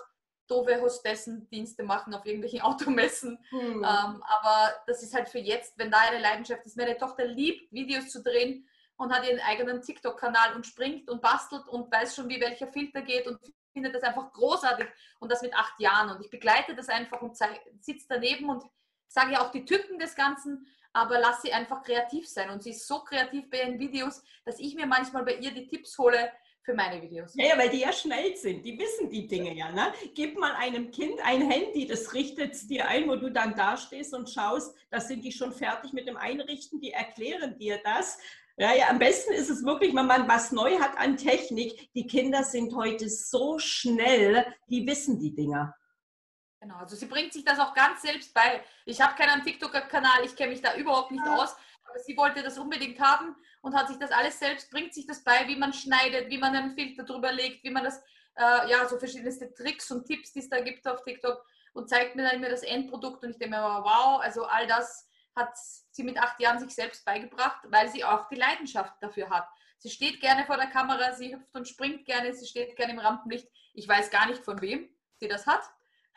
doofe 0.49 0.81
Hostessen-Dienste 0.81 1.83
machen 1.83 2.15
auf 2.15 2.25
irgendwelchen 2.25 2.61
Automessen. 2.63 3.39
Hm. 3.51 3.61
Ähm, 3.61 3.83
aber 3.83 4.75
das 4.87 5.03
ist 5.03 5.15
halt 5.15 5.29
für 5.29 5.39
jetzt, 5.39 5.79
wenn 5.79 5.91
da 5.91 5.99
eine 5.99 6.21
Leidenschaft 6.21 6.65
ist. 6.65 6.77
Meine 6.77 6.97
Tochter 6.97 7.27
liebt, 7.27 7.71
Videos 7.73 8.09
zu 8.09 8.23
drehen 8.23 8.67
und 8.97 9.13
hat 9.13 9.27
ihren 9.27 9.41
eigenen 9.41 9.83
TikTok-Kanal 9.83 10.55
und 10.55 10.67
springt 10.67 11.09
und 11.09 11.23
bastelt 11.23 11.69
und 11.69 11.93
weiß 11.93 12.17
schon, 12.17 12.29
wie 12.29 12.41
welcher 12.41 12.67
Filter 12.67 13.03
geht 13.03 13.27
und 13.27 13.39
finde 13.79 13.93
das 13.93 14.03
einfach 14.03 14.33
großartig 14.33 14.87
und 15.21 15.31
das 15.31 15.43
mit 15.43 15.55
acht 15.55 15.79
Jahren. 15.79 16.11
Und 16.11 16.25
ich 16.25 16.31
begleite 16.31 16.75
das 16.75 16.89
einfach 16.89 17.23
und 17.23 17.37
sitze 17.37 18.07
daneben 18.09 18.51
und 18.51 18.65
sage 19.07 19.33
ja 19.33 19.47
auch 19.47 19.53
die 19.53 19.65
Tücken 19.65 19.99
des 19.99 20.15
Ganzen, 20.15 20.67
aber 20.93 21.21
lass 21.21 21.43
sie 21.43 21.53
einfach 21.53 21.83
kreativ 21.83 22.29
sein. 22.29 22.51
Und 22.51 22.63
sie 22.63 22.71
ist 22.71 22.87
so 22.87 23.01
kreativ 23.01 23.49
bei 23.51 23.63
ihren 23.63 23.79
Videos, 23.79 24.23
dass 24.45 24.59
ich 24.59 24.75
mir 24.75 24.87
manchmal 24.87 25.25
bei 25.25 25.37
ihr 25.37 25.53
die 25.53 25.69
Tipps 25.69 25.97
hole 25.97 26.33
für 26.63 26.75
meine 26.75 27.01
Videos. 27.01 27.35
Ja, 27.37 27.47
ja 27.47 27.59
weil 27.59 27.71
die 27.71 27.81
ja 27.81 27.93
schnell 27.93 28.37
sind. 28.37 28.65
Die 28.65 28.79
wissen 28.79 29.09
die 29.09 29.27
Dinge 29.27 29.55
ja. 29.55 29.71
Ne? 29.71 29.93
Gib 30.15 30.37
mal 30.39 30.55
einem 30.57 30.91
Kind 30.91 31.21
ein 31.25 31.49
Handy, 31.49 31.87
das 31.87 32.13
richtet 32.15 32.53
es 32.55 32.67
dir 32.67 32.89
ein, 32.89 33.09
wo 33.09 33.17
du 33.17 33.31
dann 33.31 33.55
dastehst 33.55 34.13
und 34.13 34.29
schaust, 34.29 34.77
da 34.91 35.01
sind 35.01 35.25
die 35.25 35.33
schon 35.33 35.53
fertig 35.53 35.93
mit 35.93 36.09
dem 36.09 36.17
Einrichten, 36.17 36.81
die 36.81 36.91
erklären 36.91 37.57
dir 37.57 37.81
das. 37.85 38.19
Ja, 38.61 38.75
ja, 38.75 38.89
am 38.89 38.99
besten 38.99 39.33
ist 39.35 39.51
es 39.51 39.65
wirklich, 39.65 39.95
wenn 39.95 40.07
man 40.07 40.27
was 40.27 40.51
neu 40.51 40.81
hat 40.81 40.99
an 40.99 41.17
Technik. 41.17 41.93
Die 41.93 42.09
Kinder 42.09 42.43
sind 42.43 42.75
heute 42.75 43.09
so 43.09 43.61
schnell, 43.61 44.45
die 44.69 44.85
wissen 44.85 45.21
die 45.21 45.33
Dinger. 45.33 45.77
Genau, 46.61 46.75
also 46.79 46.97
sie 46.97 47.07
bringt 47.07 47.33
sich 47.33 47.45
das 47.45 47.61
auch 47.61 47.73
ganz 47.73 48.03
selbst 48.03 48.35
bei. 48.35 48.65
Ich 48.85 49.01
habe 49.01 49.15
keinen 49.15 49.45
TikTok-Kanal, 49.45 50.25
ich 50.25 50.35
kenne 50.35 50.51
mich 50.51 50.61
da 50.61 50.75
überhaupt 50.75 51.13
nicht 51.13 51.25
aus, 51.25 51.55
aber 51.85 52.01
sie 52.01 52.17
wollte 52.17 52.43
das 52.43 52.59
unbedingt 52.59 52.99
haben 52.99 53.37
und 53.63 53.77
hat 53.77 53.87
sich 53.87 53.99
das 53.99 54.11
alles 54.11 54.41
selbst, 54.41 54.73
bringt 54.73 54.93
sich 54.93 55.07
das 55.07 55.23
bei, 55.23 55.47
wie 55.47 55.57
man 55.57 55.73
schneidet, 55.73 56.29
wie 56.29 56.39
man 56.39 56.57
einen 56.57 56.75
Filter 56.75 57.05
drüber 57.05 57.31
legt, 57.31 57.63
wie 57.63 57.71
man 57.71 57.85
das, 57.85 57.99
äh, 58.35 58.69
ja, 58.71 58.89
so 58.89 58.99
verschiedenste 58.99 59.55
Tricks 59.55 59.89
und 59.93 60.05
Tipps, 60.05 60.33
die 60.33 60.41
es 60.41 60.49
da 60.49 60.61
gibt 60.61 60.85
auf 60.89 61.05
TikTok 61.05 61.47
und 61.75 61.89
zeigt 61.89 62.17
mir 62.17 62.25
dann 62.25 62.35
immer 62.35 62.49
das 62.49 62.65
Endprodukt 62.65 63.23
und 63.23 63.31
ich 63.31 63.39
denke 63.39 63.57
mir, 63.57 63.63
wow, 63.63 64.21
also 64.21 64.47
all 64.47 64.67
das 64.67 65.08
hat 65.39 65.57
sie 65.91 66.03
mit 66.03 66.19
acht 66.19 66.39
Jahren 66.41 66.59
sich 66.59 66.75
selbst 66.75 67.05
beigebracht, 67.05 67.65
weil 67.69 67.89
sie 67.89 68.05
auch 68.05 68.29
die 68.29 68.37
Leidenschaft 68.37 68.95
dafür 69.01 69.31
hat. 69.31 69.49
Sie 69.79 69.91
steht 69.91 70.21
gerne 70.21 70.45
vor 70.45 70.57
der 70.57 70.67
Kamera, 70.67 71.15
sie 71.15 71.35
hüpft 71.35 71.55
und 71.55 71.69
springt 71.69 72.05
gerne, 72.05 72.35
sie 72.35 72.47
steht 72.47 72.77
gerne 72.77 72.93
im 72.93 72.99
Rampenlicht. 72.99 73.49
Ich 73.75 73.89
weiß 73.89 74.11
gar 74.11 74.27
nicht, 74.27 74.45
von 74.45 74.61
wem 74.61 74.89
sie 75.17 75.29
das 75.29 75.47
hat, 75.47 75.63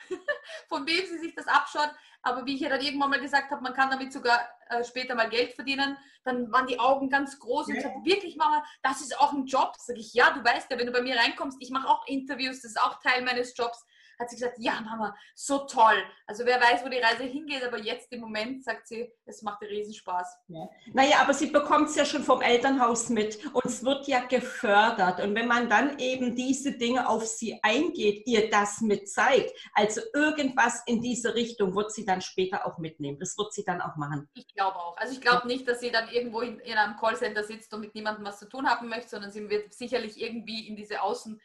von 0.67 0.85
wem 0.87 1.05
sie 1.05 1.19
sich 1.19 1.35
das 1.35 1.47
abschaut. 1.47 1.91
Aber 2.23 2.45
wie 2.45 2.55
ich 2.55 2.61
ja 2.61 2.69
dann 2.69 2.81
irgendwann 2.81 3.09
mal 3.09 3.19
gesagt 3.19 3.51
habe, 3.51 3.61
man 3.61 3.73
kann 3.73 3.89
damit 3.89 4.13
sogar 4.13 4.47
äh, 4.69 4.83
später 4.83 5.15
mal 5.15 5.29
Geld 5.29 5.53
verdienen, 5.53 5.97
dann 6.23 6.51
waren 6.51 6.67
die 6.67 6.79
Augen 6.79 7.09
ganz 7.09 7.39
groß 7.39 7.67
und 7.67 7.75
ja. 7.75 7.81
sagt, 7.81 8.05
wirklich 8.05 8.35
Mama, 8.35 8.63
das 8.83 9.01
ist 9.01 9.19
auch 9.19 9.33
ein 9.33 9.45
Job. 9.45 9.73
Sag 9.77 9.97
ich, 9.97 10.13
ja, 10.13 10.31
du 10.31 10.43
weißt 10.43 10.69
ja, 10.69 10.77
wenn 10.77 10.85
du 10.85 10.91
bei 10.91 11.01
mir 11.01 11.17
reinkommst, 11.17 11.57
ich 11.59 11.71
mache 11.71 11.87
auch 11.87 12.05
Interviews, 12.07 12.61
das 12.61 12.71
ist 12.71 12.81
auch 12.81 12.99
Teil 12.99 13.23
meines 13.23 13.57
Jobs. 13.57 13.83
Hat 14.19 14.29
sie 14.29 14.35
gesagt, 14.35 14.57
ja 14.59 14.79
Mama, 14.81 15.15
so 15.35 15.59
toll. 15.59 16.03
Also 16.27 16.45
wer 16.45 16.59
weiß, 16.59 16.83
wo 16.83 16.89
die 16.89 16.97
Reise 16.97 17.23
hingeht, 17.23 17.63
aber 17.63 17.79
jetzt 17.79 18.11
im 18.11 18.21
Moment 18.21 18.63
sagt 18.63 18.87
sie, 18.87 19.11
es 19.25 19.41
macht 19.41 19.61
riesen 19.61 19.93
Spaß. 19.93 20.37
Ja. 20.47 20.69
Naja, 20.93 21.17
aber 21.21 21.33
sie 21.33 21.47
bekommt 21.47 21.89
es 21.89 21.95
ja 21.95 22.05
schon 22.05 22.23
vom 22.23 22.41
Elternhaus 22.41 23.09
mit 23.09 23.43
und 23.53 23.65
es 23.65 23.83
wird 23.83 24.07
ja 24.07 24.21
gefördert. 24.21 25.21
Und 25.21 25.35
wenn 25.35 25.47
man 25.47 25.69
dann 25.69 25.99
eben 25.99 26.35
diese 26.35 26.73
Dinge 26.73 27.07
auf 27.07 27.25
sie 27.25 27.59
eingeht, 27.63 28.27
ihr 28.27 28.49
das 28.49 28.81
mit 28.81 29.09
zeigt, 29.09 29.51
also 29.73 30.01
irgendwas 30.13 30.83
in 30.85 31.01
diese 31.01 31.35
Richtung 31.35 31.75
wird 31.75 31.91
sie 31.91 32.05
dann 32.05 32.21
später 32.21 32.65
auch 32.65 32.77
mitnehmen. 32.77 33.19
Das 33.19 33.37
wird 33.37 33.53
sie 33.53 33.63
dann 33.63 33.81
auch 33.81 33.95
machen. 33.95 34.29
Ich 34.33 34.53
glaube 34.53 34.77
auch. 34.77 34.97
Also 34.97 35.13
ich 35.13 35.21
glaube 35.21 35.47
nicht, 35.47 35.67
dass 35.67 35.79
sie 35.79 35.91
dann 35.91 36.09
irgendwo 36.09 36.41
in, 36.41 36.59
in 36.59 36.77
einem 36.77 36.95
Callcenter 36.97 37.43
sitzt 37.43 37.73
und 37.73 37.81
mit 37.81 37.95
niemandem 37.95 38.25
was 38.25 38.39
zu 38.39 38.47
tun 38.47 38.69
haben 38.69 38.89
möchte, 38.89 39.09
sondern 39.09 39.31
sie 39.31 39.49
wird 39.49 39.73
sicherlich 39.73 40.19
irgendwie 40.19 40.67
in 40.67 40.75
diese 40.75 41.01
Außen 41.01 41.41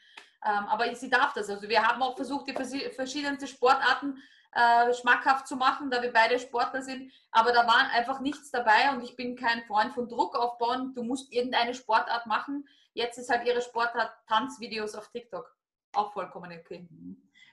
aber 0.49 0.95
sie 0.95 1.11
darf 1.11 1.33
das. 1.33 1.49
Also 1.51 1.69
wir 1.69 1.83
haben 1.83 2.03
auch 2.03 2.17
versucht, 2.17 2.49
die 2.49 2.55
verschiedensten 2.55 3.47
Sportarten 3.47 4.23
äh, 4.57 4.95
schmackhaft 4.95 5.47
zu 5.47 5.57
machen, 5.57 5.91
da 5.91 6.03
wir 6.03 6.13
beide 6.13 6.39
Sportler 6.39 6.83
sind. 6.83 7.13
Aber 7.31 7.53
da 7.53 7.67
war 7.67 7.91
einfach 7.93 8.21
nichts 8.21 8.51
dabei 8.51 8.91
und 8.93 9.03
ich 9.05 9.15
bin 9.15 9.37
kein 9.37 9.63
Freund 9.65 9.93
von 9.93 10.09
Druck 10.09 10.35
aufbauen. 10.35 10.95
Du 10.95 11.03
musst 11.03 11.33
irgendeine 11.33 11.75
Sportart 11.75 12.27
machen. 12.27 12.67
Jetzt 12.95 13.19
ist 13.19 13.29
halt 13.29 13.47
ihre 13.47 13.61
Sportart 13.61 14.11
Tanzvideos 14.27 14.95
auf 14.95 15.11
TikTok. 15.11 15.55
Auch 15.95 16.13
vollkommen 16.13 16.53
okay. 16.59 16.89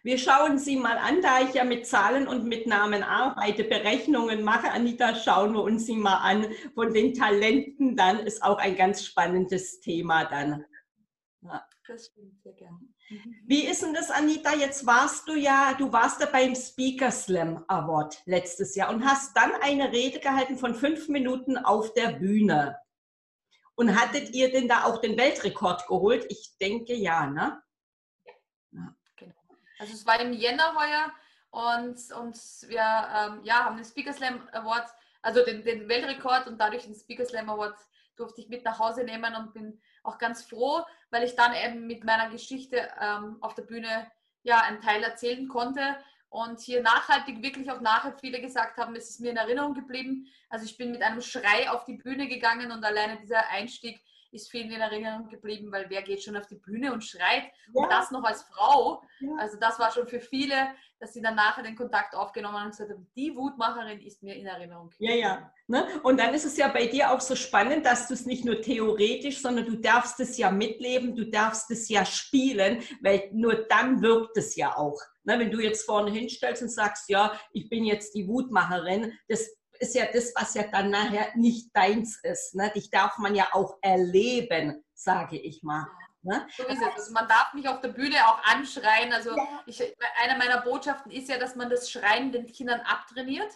Wir 0.03 0.17
schauen 0.17 0.57
sie 0.57 0.75
mal 0.75 0.97
an, 0.97 1.21
da 1.21 1.41
ich 1.41 1.53
ja 1.53 1.63
mit 1.63 1.87
Zahlen 1.87 2.27
und 2.27 2.45
mit 2.45 2.67
Namen 2.67 3.03
arbeite, 3.03 3.63
Berechnungen 3.63 4.43
mache. 4.43 4.69
Anita, 4.71 5.15
schauen 5.15 5.53
wir 5.53 5.63
uns 5.63 5.85
sie 5.85 5.95
mal 5.95 6.17
an. 6.17 6.47
Von 6.73 6.93
den 6.93 7.13
Talenten 7.13 7.95
dann 7.95 8.19
ist 8.19 8.43
auch 8.43 8.57
ein 8.57 8.75
ganz 8.75 9.05
spannendes 9.05 9.79
Thema 9.79 10.25
dann. 10.25 10.65
Das 11.87 12.05
stimmt, 12.05 12.41
sehr 12.41 12.53
gerne. 12.53 12.79
Mhm. 13.09 13.35
Wie 13.45 13.65
ist 13.65 13.81
denn 13.81 13.93
das, 13.93 14.09
Anita? 14.09 14.53
Jetzt 14.53 14.85
warst 14.85 15.27
du 15.27 15.35
ja, 15.35 15.73
du 15.73 15.91
warst 15.91 16.21
ja 16.21 16.27
beim 16.27 16.55
Speaker 16.55 17.11
Slam 17.11 17.65
Award 17.67 18.21
letztes 18.25 18.75
Jahr 18.75 18.89
und 18.89 19.03
hast 19.05 19.35
dann 19.35 19.51
eine 19.61 19.91
Rede 19.91 20.19
gehalten 20.19 20.57
von 20.57 20.75
fünf 20.75 21.09
Minuten 21.09 21.57
auf 21.57 21.93
der 21.93 22.13
Bühne. 22.13 22.79
Und 23.75 23.99
hattet 23.99 24.29
ihr 24.29 24.51
denn 24.51 24.69
da 24.69 24.85
auch 24.85 25.01
den 25.01 25.17
Weltrekord 25.17 25.87
geholt? 25.87 26.25
Ich 26.29 26.55
denke 26.61 26.93
ja, 26.93 27.25
ne? 27.27 27.61
Ja, 28.71 28.95
genau. 29.17 29.35
Also 29.79 29.93
es 29.93 30.05
war 30.05 30.21
im 30.21 30.31
Jänner 30.31 30.75
heuer 30.75 31.11
und, 31.49 31.97
und 32.13 32.35
wir 32.69 32.79
ähm, 32.79 33.41
ja, 33.43 33.65
haben 33.65 33.75
den 33.75 33.85
Speaker 33.85 34.13
Slam 34.13 34.47
Award, 34.53 34.89
also 35.21 35.43
den, 35.43 35.63
den 35.63 35.89
Weltrekord 35.89 36.47
und 36.47 36.59
dadurch 36.59 36.83
den 36.83 36.95
Speaker 36.95 37.25
Slam 37.25 37.49
Award 37.49 37.75
durfte 38.15 38.41
ich 38.41 38.47
mit 38.47 38.63
nach 38.63 38.79
Hause 38.79 39.03
nehmen 39.03 39.35
und 39.35 39.53
bin 39.53 39.81
auch 40.03 40.17
ganz 40.17 40.43
froh, 40.43 40.81
weil 41.09 41.23
ich 41.23 41.35
dann 41.35 41.53
eben 41.53 41.87
mit 41.87 42.03
meiner 42.03 42.29
Geschichte 42.29 42.89
ähm, 43.01 43.37
auf 43.41 43.55
der 43.55 43.63
Bühne 43.63 44.11
ja 44.43 44.59
einen 44.61 44.81
Teil 44.81 45.01
erzählen 45.03 45.47
konnte 45.47 45.97
und 46.29 46.59
hier 46.59 46.81
nachhaltig 46.81 47.41
wirklich 47.41 47.71
auch 47.71 47.81
nachher 47.81 48.17
viele 48.19 48.41
gesagt 48.41 48.77
haben, 48.77 48.95
es 48.95 49.09
ist 49.09 49.19
mir 49.19 49.31
in 49.31 49.37
Erinnerung 49.37 49.73
geblieben. 49.73 50.27
Also 50.49 50.65
ich 50.65 50.77
bin 50.77 50.91
mit 50.91 51.01
einem 51.01 51.21
Schrei 51.21 51.69
auf 51.69 51.85
die 51.85 51.97
Bühne 51.97 52.27
gegangen 52.27 52.71
und 52.71 52.83
alleine 52.83 53.17
dieser 53.17 53.47
Einstieg 53.49 54.01
ist 54.33 54.49
vielen 54.49 54.71
in 54.71 54.81
Erinnerung 54.81 55.27
geblieben, 55.29 55.71
weil 55.71 55.89
wer 55.89 56.01
geht 56.01 56.23
schon 56.23 56.35
auf 56.35 56.47
die 56.47 56.55
Bühne 56.55 56.91
und 56.91 57.03
schreit 57.03 57.43
ja. 57.43 57.71
und 57.73 57.91
das 57.91 58.11
noch 58.11 58.23
als 58.23 58.43
Frau. 58.43 59.01
Ja. 59.19 59.29
Also 59.39 59.57
das 59.59 59.79
war 59.79 59.91
schon 59.91 60.07
für 60.07 60.19
viele, 60.19 60.55
dass 60.99 61.13
sie 61.13 61.21
dann 61.21 61.35
nachher 61.35 61.63
den 61.63 61.75
Kontakt 61.75 62.15
aufgenommen 62.15 62.55
haben 62.55 62.65
und 62.65 62.71
gesagt 62.71 62.91
haben, 62.91 63.07
die 63.15 63.35
Wutmacherin 63.35 64.01
ist 64.01 64.23
mir 64.23 64.35
in 64.35 64.45
Erinnerung. 64.45 64.89
Ja, 64.99 65.13
ja. 65.13 65.51
Ne? 65.67 65.85
Und 66.03 66.19
dann 66.19 66.33
ist 66.33 66.45
es 66.45 66.57
ja 66.57 66.67
bei 66.67 66.87
dir 66.87 67.11
auch 67.11 67.21
so 67.21 67.35
spannend, 67.35 67.85
dass 67.85 68.07
du 68.07 68.13
es 68.13 68.25
nicht 68.25 68.45
nur 68.45 68.61
theoretisch, 68.61 69.41
sondern 69.41 69.65
du 69.65 69.75
darfst 69.75 70.19
es 70.19 70.37
ja 70.37 70.49
mitleben, 70.49 71.15
du 71.15 71.25
darfst 71.25 71.69
es 71.71 71.89
ja 71.89 72.05
spielen, 72.05 72.81
weil 73.01 73.29
nur 73.33 73.65
dann 73.67 74.01
wirkt 74.01 74.37
es 74.37 74.55
ja 74.55 74.75
auch. 74.75 74.99
Ne? 75.23 75.39
Wenn 75.39 75.51
du 75.51 75.59
jetzt 75.59 75.85
vorne 75.85 76.11
hinstellst 76.11 76.61
und 76.61 76.69
sagst, 76.69 77.09
ja, 77.09 77.37
ich 77.51 77.69
bin 77.69 77.85
jetzt 77.85 78.15
die 78.15 78.27
Wutmacherin, 78.27 79.13
das 79.27 79.49
ist 79.83 79.95
ja 79.95 80.05
das, 80.11 80.33
was 80.35 80.53
ja 80.53 80.63
dann 80.63 80.89
nachher 80.89 81.35
nicht 81.35 81.75
deins 81.75 82.19
ist. 82.23 82.55
Ne? 82.55 82.71
Dich 82.73 82.89
darf 82.89 83.17
man 83.17 83.35
ja 83.35 83.49
auch 83.51 83.77
erleben, 83.81 84.83
sage 84.93 85.37
ich 85.37 85.61
mal. 85.61 85.85
Ne? 86.21 86.47
So 86.55 86.63
ist 86.63 86.81
es. 86.81 86.95
Also 86.95 87.11
man 87.11 87.27
darf 87.27 87.53
mich 87.53 87.67
auf 87.67 87.81
der 87.81 87.89
Bühne 87.89 88.15
auch 88.27 88.41
anschreien. 88.45 89.11
Also 89.11 89.35
ja. 89.35 89.63
ich, 89.65 89.81
eine 90.23 90.37
meiner 90.37 90.61
Botschaften 90.61 91.11
ist 91.11 91.27
ja, 91.27 91.37
dass 91.37 91.55
man 91.55 91.69
das 91.69 91.91
Schreien 91.91 92.31
den 92.31 92.47
Kindern 92.47 92.79
abtrainiert. 92.79 93.51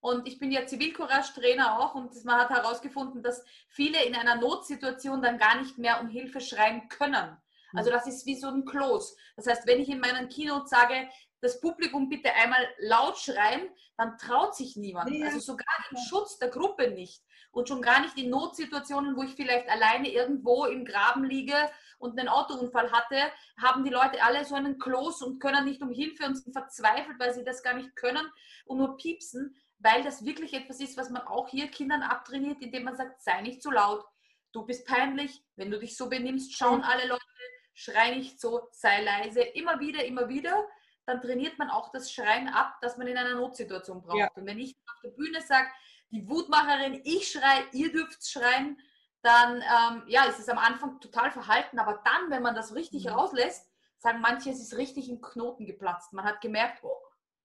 Und 0.00 0.26
ich 0.26 0.38
bin 0.38 0.50
ja 0.50 0.64
Zivilcourage-Trainer 0.64 1.78
auch 1.80 1.94
und 1.94 2.24
man 2.24 2.40
hat 2.40 2.50
herausgefunden, 2.50 3.22
dass 3.22 3.44
viele 3.68 4.02
in 4.04 4.14
einer 4.14 4.36
Notsituation 4.36 5.20
dann 5.20 5.38
gar 5.38 5.60
nicht 5.60 5.76
mehr 5.76 6.00
um 6.00 6.08
Hilfe 6.08 6.40
schreien 6.40 6.88
können. 6.88 7.36
Also 7.74 7.90
hm. 7.90 7.96
das 7.96 8.06
ist 8.06 8.24
wie 8.24 8.36
so 8.36 8.48
ein 8.48 8.64
Kloß. 8.64 9.16
Das 9.36 9.46
heißt, 9.46 9.66
wenn 9.66 9.80
ich 9.80 9.88
in 9.88 10.00
meinem 10.00 10.28
Keynote 10.28 10.68
sage, 10.68 11.08
das 11.40 11.60
Publikum 11.60 12.08
bitte 12.08 12.32
einmal 12.34 12.66
laut 12.78 13.18
schreien, 13.18 13.68
dann 13.96 14.16
traut 14.18 14.54
sich 14.54 14.76
niemand. 14.76 15.10
Ja. 15.10 15.26
Also 15.26 15.40
sogar 15.40 15.66
im 15.90 15.96
Schutz 16.08 16.38
der 16.38 16.48
Gruppe 16.48 16.90
nicht. 16.90 17.22
Und 17.50 17.68
schon 17.68 17.82
gar 17.82 18.00
nicht 18.00 18.16
in 18.18 18.30
Notsituationen, 18.30 19.16
wo 19.16 19.22
ich 19.22 19.34
vielleicht 19.34 19.68
alleine 19.68 20.10
irgendwo 20.10 20.66
im 20.66 20.84
Graben 20.84 21.24
liege 21.24 21.56
und 21.98 22.18
einen 22.18 22.28
Autounfall 22.28 22.92
hatte, 22.92 23.16
haben 23.60 23.84
die 23.84 23.90
Leute 23.90 24.22
alle 24.22 24.44
so 24.44 24.54
einen 24.54 24.78
Kloß 24.78 25.22
und 25.22 25.40
können 25.40 25.64
nicht 25.64 25.82
um 25.82 25.90
Hilfe 25.90 26.26
und 26.26 26.36
sind 26.36 26.52
verzweifelt, 26.52 27.18
weil 27.18 27.32
sie 27.34 27.44
das 27.44 27.62
gar 27.62 27.74
nicht 27.74 27.96
können 27.96 28.24
und 28.66 28.78
nur 28.78 28.96
piepsen, 28.96 29.56
weil 29.78 30.02
das 30.02 30.24
wirklich 30.24 30.54
etwas 30.54 30.80
ist, 30.80 30.96
was 30.96 31.10
man 31.10 31.22
auch 31.22 31.48
hier 31.48 31.68
Kindern 31.68 32.02
abtrainiert, 32.02 32.60
indem 32.60 32.84
man 32.84 32.96
sagt, 32.96 33.22
sei 33.22 33.40
nicht 33.40 33.62
zu 33.62 33.70
laut, 33.70 34.04
du 34.52 34.64
bist 34.64 34.86
peinlich, 34.86 35.42
wenn 35.56 35.70
du 35.70 35.78
dich 35.78 35.96
so 35.96 36.08
benimmst, 36.08 36.54
schauen 36.56 36.82
alle 36.82 37.06
Leute, 37.06 37.22
schrei 37.74 38.14
nicht 38.14 38.40
so, 38.40 38.68
sei 38.72 39.02
leise, 39.02 39.40
immer 39.40 39.80
wieder, 39.80 40.04
immer 40.04 40.28
wieder 40.28 40.66
dann 41.08 41.22
trainiert 41.22 41.58
man 41.58 41.70
auch 41.70 41.90
das 41.90 42.12
Schreien 42.12 42.48
ab, 42.48 42.76
das 42.82 42.98
man 42.98 43.06
in 43.06 43.16
einer 43.16 43.34
Notsituation 43.34 44.02
braucht. 44.02 44.18
Ja. 44.18 44.30
Und 44.34 44.44
wenn 44.44 44.58
ich 44.58 44.76
auf 44.94 45.00
der 45.02 45.08
Bühne 45.08 45.40
sage, 45.40 45.68
die 46.10 46.28
Wutmacherin, 46.28 47.00
ich 47.02 47.32
schreie, 47.32 47.64
ihr 47.72 47.90
dürft 47.90 48.28
schreien, 48.28 48.78
dann 49.22 49.56
ähm, 49.56 50.02
ja, 50.06 50.24
ist 50.24 50.38
es 50.38 50.50
am 50.50 50.58
Anfang 50.58 51.00
total 51.00 51.30
verhalten, 51.30 51.78
aber 51.78 52.02
dann, 52.04 52.30
wenn 52.30 52.42
man 52.42 52.54
das 52.54 52.74
richtig 52.74 53.06
mhm. 53.06 53.12
rauslässt, 53.12 53.70
sagen 53.96 54.20
manche, 54.20 54.50
es 54.50 54.60
ist 54.60 54.76
richtig 54.76 55.08
im 55.08 55.22
Knoten 55.22 55.64
geplatzt. 55.64 56.12
Man 56.12 56.26
hat 56.26 56.42
gemerkt, 56.42 56.84
oh, 56.84 56.94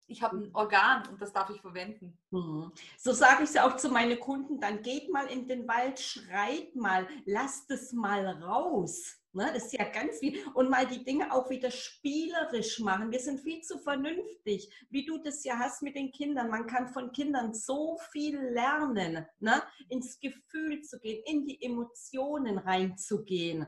ich 0.08 0.24
habe 0.24 0.38
ein 0.38 0.56
Organ 0.56 1.08
und 1.10 1.22
das 1.22 1.34
darf 1.34 1.50
ich 1.50 1.60
verwenden. 1.60 2.18
Mhm. 2.30 2.72
So 2.98 3.12
sage 3.12 3.44
ich 3.44 3.50
es 3.50 3.58
auch 3.58 3.76
zu 3.76 3.90
meinen 3.90 4.18
Kunden, 4.18 4.62
dann 4.62 4.82
geht 4.82 5.12
mal 5.12 5.28
in 5.28 5.50
den 5.50 5.68
Wald, 5.68 6.00
schreit 6.00 6.74
mal, 6.74 7.06
lasst 7.26 7.70
es 7.70 7.92
mal 7.92 8.26
raus. 8.42 9.20
Ne, 9.34 9.50
das 9.54 9.67
ist 9.67 9.74
ja 9.74 9.86
ganz 9.86 10.20
viel. 10.20 10.46
Und 10.56 10.70
mal 10.70 10.86
die 10.86 11.06
Dinge 11.06 11.32
auch 11.32 11.50
wieder 11.50 11.72
spielerisch 11.72 12.80
machen. 12.80 13.12
Wir 13.12 13.20
sind 13.20 13.39
viel 13.39 13.62
zu 13.62 13.80
vernünftig, 13.80 14.70
wie 14.89 15.06
du 15.06 15.20
das 15.20 15.46
ja 15.46 15.58
hast 15.58 15.82
mit 15.82 15.96
den 15.96 16.12
Kindern. 16.12 16.50
Man 16.50 16.67
kann 16.67 16.89
von 16.89 17.13
Kindern 17.13 17.54
so 17.54 17.98
viel 18.12 18.38
lernen, 18.38 19.26
ne? 19.39 19.63
ins 19.88 20.20
Gefühl 20.20 20.82
zu 20.82 21.00
gehen, 21.00 21.24
in 21.26 21.46
die 21.46 21.63
Emotionen 21.63 22.58
reinzugehen. 22.58 23.67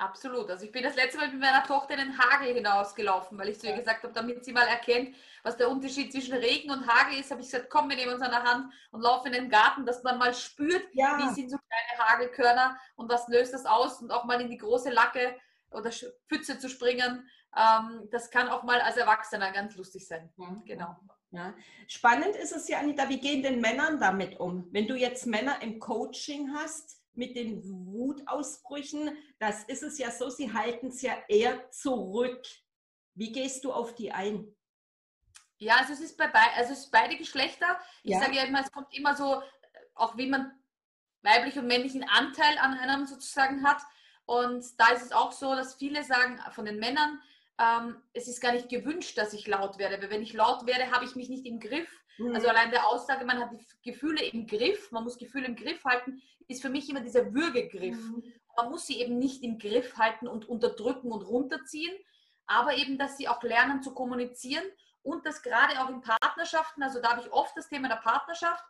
Absolut. 0.00 0.48
Also 0.48 0.64
ich 0.64 0.72
bin 0.72 0.82
das 0.82 0.96
letzte 0.96 1.18
Mal 1.18 1.28
mit 1.28 1.40
meiner 1.40 1.62
Tochter 1.62 1.92
in 1.92 2.00
den 2.00 2.18
Hagel 2.18 2.54
hinausgelaufen, 2.54 3.36
weil 3.36 3.50
ich 3.50 3.60
zu 3.60 3.66
ihr 3.66 3.76
gesagt 3.76 4.02
habe, 4.02 4.14
damit 4.14 4.42
sie 4.46 4.52
mal 4.52 4.66
erkennt, 4.66 5.14
was 5.42 5.58
der 5.58 5.68
Unterschied 5.68 6.10
zwischen 6.10 6.32
Regen 6.32 6.70
und 6.70 6.86
Hagel 6.86 7.20
ist, 7.20 7.30
habe 7.30 7.42
ich 7.42 7.48
gesagt, 7.48 7.68
komm, 7.68 7.90
wir 7.90 7.96
nehmen 7.96 8.14
uns 8.14 8.22
an 8.22 8.30
der 8.30 8.42
Hand 8.42 8.72
und 8.92 9.02
laufen 9.02 9.26
in 9.26 9.34
den 9.34 9.50
Garten, 9.50 9.84
dass 9.84 10.02
man 10.02 10.16
mal 10.16 10.32
spürt, 10.32 10.82
ja. 10.94 11.18
wie 11.18 11.34
sind 11.34 11.50
so 11.50 11.58
kleine 11.58 12.08
Hagelkörner 12.08 12.78
und 12.96 13.10
was 13.10 13.28
löst 13.28 13.52
das 13.52 13.66
aus 13.66 14.00
und 14.00 14.10
auch 14.10 14.24
mal 14.24 14.40
in 14.40 14.48
die 14.48 14.56
große 14.56 14.88
Lacke 14.88 15.36
oder 15.70 15.90
Pfütze 15.90 16.58
zu 16.58 16.70
springen. 16.70 17.28
Ähm, 17.54 18.08
das 18.10 18.30
kann 18.30 18.48
auch 18.48 18.62
mal 18.62 18.80
als 18.80 18.96
Erwachsener 18.96 19.52
ganz 19.52 19.76
lustig 19.76 20.06
sein. 20.06 20.32
Ja. 20.38 20.62
Genau. 20.64 20.96
Ja. 21.30 21.52
Spannend 21.88 22.36
ist 22.36 22.52
es 22.52 22.68
ja, 22.68 22.78
Anita, 22.78 23.06
wie 23.10 23.20
gehen 23.20 23.42
denn 23.42 23.60
Männern 23.60 24.00
damit 24.00 24.40
um? 24.40 24.66
Wenn 24.72 24.88
du 24.88 24.94
jetzt 24.94 25.26
Männer 25.26 25.60
im 25.60 25.78
Coaching 25.78 26.54
hast, 26.54 26.99
mit 27.12 27.36
den 27.36 27.62
Wutausbrüchen, 27.64 29.16
das 29.38 29.64
ist 29.64 29.82
es 29.82 29.98
ja 29.98 30.10
so, 30.10 30.30
sie 30.30 30.52
halten 30.52 30.88
es 30.88 31.02
ja 31.02 31.16
eher 31.28 31.70
zurück. 31.70 32.42
Wie 33.14 33.32
gehst 33.32 33.64
du 33.64 33.72
auf 33.72 33.94
die 33.94 34.12
ein? 34.12 34.54
Ja, 35.58 35.76
also 35.76 35.92
es 35.92 36.00
ist 36.00 36.16
bei 36.16 36.32
also 36.32 36.72
es 36.72 36.80
ist 36.80 36.90
beide 36.90 37.16
Geschlechter. 37.16 37.78
Ich 38.02 38.12
ja. 38.12 38.20
sage 38.20 38.36
ja 38.36 38.44
immer, 38.44 38.60
es 38.60 38.72
kommt 38.72 38.94
immer 38.96 39.14
so, 39.14 39.42
auch 39.94 40.16
wie 40.16 40.26
man 40.26 40.52
weiblich 41.22 41.58
und 41.58 41.66
männlichen 41.66 42.04
Anteil 42.04 42.56
an 42.58 42.78
einem 42.78 43.06
sozusagen 43.06 43.62
hat. 43.66 43.82
Und 44.24 44.64
da 44.78 44.90
ist 44.92 45.02
es 45.02 45.12
auch 45.12 45.32
so, 45.32 45.54
dass 45.54 45.74
viele 45.74 46.04
sagen 46.04 46.40
von 46.52 46.64
den 46.64 46.78
Männern, 46.78 47.20
ähm, 47.58 48.02
es 48.14 48.26
ist 48.26 48.40
gar 48.40 48.52
nicht 48.52 48.68
gewünscht, 48.68 49.18
dass 49.18 49.34
ich 49.34 49.46
laut 49.46 49.78
werde, 49.78 50.00
weil 50.00 50.10
wenn 50.10 50.22
ich 50.22 50.32
laut 50.32 50.66
werde, 50.66 50.90
habe 50.92 51.04
ich 51.04 51.14
mich 51.14 51.28
nicht 51.28 51.44
im 51.44 51.60
Griff. 51.60 51.88
Mhm. 52.20 52.34
Also 52.34 52.48
allein 52.48 52.70
der 52.70 52.86
Aussage, 52.86 53.24
man 53.24 53.40
hat 53.40 53.50
die 53.52 53.90
Gefühle 53.90 54.22
im 54.24 54.46
Griff, 54.46 54.92
man 54.92 55.04
muss 55.04 55.18
Gefühle 55.18 55.46
im 55.46 55.56
Griff 55.56 55.84
halten, 55.84 56.22
ist 56.48 56.62
für 56.62 56.68
mich 56.68 56.88
immer 56.88 57.00
dieser 57.00 57.32
Würgegriff. 57.32 57.96
Mhm. 57.96 58.22
Man 58.56 58.70
muss 58.70 58.86
sie 58.86 59.00
eben 59.00 59.18
nicht 59.18 59.42
im 59.42 59.58
Griff 59.58 59.96
halten 59.96 60.28
und 60.28 60.48
unterdrücken 60.48 61.12
und 61.12 61.22
runterziehen, 61.22 61.96
aber 62.46 62.76
eben, 62.76 62.98
dass 62.98 63.16
sie 63.16 63.28
auch 63.28 63.42
lernen 63.42 63.82
zu 63.82 63.94
kommunizieren 63.94 64.64
und 65.02 65.24
das 65.24 65.42
gerade 65.42 65.80
auch 65.80 65.88
in 65.88 66.02
Partnerschaften, 66.02 66.82
also 66.82 67.00
da 67.00 67.12
habe 67.12 67.22
ich 67.22 67.32
oft 67.32 67.56
das 67.56 67.68
Thema 67.68 67.88
der 67.88 67.96
Partnerschaft, 67.96 68.64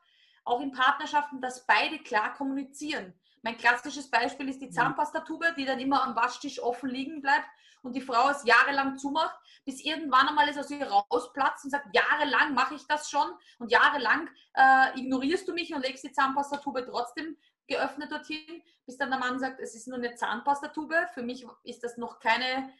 auch 0.44 0.60
in 0.60 0.72
Partnerschaften, 0.72 1.40
dass 1.40 1.66
beide 1.66 1.98
klar 1.98 2.34
kommunizieren. 2.34 3.14
Mein 3.42 3.56
klassisches 3.56 4.10
Beispiel 4.10 4.48
ist 4.48 4.60
die 4.60 4.66
mhm. 4.66 4.72
Zahnpastatube, 4.72 5.54
die 5.56 5.64
dann 5.64 5.80
immer 5.80 6.02
am 6.02 6.16
Waschtisch 6.16 6.60
offen 6.60 6.90
liegen 6.90 7.22
bleibt 7.22 7.48
und 7.82 7.94
die 7.94 8.00
Frau 8.00 8.28
es 8.28 8.44
jahrelang 8.44 8.98
zumacht, 8.98 9.38
bis 9.64 9.82
irgendwann 9.82 10.28
einmal 10.28 10.48
es 10.48 10.58
aus 10.58 10.70
ihr 10.70 10.86
rausplatzt 10.86 11.64
und 11.64 11.70
sagt, 11.70 11.94
jahrelang 11.94 12.54
mache 12.54 12.74
ich 12.74 12.86
das 12.86 13.10
schon 13.10 13.28
und 13.58 13.70
jahrelang 13.70 14.28
äh, 14.54 14.98
ignorierst 14.98 15.48
du 15.48 15.54
mich 15.54 15.74
und 15.74 15.82
legst 15.82 16.04
die 16.04 16.12
Zahnpastatube 16.12 16.84
trotzdem 16.84 17.36
geöffnet 17.66 18.12
dorthin, 18.12 18.62
bis 18.84 18.98
dann 18.98 19.10
der 19.10 19.18
Mann 19.18 19.38
sagt, 19.38 19.60
es 19.60 19.74
ist 19.74 19.86
nur 19.86 19.98
eine 19.98 20.14
Zahnpastatube. 20.14 21.08
Für 21.14 21.22
mich 21.22 21.46
ist 21.62 21.84
das 21.84 21.96
noch 21.96 22.18
keine 22.18 22.72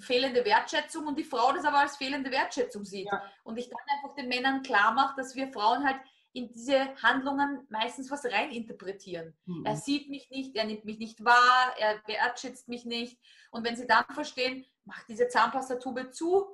fehlende 0.00 0.44
Wertschätzung 0.44 1.06
und 1.06 1.18
die 1.18 1.24
Frau 1.24 1.52
das 1.52 1.64
aber 1.64 1.78
als 1.78 1.96
fehlende 1.96 2.30
Wertschätzung 2.30 2.84
sieht. 2.84 3.06
Ja. 3.06 3.22
Und 3.44 3.58
ich 3.58 3.68
dann 3.68 3.78
einfach 3.96 4.14
den 4.16 4.28
Männern 4.28 4.62
klar 4.62 4.92
mache, 4.92 5.14
dass 5.16 5.34
wir 5.34 5.52
Frauen 5.52 5.84
halt 5.84 6.00
in 6.32 6.52
diese 6.52 6.94
Handlungen 7.02 7.66
meistens 7.70 8.10
was 8.10 8.24
reininterpretieren. 8.24 9.36
Mhm. 9.46 9.64
Er 9.64 9.76
sieht 9.76 10.08
mich 10.08 10.30
nicht, 10.30 10.54
er 10.56 10.64
nimmt 10.64 10.84
mich 10.84 10.98
nicht 10.98 11.24
wahr, 11.24 11.74
er 11.78 12.00
wertschätzt 12.06 12.68
mich 12.68 12.84
nicht. 12.84 13.18
Und 13.50 13.64
wenn 13.64 13.76
sie 13.76 13.86
dann 13.86 14.04
verstehen, 14.10 14.64
mach 14.84 15.02
diese 15.04 15.28
Zahnpastatube 15.28 16.10
zu, 16.10 16.46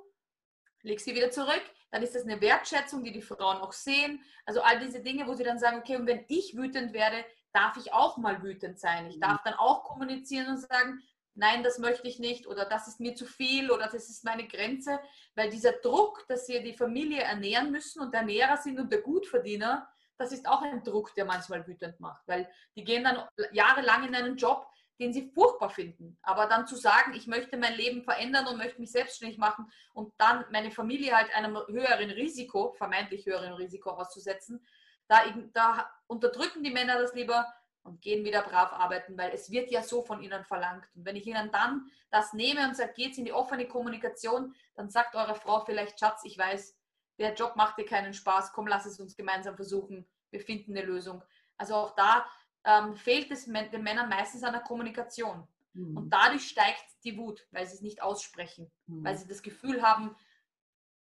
leg 0.81 0.99
sie 0.99 1.15
wieder 1.15 1.31
zurück, 1.31 1.63
dann 1.91 2.03
ist 2.03 2.15
das 2.15 2.23
eine 2.23 2.39
Wertschätzung, 2.41 3.03
die 3.03 3.11
die 3.11 3.21
Frauen 3.21 3.57
auch 3.57 3.73
sehen. 3.73 4.23
Also 4.45 4.61
all 4.61 4.79
diese 4.79 5.01
Dinge, 5.01 5.27
wo 5.27 5.33
sie 5.33 5.43
dann 5.43 5.59
sagen, 5.59 5.79
okay, 5.79 5.97
und 5.97 6.07
wenn 6.07 6.25
ich 6.27 6.55
wütend 6.55 6.93
werde, 6.93 7.23
darf 7.53 7.77
ich 7.77 7.93
auch 7.93 8.17
mal 8.17 8.43
wütend 8.43 8.79
sein. 8.79 9.07
Ich 9.07 9.19
darf 9.19 9.39
mhm. 9.39 9.45
dann 9.45 9.53
auch 9.55 9.83
kommunizieren 9.83 10.47
und 10.47 10.57
sagen, 10.57 11.01
nein, 11.35 11.63
das 11.63 11.77
möchte 11.77 12.07
ich 12.07 12.19
nicht 12.19 12.47
oder 12.47 12.65
das 12.65 12.87
ist 12.87 12.99
mir 12.99 13.15
zu 13.15 13.25
viel 13.25 13.69
oder 13.71 13.87
das 13.87 14.09
ist 14.09 14.23
meine 14.23 14.47
Grenze, 14.47 14.99
weil 15.35 15.49
dieser 15.49 15.73
Druck, 15.73 16.25
dass 16.27 16.47
sie 16.47 16.61
die 16.63 16.73
Familie 16.73 17.21
ernähren 17.21 17.71
müssen 17.71 18.01
und 18.01 18.13
Ernährer 18.13 18.57
sind 18.57 18.79
und 18.79 18.91
der 18.91 19.01
Gutverdiener, 19.01 19.87
das 20.17 20.31
ist 20.31 20.47
auch 20.47 20.61
ein 20.61 20.83
Druck, 20.83 21.13
der 21.15 21.25
manchmal 21.25 21.67
wütend 21.67 21.99
macht, 21.99 22.27
weil 22.27 22.49
die 22.75 22.83
gehen 22.83 23.03
dann 23.03 23.27
jahrelang 23.51 24.07
in 24.07 24.15
einen 24.15 24.37
Job, 24.37 24.65
den 24.97 25.11
sie 25.11 25.29
furchtbar 25.33 25.69
finden. 25.69 26.17
Aber 26.21 26.47
dann 26.47 26.67
zu 26.67 26.77
sagen, 26.77 27.13
ich 27.15 27.27
möchte 27.27 27.57
mein 27.57 27.75
Leben 27.75 28.01
verändern 28.01 28.47
und 28.47 28.57
möchte 28.57 28.79
mich 28.79 28.91
selbstständig 28.91 29.37
machen 29.37 29.69
und 29.93 30.13
dann 30.17 30.45
meine 30.51 30.71
Familie 30.71 31.15
halt 31.15 31.35
einem 31.35 31.57
höheren 31.67 32.11
Risiko, 32.11 32.71
vermeintlich 32.73 33.25
höheren 33.25 33.53
Risiko 33.53 33.89
auszusetzen, 33.89 34.65
da, 35.07 35.23
da 35.53 35.89
unterdrücken 36.07 36.63
die 36.63 36.71
Männer 36.71 36.97
das 36.99 37.13
lieber 37.13 37.45
und 37.85 38.01
gehen 38.01 38.25
wieder 38.25 38.41
brav 38.41 38.73
arbeiten, 38.73 39.17
weil 39.17 39.31
es 39.31 39.51
wird 39.51 39.69
ja 39.69 39.83
so 39.83 40.01
von 40.01 40.21
ihnen 40.21 40.43
verlangt. 40.43 40.89
Und 40.95 41.05
wenn 41.05 41.15
ich 41.15 41.27
ihnen 41.27 41.51
dann 41.51 41.89
das 42.09 42.33
nehme 42.33 42.67
und 42.67 42.75
sage, 42.75 42.93
geht 42.93 43.17
in 43.17 43.25
die 43.25 43.33
offene 43.33 43.67
Kommunikation, 43.67 44.55
dann 44.73 44.89
sagt 44.89 45.15
eure 45.15 45.35
Frau 45.35 45.63
vielleicht, 45.63 45.99
Schatz, 45.99 46.21
ich 46.25 46.37
weiß, 46.37 46.75
der 47.19 47.35
Job 47.35 47.55
macht 47.55 47.77
dir 47.77 47.85
keinen 47.85 48.13
Spaß, 48.13 48.53
komm, 48.53 48.67
lass 48.67 48.85
es 48.85 48.99
uns 48.99 49.15
gemeinsam 49.15 49.55
versuchen, 49.55 50.05
wir 50.31 50.41
finden 50.41 50.75
eine 50.75 50.85
Lösung. 50.85 51.23
Also 51.57 51.75
auch 51.75 51.95
da 51.95 52.25
ähm, 52.63 52.95
fehlt 52.95 53.29
es 53.31 53.45
den 53.45 53.83
Männern 53.83 54.09
meistens 54.09 54.43
an 54.43 54.53
der 54.53 54.63
Kommunikation. 54.63 55.47
Mhm. 55.73 55.95
Und 55.95 56.09
dadurch 56.09 56.47
steigt 56.47 56.85
die 57.03 57.17
Wut, 57.17 57.47
weil 57.51 57.67
sie 57.67 57.75
es 57.75 57.81
nicht 57.81 58.01
aussprechen, 58.01 58.71
mhm. 58.87 59.05
weil 59.05 59.15
sie 59.15 59.27
das 59.27 59.43
Gefühl 59.43 59.83
haben, 59.83 60.15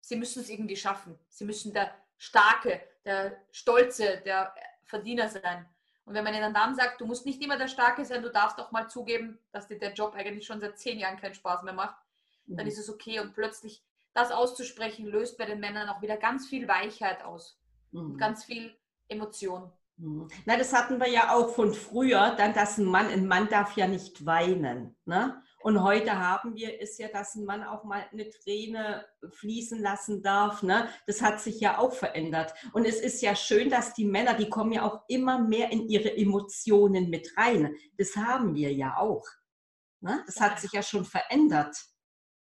sie 0.01 0.17
müssen 0.17 0.41
es 0.41 0.49
irgendwie 0.49 0.75
schaffen. 0.75 1.17
Sie 1.29 1.45
müssen 1.45 1.73
der 1.73 1.95
Starke, 2.17 2.81
der 3.05 3.41
Stolze, 3.51 4.21
der 4.25 4.53
Verdiener 4.83 5.29
sein. 5.29 5.65
Und 6.05 6.13
wenn 6.13 6.23
man 6.23 6.33
ihnen 6.33 6.53
dann 6.53 6.75
sagt, 6.75 6.99
du 6.99 7.05
musst 7.05 7.25
nicht 7.25 7.41
immer 7.41 7.57
der 7.57 7.67
Starke 7.67 8.03
sein, 8.03 8.21
du 8.21 8.31
darfst 8.31 8.59
auch 8.59 8.71
mal 8.71 8.89
zugeben, 8.89 9.39
dass 9.51 9.67
dir 9.67 9.79
der 9.79 9.93
Job 9.93 10.13
eigentlich 10.15 10.45
schon 10.45 10.59
seit 10.59 10.77
zehn 10.77 10.99
Jahren 10.99 11.17
keinen 11.17 11.33
Spaß 11.33 11.63
mehr 11.63 11.73
macht, 11.73 11.95
mhm. 12.45 12.57
dann 12.57 12.67
ist 12.67 12.77
es 12.77 12.89
okay. 12.89 13.19
Und 13.19 13.33
plötzlich 13.33 13.83
das 14.13 14.31
auszusprechen, 14.31 15.07
löst 15.07 15.37
bei 15.37 15.45
den 15.45 15.59
Männern 15.59 15.89
auch 15.89 16.01
wieder 16.01 16.17
ganz 16.17 16.47
viel 16.47 16.67
Weichheit 16.67 17.23
aus. 17.23 17.59
Mhm. 17.91 18.17
Ganz 18.17 18.43
viel 18.43 18.75
Emotion. 19.07 19.71
Mhm. 19.97 20.27
Na, 20.45 20.57
das 20.57 20.73
hatten 20.73 20.99
wir 20.99 21.09
ja 21.09 21.33
auch 21.33 21.49
von 21.49 21.73
früher, 21.73 22.35
dann, 22.37 22.53
dass 22.53 22.77
ein 22.77 22.85
Mann, 22.85 23.07
ein 23.07 23.27
Mann 23.27 23.47
darf 23.47 23.77
ja 23.77 23.87
nicht 23.87 24.25
weinen. 24.25 24.95
Ne? 25.05 25.41
Und 25.63 25.81
heute 25.81 26.19
haben 26.19 26.55
wir 26.55 26.81
es 26.81 26.97
ja, 26.97 27.07
dass 27.07 27.35
ein 27.35 27.45
Mann 27.45 27.63
auch 27.63 27.85
mal 27.85 28.05
eine 28.11 28.29
Träne 28.29 29.05
fließen 29.31 29.81
lassen 29.81 30.21
darf. 30.21 30.61
Ne? 30.61 30.89
Das 31.07 31.21
hat 31.21 31.39
sich 31.39 31.61
ja 31.61 31.77
auch 31.77 31.93
verändert. 31.93 32.53
Und 32.73 32.85
es 32.85 32.99
ist 32.99 33.21
ja 33.21 33.33
schön, 33.33 33.69
dass 33.69 33.93
die 33.93 34.03
Männer, 34.03 34.33
die 34.33 34.49
kommen 34.49 34.73
ja 34.73 34.83
auch 34.83 35.03
immer 35.07 35.39
mehr 35.39 35.71
in 35.71 35.87
ihre 35.87 36.15
Emotionen 36.17 37.09
mit 37.09 37.37
rein. 37.37 37.73
Das 37.97 38.13
haben 38.17 38.55
wir 38.55 38.73
ja 38.73 38.97
auch. 38.97 39.25
Ne? 40.01 40.21
Das 40.25 40.41
hat 40.41 40.59
sich 40.59 40.73
ja 40.73 40.83
schon 40.83 41.05
verändert. 41.05 41.77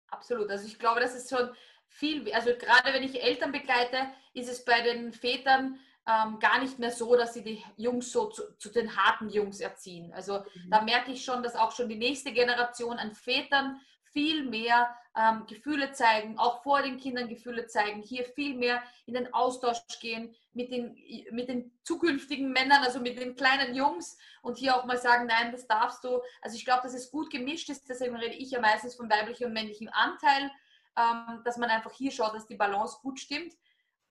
Absolut. 0.09 0.49
Also 0.49 0.67
ich 0.67 0.79
glaube, 0.79 1.01
das 1.01 1.15
ist 1.15 1.29
schon 1.29 1.51
viel, 1.89 2.33
also 2.33 2.57
gerade 2.57 2.95
wenn 2.95 3.03
ich 3.03 3.23
Eltern 3.23 3.53
begleite, 3.53 3.99
ist 4.33 4.49
es 4.49 4.65
bei 4.65 4.81
den 4.81 5.13
Vätern 5.13 5.79
ähm, 6.07 6.39
gar 6.39 6.61
nicht 6.61 6.79
mehr 6.79 6.91
so, 6.91 7.17
dass 7.17 7.35
sie 7.35 7.43
die 7.43 7.65
Jungs 7.77 8.13
so 8.13 8.27
zu, 8.27 8.43
zu 8.59 8.69
den 8.71 8.97
harten 8.97 9.31
Jungs 9.31 9.61
erziehen. 9.61 10.13
Also 10.13 10.41
mhm. 10.41 10.71
da 10.71 10.83
merke 10.83 11.13
ich 11.13 11.25
schon, 11.25 11.43
dass 11.43 11.57
auch 11.57 11.73
schon 11.73 11.89
die 11.89 11.97
nächste 11.97 12.33
Generation 12.33 12.99
an 12.99 13.15
Vätern 13.15 13.81
viel 14.13 14.45
mehr 14.45 14.95
ähm, 15.17 15.45
Gefühle 15.47 15.93
zeigen, 15.93 16.39
auch 16.39 16.63
vor 16.63 16.83
den 16.83 16.99
Kindern 16.99 17.29
Gefühle 17.29 17.67
zeigen, 17.67 18.01
hier 18.01 18.25
viel 18.25 18.55
mehr 18.55 18.83
in 19.07 19.15
den 19.15 19.33
Austausch 19.35 19.81
gehen 20.01 20.35
mit 20.53 20.71
den, 20.71 20.97
mit 21.33 21.49
den 21.49 21.73
zukünftigen 21.83 22.53
Männern, 22.53 22.85
also 22.85 23.01
mit 23.01 23.19
den 23.19 23.35
kleinen 23.35 23.75
Jungs 23.75 24.17
und 24.43 24.57
hier 24.59 24.77
auch 24.77 24.85
mal 24.85 24.99
sagen, 24.99 25.27
nein, 25.27 25.51
das 25.53 25.67
darfst 25.67 26.05
du. 26.05 26.21
Also 26.43 26.57
ich 26.57 26.65
glaube, 26.65 26.83
dass 26.83 26.95
es 26.95 27.11
gut 27.11 27.31
gemischt 27.31 27.71
ist, 27.71 27.89
deswegen 27.89 28.15
rede 28.15 28.35
ich 28.35 28.53
ja 28.53 28.61
meistens 28.61 28.95
von 28.95 29.11
weiblichem 29.11 29.49
und 29.49 29.53
männlichem 29.53 29.89
Anteil, 29.93 30.51
ähm, 30.97 31.43
dass 31.45 31.57
man 31.57 31.71
einfach 31.71 31.93
hier 31.93 32.13
schaut, 32.13 32.35
dass 32.35 32.47
die 32.47 32.57
Balance 32.57 32.99
gut 33.03 33.19
stimmt 33.19 33.55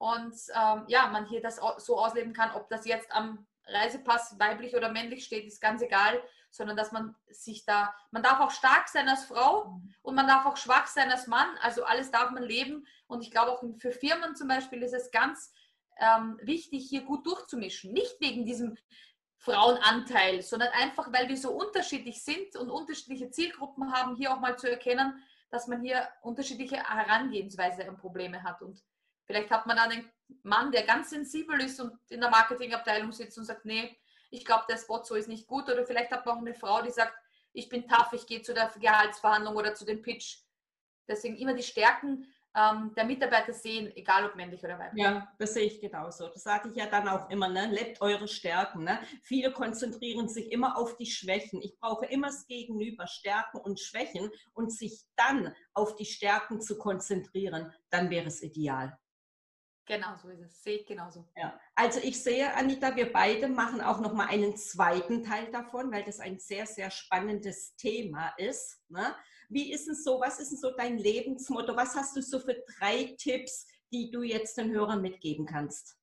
und 0.04 0.36
ähm, 0.54 0.84
ja, 0.88 1.08
man 1.08 1.26
hier 1.26 1.42
das 1.42 1.62
so 1.78 1.98
ausleben 1.98 2.34
kann, 2.34 2.52
ob 2.56 2.68
das 2.68 2.86
jetzt 2.86 3.10
am 3.16 3.48
Reisepass 3.68 4.38
weiblich 4.38 4.76
oder 4.76 4.92
männlich 4.92 5.24
steht, 5.24 5.46
ist 5.46 5.62
ganz 5.62 5.82
egal, 5.82 6.22
sondern 6.52 6.76
dass 6.76 6.92
man 6.92 7.16
sich 7.30 7.64
da, 7.64 7.96
man 8.12 8.22
darf 8.22 8.42
auch 8.42 8.52
stark 8.52 8.90
sein 8.90 9.08
als 9.08 9.24
Frau 9.24 9.70
mhm. 9.70 9.96
und 10.02 10.16
man 10.16 10.28
darf 10.28 10.46
auch 10.46 10.58
schwach 10.58 10.88
sein 10.88 11.10
als 11.10 11.28
Mann, 11.28 11.48
also 11.62 11.86
alles 11.86 12.12
darf 12.12 12.32
man 12.32 12.44
leben. 12.44 12.86
Und 13.08 13.22
ich 13.22 13.32
glaube 13.32 13.54
auch 13.54 13.64
für 13.78 13.94
Firmen 13.94 14.36
zum 14.36 14.50
Beispiel 14.50 14.84
ist 14.84 14.94
es 14.94 15.10
ganz 15.10 15.54
ähm, 15.98 16.38
wichtig, 16.42 16.86
hier 16.90 17.04
gut 17.04 17.26
durchzumischen, 17.26 17.94
nicht 17.94 18.20
wegen 18.20 18.46
diesem 18.46 18.78
Frauenanteil, 19.38 20.42
sondern 20.42 20.74
einfach, 20.74 21.14
weil 21.14 21.30
wir 21.30 21.38
so 21.38 21.52
unterschiedlich 21.52 22.22
sind 22.26 22.58
und 22.58 22.70
unterschiedliche 22.70 23.30
Zielgruppen 23.30 23.94
haben, 23.94 24.18
hier 24.18 24.34
auch 24.34 24.42
mal 24.42 24.58
zu 24.58 24.70
erkennen, 24.70 25.24
dass 25.50 25.68
man 25.68 25.82
hier 25.82 26.10
unterschiedliche 26.24 26.76
Herangehensweise 26.76 27.88
an 27.88 27.96
Probleme 27.96 28.44
hat. 28.44 28.62
Und 28.62 28.84
Vielleicht 29.26 29.52
hat 29.52 29.66
man 29.66 29.78
einen 29.78 30.10
Mann, 30.44 30.72
der 30.72 30.84
ganz 30.84 31.10
sensibel 31.12 31.60
ist 31.62 31.80
und 31.80 31.98
in 32.10 32.22
der 32.22 32.30
Marketingabteilung 32.30 33.12
sitzt 33.12 33.38
und 33.38 33.46
sagt, 33.46 33.66
nee, 33.66 33.98
ich 34.32 34.46
glaube, 34.46 34.66
der 34.68 34.78
Spot 34.78 35.04
so 35.04 35.16
ist 35.16 35.28
nicht 35.28 35.48
gut. 35.48 35.70
Oder 35.70 35.86
vielleicht 35.86 36.12
hat 36.12 36.26
man 36.26 36.36
auch 36.36 36.42
eine 36.42 36.54
Frau, 36.54 36.82
die 36.82 36.92
sagt, 36.92 37.14
ich 37.54 37.70
bin 37.70 37.88
tough, 37.88 38.14
ich 38.14 38.26
gehe 38.26 38.42
zu 38.42 38.54
der 38.54 38.72
Gehaltsverhandlung 38.80 39.56
oder 39.56 39.76
zu 39.76 39.86
dem 39.86 40.02
Pitch. 40.02 40.40
Deswegen 41.08 41.38
immer 41.38 41.54
die 41.54 41.64
Stärken 41.64 42.26
ähm, 42.56 42.94
der 42.96 43.06
Mitarbeiter 43.06 43.54
sehen, 43.54 43.92
egal 43.96 44.26
ob 44.26 44.36
männlich 44.36 44.64
oder 44.64 44.78
weiblich. 44.78 45.04
Ja, 45.04 45.28
das 45.40 45.54
sehe 45.54 45.66
ich 45.66 45.82
genauso. 45.82 46.28
Das 46.28 46.44
sage 46.44 46.70
ich 46.70 46.76
ja 46.76 46.88
dann 46.88 47.08
auch 47.08 47.30
immer, 47.30 47.48
ne? 47.48 47.68
lebt 47.68 48.02
eure 48.02 48.28
Stärken. 48.28 48.84
Ne? 48.84 49.00
Viele 49.22 49.52
konzentrieren 49.52 50.28
sich 50.28 50.52
immer 50.52 50.78
auf 50.78 50.96
die 50.98 51.06
Schwächen. 51.06 51.62
Ich 51.62 51.78
brauche 51.80 52.06
immer 52.06 52.28
das 52.28 52.46
Gegenüber, 52.46 53.08
Stärken 53.08 53.58
und 53.58 53.80
Schwächen 53.80 54.30
und 54.54 54.72
sich 54.72 55.04
dann 55.16 55.54
auf 55.74 55.96
die 55.96 56.06
Stärken 56.06 56.62
zu 56.62 56.78
konzentrieren, 56.78 57.74
dann 57.90 58.10
wäre 58.10 58.28
es 58.28 58.42
ideal. 58.42 58.98
Genau 59.86 60.16
so 60.16 60.30
ist 60.30 60.40
es. 60.40 60.64
Sehe 60.64 60.78
ich 60.78 60.86
genauso. 60.86 61.28
Ja. 61.36 61.60
Also 61.76 62.00
ich 62.00 62.22
sehe, 62.22 62.54
Anita, 62.56 62.96
wir 62.96 63.12
beide 63.12 63.50
machen 63.50 63.82
auch 63.82 64.00
noch 64.00 64.14
mal 64.14 64.28
einen 64.28 64.56
zweiten 64.56 65.24
Teil 65.24 65.52
davon, 65.52 65.92
weil 65.92 66.04
das 66.04 66.20
ein 66.20 66.40
sehr, 66.40 66.66
sehr 66.66 66.90
spannendes 66.90 67.76
Thema 67.76 68.30
ist. 68.38 68.82
Ne? 68.88 69.14
Wie 69.50 69.74
ist 69.74 69.90
es 69.90 70.06
so? 70.06 70.22
Was 70.22 70.40
ist 70.40 70.52
denn 70.52 70.58
so 70.58 70.72
dein 70.72 70.98
Lebensmotto? 70.98 71.76
Was 71.76 71.96
hast 71.96 72.16
du 72.16 72.22
so 72.22 72.40
für 72.40 72.64
drei 72.80 73.16
Tipps, 73.18 73.68
die 73.92 74.10
du 74.10 74.24
jetzt 74.24 74.58
den 74.58 74.72
Hörern 74.72 75.02
mitgeben 75.02 75.46
kannst? 75.46 75.98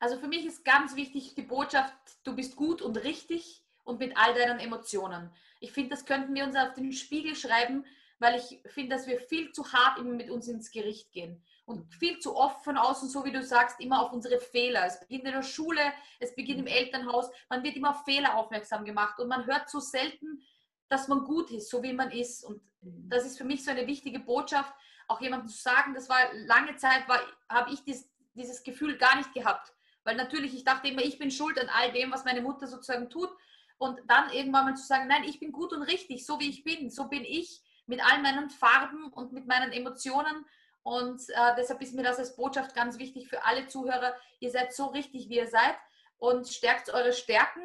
Also 0.00 0.18
für 0.18 0.28
mich 0.28 0.46
ist 0.46 0.64
ganz 0.64 0.96
wichtig 0.96 1.34
die 1.34 1.42
Botschaft, 1.42 1.94
du 2.24 2.34
bist 2.34 2.56
gut 2.56 2.80
und 2.80 2.96
richtig 3.04 3.62
und 3.84 3.98
mit 3.98 4.16
all 4.16 4.34
deinen 4.34 4.58
Emotionen. 4.58 5.30
Ich 5.60 5.72
finde, 5.72 5.90
das 5.90 6.06
könnten 6.06 6.34
wir 6.34 6.44
uns 6.44 6.56
auf 6.56 6.72
den 6.72 6.92
Spiegel 6.92 7.36
schreiben, 7.36 7.84
weil 8.18 8.38
ich 8.38 8.60
finde, 8.72 8.96
dass 8.96 9.06
wir 9.06 9.20
viel 9.20 9.52
zu 9.52 9.70
hart 9.72 9.98
immer 9.98 10.12
mit 10.12 10.30
uns 10.30 10.48
ins 10.48 10.70
Gericht 10.70 11.12
gehen 11.12 11.44
und 11.66 11.92
viel 11.94 12.18
zu 12.18 12.36
oft 12.36 12.62
von 12.62 12.76
außen, 12.76 13.08
so 13.08 13.24
wie 13.24 13.32
du 13.32 13.42
sagst, 13.42 13.80
immer 13.80 14.02
auf 14.02 14.12
unsere 14.12 14.38
Fehler. 14.38 14.84
Es 14.86 15.00
beginnt 15.00 15.24
in 15.24 15.32
der 15.32 15.42
Schule, 15.42 15.80
es 16.20 16.34
beginnt 16.34 16.60
im 16.60 16.66
Elternhaus, 16.66 17.30
man 17.48 17.62
wird 17.62 17.76
immer 17.76 17.90
auf 17.90 18.04
Fehler 18.04 18.34
aufmerksam 18.36 18.84
gemacht 18.84 19.18
und 19.18 19.28
man 19.28 19.46
hört 19.46 19.70
so 19.70 19.80
selten, 19.80 20.42
dass 20.88 21.08
man 21.08 21.24
gut 21.24 21.50
ist, 21.50 21.70
so 21.70 21.82
wie 21.82 21.92
man 21.92 22.10
ist. 22.10 22.44
Und 22.44 22.60
das 22.80 23.24
ist 23.24 23.38
für 23.38 23.44
mich 23.44 23.64
so 23.64 23.70
eine 23.70 23.86
wichtige 23.86 24.20
Botschaft, 24.20 24.72
auch 25.08 25.20
jemandem 25.20 25.48
zu 25.48 25.60
sagen, 25.60 25.94
das 25.94 26.08
war 26.08 26.18
lange 26.34 26.76
Zeit, 26.76 27.08
war, 27.08 27.20
habe 27.48 27.72
ich 27.72 27.82
dies, 27.82 28.08
dieses 28.34 28.62
Gefühl 28.62 28.96
gar 28.98 29.16
nicht 29.16 29.32
gehabt. 29.32 29.72
Weil 30.04 30.16
natürlich, 30.16 30.54
ich 30.54 30.64
dachte 30.64 30.88
immer, 30.88 31.02
ich 31.02 31.18
bin 31.18 31.30
schuld 31.30 31.58
an 31.58 31.70
all 31.70 31.92
dem, 31.92 32.12
was 32.12 32.24
meine 32.24 32.42
Mutter 32.42 32.66
sozusagen 32.66 33.08
tut. 33.08 33.30
Und 33.78 34.00
dann 34.06 34.30
irgendwann 34.30 34.66
mal 34.66 34.76
zu 34.76 34.86
sagen, 34.86 35.08
nein, 35.08 35.24
ich 35.24 35.40
bin 35.40 35.50
gut 35.50 35.72
und 35.72 35.82
richtig, 35.82 36.24
so 36.24 36.38
wie 36.40 36.50
ich 36.50 36.62
bin, 36.62 36.90
so 36.90 37.08
bin 37.08 37.24
ich, 37.24 37.62
mit 37.86 38.04
all 38.04 38.22
meinen 38.22 38.50
Farben 38.50 39.12
und 39.12 39.32
mit 39.32 39.46
meinen 39.46 39.72
Emotionen 39.72 40.46
und 40.84 41.28
äh, 41.30 41.54
deshalb 41.56 41.80
ist 41.80 41.94
mir 41.94 42.02
das 42.02 42.18
als 42.18 42.36
Botschaft 42.36 42.74
ganz 42.74 42.98
wichtig 42.98 43.26
für 43.26 43.42
alle 43.44 43.66
Zuhörer. 43.66 44.14
Ihr 44.38 44.50
seid 44.50 44.74
so 44.74 44.86
richtig, 44.86 45.30
wie 45.30 45.38
ihr 45.38 45.48
seid 45.48 45.76
und 46.18 46.46
stärkt 46.46 46.90
eure 46.92 47.14
Stärken 47.14 47.62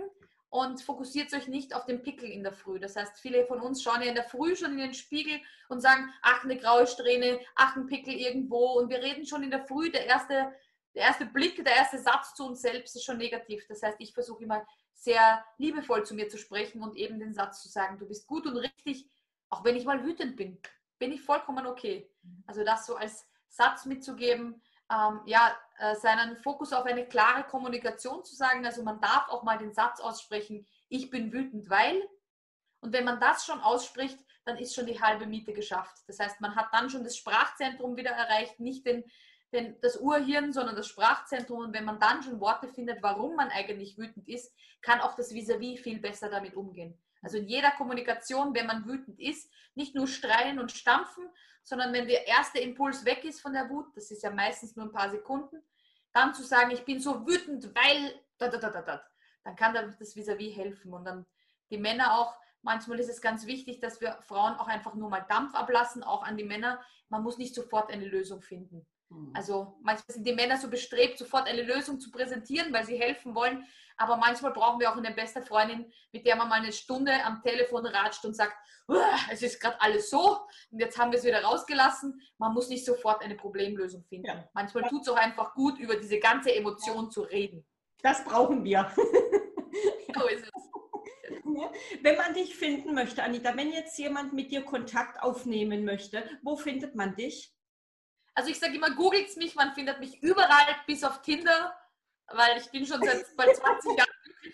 und 0.49 0.81
fokussiert 0.81 1.33
euch 1.33 1.49
nicht 1.49 1.75
auf 1.75 1.85
den 1.85 2.01
Pickel 2.01 2.29
in 2.29 2.43
der 2.43 2.53
Früh. 2.53 2.79
Das 2.79 2.95
heißt, 2.95 3.19
viele 3.19 3.45
von 3.45 3.59
uns 3.59 3.83
schauen 3.83 4.01
ja 4.01 4.07
in 4.07 4.15
der 4.15 4.23
Früh 4.23 4.55
schon 4.55 4.71
in 4.71 4.77
den 4.77 4.93
Spiegel 4.93 5.41
und 5.67 5.81
sagen, 5.81 6.13
ach, 6.21 6.45
eine 6.45 6.57
graue 6.57 6.87
Strähne, 6.87 7.41
ach, 7.55 7.75
ein 7.75 7.87
Pickel 7.87 8.13
irgendwo. 8.13 8.79
Und 8.79 8.89
wir 8.89 8.99
reden 8.99 9.25
schon 9.25 9.43
in 9.43 9.51
der 9.51 9.65
Früh, 9.65 9.91
der 9.91 10.05
erste, 10.05 10.53
der 10.95 11.03
erste 11.03 11.25
Blick, 11.25 11.63
der 11.63 11.75
erste 11.75 11.99
Satz 11.99 12.35
zu 12.35 12.45
uns 12.45 12.61
selbst 12.61 12.95
ist 12.95 13.03
schon 13.03 13.17
negativ. 13.17 13.67
Das 13.67 13.83
heißt, 13.83 13.97
ich 13.99 14.13
versuche 14.13 14.43
immer 14.43 14.65
sehr 14.93 15.43
liebevoll 15.57 16.05
zu 16.05 16.15
mir 16.15 16.29
zu 16.29 16.37
sprechen 16.37 16.81
und 16.81 16.95
eben 16.95 17.19
den 17.19 17.33
Satz 17.33 17.61
zu 17.61 17.67
sagen, 17.67 17.99
du 17.99 18.07
bist 18.07 18.27
gut 18.27 18.47
und 18.47 18.55
richtig, 18.55 19.09
auch 19.49 19.65
wenn 19.65 19.75
ich 19.75 19.83
mal 19.83 20.05
wütend 20.05 20.37
bin, 20.37 20.57
bin 20.99 21.11
ich 21.11 21.21
vollkommen 21.21 21.65
okay. 21.65 22.09
Also 22.45 22.63
das 22.63 22.85
so 22.85 22.95
als 22.95 23.25
Satz 23.47 23.85
mitzugeben, 23.85 24.61
ähm, 24.91 25.21
ja, 25.25 25.55
äh, 25.79 25.95
seinen 25.95 26.37
Fokus 26.37 26.73
auf 26.73 26.85
eine 26.85 27.07
klare 27.07 27.43
Kommunikation 27.43 28.23
zu 28.23 28.35
sagen. 28.35 28.65
Also 28.65 28.83
man 28.83 28.99
darf 28.99 29.29
auch 29.29 29.43
mal 29.43 29.57
den 29.57 29.73
Satz 29.73 29.99
aussprechen, 29.99 30.67
ich 30.89 31.09
bin 31.09 31.31
wütend, 31.31 31.69
weil. 31.69 32.01
Und 32.81 32.93
wenn 32.93 33.05
man 33.05 33.19
das 33.19 33.45
schon 33.45 33.59
ausspricht, 33.59 34.17
dann 34.45 34.57
ist 34.57 34.73
schon 34.73 34.85
die 34.85 35.01
halbe 35.01 35.25
Miete 35.25 35.53
geschafft. 35.53 35.97
Das 36.07 36.19
heißt, 36.19 36.41
man 36.41 36.55
hat 36.55 36.67
dann 36.71 36.89
schon 36.89 37.03
das 37.03 37.17
Sprachzentrum 37.17 37.97
wieder 37.97 38.11
erreicht, 38.11 38.59
nicht 38.59 38.85
den, 38.85 39.03
den, 39.51 39.79
das 39.81 39.97
Urhirn, 39.97 40.53
sondern 40.53 40.75
das 40.75 40.87
Sprachzentrum. 40.87 41.59
Und 41.59 41.73
wenn 41.73 41.85
man 41.85 41.99
dann 41.99 42.23
schon 42.23 42.39
Worte 42.39 42.67
findet, 42.67 43.03
warum 43.03 43.35
man 43.35 43.49
eigentlich 43.49 43.97
wütend 43.97 44.27
ist, 44.27 44.53
kann 44.81 45.01
auch 45.01 45.15
das 45.15 45.33
Vis-à-vis 45.33 45.79
-vis 45.79 45.83
viel 45.83 45.99
besser 45.99 46.29
damit 46.29 46.55
umgehen. 46.55 46.97
Also 47.21 47.37
in 47.37 47.47
jeder 47.47 47.71
Kommunikation, 47.71 48.53
wenn 48.53 48.67
man 48.67 48.85
wütend 48.85 49.19
ist, 49.19 49.51
nicht 49.75 49.95
nur 49.95 50.07
streien 50.07 50.59
und 50.59 50.71
stampfen, 50.71 51.29
sondern 51.63 51.93
wenn 51.93 52.07
der 52.07 52.27
erste 52.27 52.59
Impuls 52.59 53.05
weg 53.05 53.23
ist 53.23 53.41
von 53.41 53.53
der 53.53 53.69
Wut, 53.69 53.87
das 53.95 54.11
ist 54.11 54.23
ja 54.23 54.31
meistens 54.31 54.75
nur 54.75 54.85
ein 54.85 54.91
paar 54.91 55.09
Sekunden, 55.09 55.61
dann 56.13 56.33
zu 56.33 56.43
sagen, 56.43 56.71
ich 56.71 56.85
bin 56.85 56.99
so 56.99 57.27
wütend, 57.27 57.73
weil, 57.75 58.19
dann 58.39 59.55
kann 59.55 59.73
das 59.73 60.15
vis-à-vis 60.15 60.53
-vis 60.53 60.55
helfen. 60.55 60.93
Und 60.93 61.05
dann 61.05 61.25
die 61.69 61.77
Männer 61.77 62.17
auch, 62.17 62.35
manchmal 62.61 62.99
ist 62.99 63.09
es 63.09 63.21
ganz 63.21 63.45
wichtig, 63.45 63.79
dass 63.79 64.01
wir 64.01 64.17
Frauen 64.21 64.55
auch 64.55 64.67
einfach 64.67 64.95
nur 64.95 65.09
mal 65.09 65.25
Dampf 65.29 65.53
ablassen, 65.55 66.03
auch 66.03 66.23
an 66.23 66.37
die 66.37 66.43
Männer. 66.43 66.83
Man 67.09 67.23
muss 67.23 67.37
nicht 67.37 67.53
sofort 67.53 67.91
eine 67.91 68.05
Lösung 68.05 68.41
finden. 68.41 68.87
Mhm. 69.09 69.31
Also 69.35 69.77
manchmal 69.81 70.15
sind 70.15 70.25
die 70.25 70.33
Männer 70.33 70.57
so 70.57 70.69
bestrebt, 70.69 71.17
sofort 71.17 71.47
eine 71.47 71.63
Lösung 71.63 71.99
zu 71.99 72.11
präsentieren, 72.11 72.71
weil 72.73 72.85
sie 72.85 72.97
helfen 72.97 73.35
wollen. 73.35 73.65
Aber 73.97 74.15
manchmal 74.15 74.53
brauchen 74.53 74.79
wir 74.79 74.89
auch 74.89 74.95
eine 74.95 75.11
beste 75.11 75.41
Freundin, 75.41 75.91
mit 76.13 76.25
der 76.25 76.37
man 76.37 76.47
mal 76.47 76.61
eine 76.61 76.71
Stunde 76.71 77.11
am 77.25 77.41
Telefon 77.41 77.85
ratscht 77.85 78.23
und 78.23 78.33
sagt, 78.33 78.55
es 79.29 79.43
ist 79.43 79.59
gerade 79.59 79.79
alles 79.81 80.09
so 80.09 80.39
und 80.71 80.79
jetzt 80.79 80.97
haben 80.97 81.11
wir 81.11 81.19
es 81.19 81.25
wieder 81.25 81.43
rausgelassen. 81.43 82.21
Man 82.37 82.53
muss 82.53 82.69
nicht 82.69 82.85
sofort 82.85 83.21
eine 83.21 83.35
Problemlösung 83.35 84.05
finden. 84.05 84.27
Ja. 84.27 84.49
Manchmal 84.53 84.87
tut 84.89 85.01
es 85.01 85.09
auch 85.09 85.17
einfach 85.17 85.53
gut, 85.53 85.77
über 85.79 85.97
diese 85.97 86.17
ganze 86.19 86.55
Emotion 86.55 87.11
zu 87.11 87.23
reden. 87.23 87.65
Das 88.01 88.23
brauchen 88.23 88.63
wir. 88.63 88.89
so 90.15 90.27
ist 90.27 90.45
es. 90.45 90.51
Wenn 92.01 92.15
man 92.15 92.33
dich 92.33 92.55
finden 92.55 92.93
möchte, 92.93 93.21
Anita, 93.21 93.55
wenn 93.57 93.71
jetzt 93.73 93.97
jemand 93.97 94.33
mit 94.33 94.51
dir 94.51 94.63
Kontakt 94.63 95.21
aufnehmen 95.21 95.83
möchte, 95.83 96.23
wo 96.41 96.55
findet 96.55 96.95
man 96.95 97.15
dich? 97.15 97.53
Also 98.39 98.51
ich 98.51 98.59
sage 98.59 98.75
immer, 98.75 98.91
googelt 98.91 99.35
mich, 99.35 99.53
man 99.55 99.73
findet 99.73 99.99
mich 99.99 100.23
überall, 100.23 100.75
bis 100.87 101.03
auf 101.03 101.21
Tinder 101.21 101.75
weil 102.31 102.57
ich 102.57 102.69
bin 102.71 102.85
schon 102.85 103.01
seit 103.03 103.25
bald 103.35 103.55
20 103.55 103.97
Jahren 103.97 104.09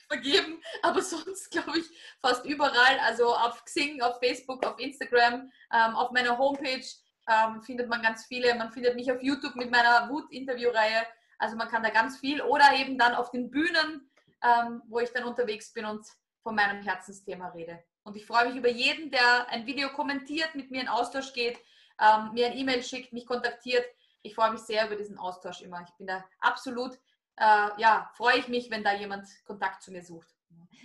vergeben, 0.07 0.61
aber 0.81 1.01
sonst 1.01 1.51
glaube 1.51 1.79
ich 1.79 1.85
fast 2.21 2.45
überall, 2.45 2.99
also 2.99 3.35
auf 3.35 3.63
Xing, 3.65 4.01
auf 4.01 4.19
Facebook, 4.19 4.65
auf 4.65 4.79
Instagram, 4.79 5.51
ähm, 5.73 5.95
auf 5.95 6.11
meiner 6.11 6.37
Homepage 6.37 6.85
ähm, 7.27 7.61
findet 7.61 7.89
man 7.89 8.01
ganz 8.01 8.25
viele. 8.25 8.55
Man 8.55 8.71
findet 8.71 8.95
mich 8.95 9.11
auf 9.11 9.21
YouTube 9.21 9.55
mit 9.55 9.71
meiner 9.71 10.09
Wut-Interview-Reihe, 10.09 11.05
also 11.37 11.55
man 11.55 11.67
kann 11.67 11.83
da 11.83 11.89
ganz 11.89 12.17
viel 12.19 12.41
oder 12.41 12.73
eben 12.73 12.97
dann 12.97 13.13
auf 13.13 13.31
den 13.31 13.51
Bühnen, 13.51 14.09
ähm, 14.41 14.81
wo 14.87 14.99
ich 14.99 15.11
dann 15.11 15.25
unterwegs 15.25 15.73
bin 15.73 15.85
und 15.85 16.05
von 16.43 16.55
meinem 16.55 16.81
Herzensthema 16.81 17.49
rede. 17.49 17.83
Und 18.03 18.15
ich 18.15 18.25
freue 18.25 18.47
mich 18.47 18.55
über 18.55 18.69
jeden, 18.69 19.09
der 19.09 19.49
ein 19.49 19.65
Video 19.65 19.89
kommentiert, 19.89 20.53
mit 20.55 20.69
mir 20.69 20.81
in 20.81 20.87
Austausch 20.87 21.33
geht, 21.33 21.57
ähm, 21.99 22.33
mir 22.33 22.47
ein 22.47 22.57
E-Mail 22.57 22.83
schickt, 22.83 23.13
mich 23.13 23.25
kontaktiert. 23.25 23.85
Ich 24.21 24.35
freue 24.35 24.51
mich 24.51 24.61
sehr 24.61 24.87
über 24.87 24.95
diesen 24.95 25.17
Austausch 25.17 25.61
immer. 25.61 25.85
Ich 25.87 25.93
bin 25.95 26.07
da 26.07 26.25
absolut 26.39 26.99
äh, 27.37 27.69
ja, 27.77 28.11
freue 28.15 28.39
ich 28.39 28.47
mich, 28.47 28.71
wenn 28.71 28.83
da 28.83 28.93
jemand 28.93 29.27
Kontakt 29.45 29.83
zu 29.83 29.91
mir 29.91 30.03
sucht. 30.03 30.29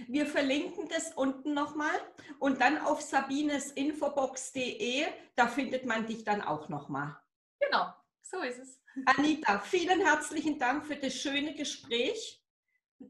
Wir 0.08 0.26
verlinken 0.26 0.88
das 0.88 1.14
unten 1.14 1.54
nochmal 1.54 1.94
und 2.38 2.60
dann 2.60 2.78
auf 2.78 3.00
sabinesinfobox.de, 3.00 5.06
da 5.36 5.46
findet 5.46 5.84
man 5.84 6.06
dich 6.06 6.24
dann 6.24 6.42
auch 6.42 6.68
nochmal. 6.68 7.16
Genau, 7.60 7.94
so 8.22 8.40
ist 8.40 8.58
es. 8.58 8.82
Anita, 9.04 9.60
vielen 9.60 10.00
herzlichen 10.00 10.58
Dank 10.58 10.84
für 10.86 10.96
das 10.96 11.14
schöne 11.14 11.54
Gespräch. 11.54 12.42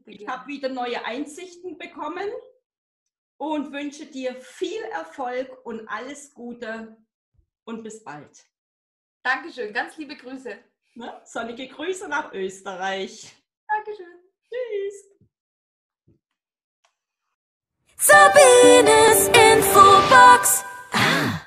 Ich 0.05 0.27
habe 0.27 0.45
wieder 0.47 0.69
neue 0.69 1.03
Einsichten 1.05 1.79
bekommen 1.79 2.29
und 3.37 3.73
wünsche 3.73 4.05
dir 4.05 4.35
viel 4.35 4.83
Erfolg 4.93 5.65
und 5.65 5.87
alles 5.87 6.31
Gute 6.33 6.97
und 7.65 7.83
bis 7.83 8.03
bald. 8.03 8.45
Dankeschön, 9.23 9.73
ganz 9.73 9.97
liebe 9.97 10.15
Grüße. 10.15 10.57
Ne? 10.95 11.21
Sonnige 11.25 11.67
Grüße 11.67 12.07
nach 12.07 12.33
Österreich. 12.33 13.35
Dankeschön. 13.67 14.19
Tschüss. 14.43 15.11
Sabines 17.97 19.27
Infobox. 19.27 20.63
Ah. 20.91 21.40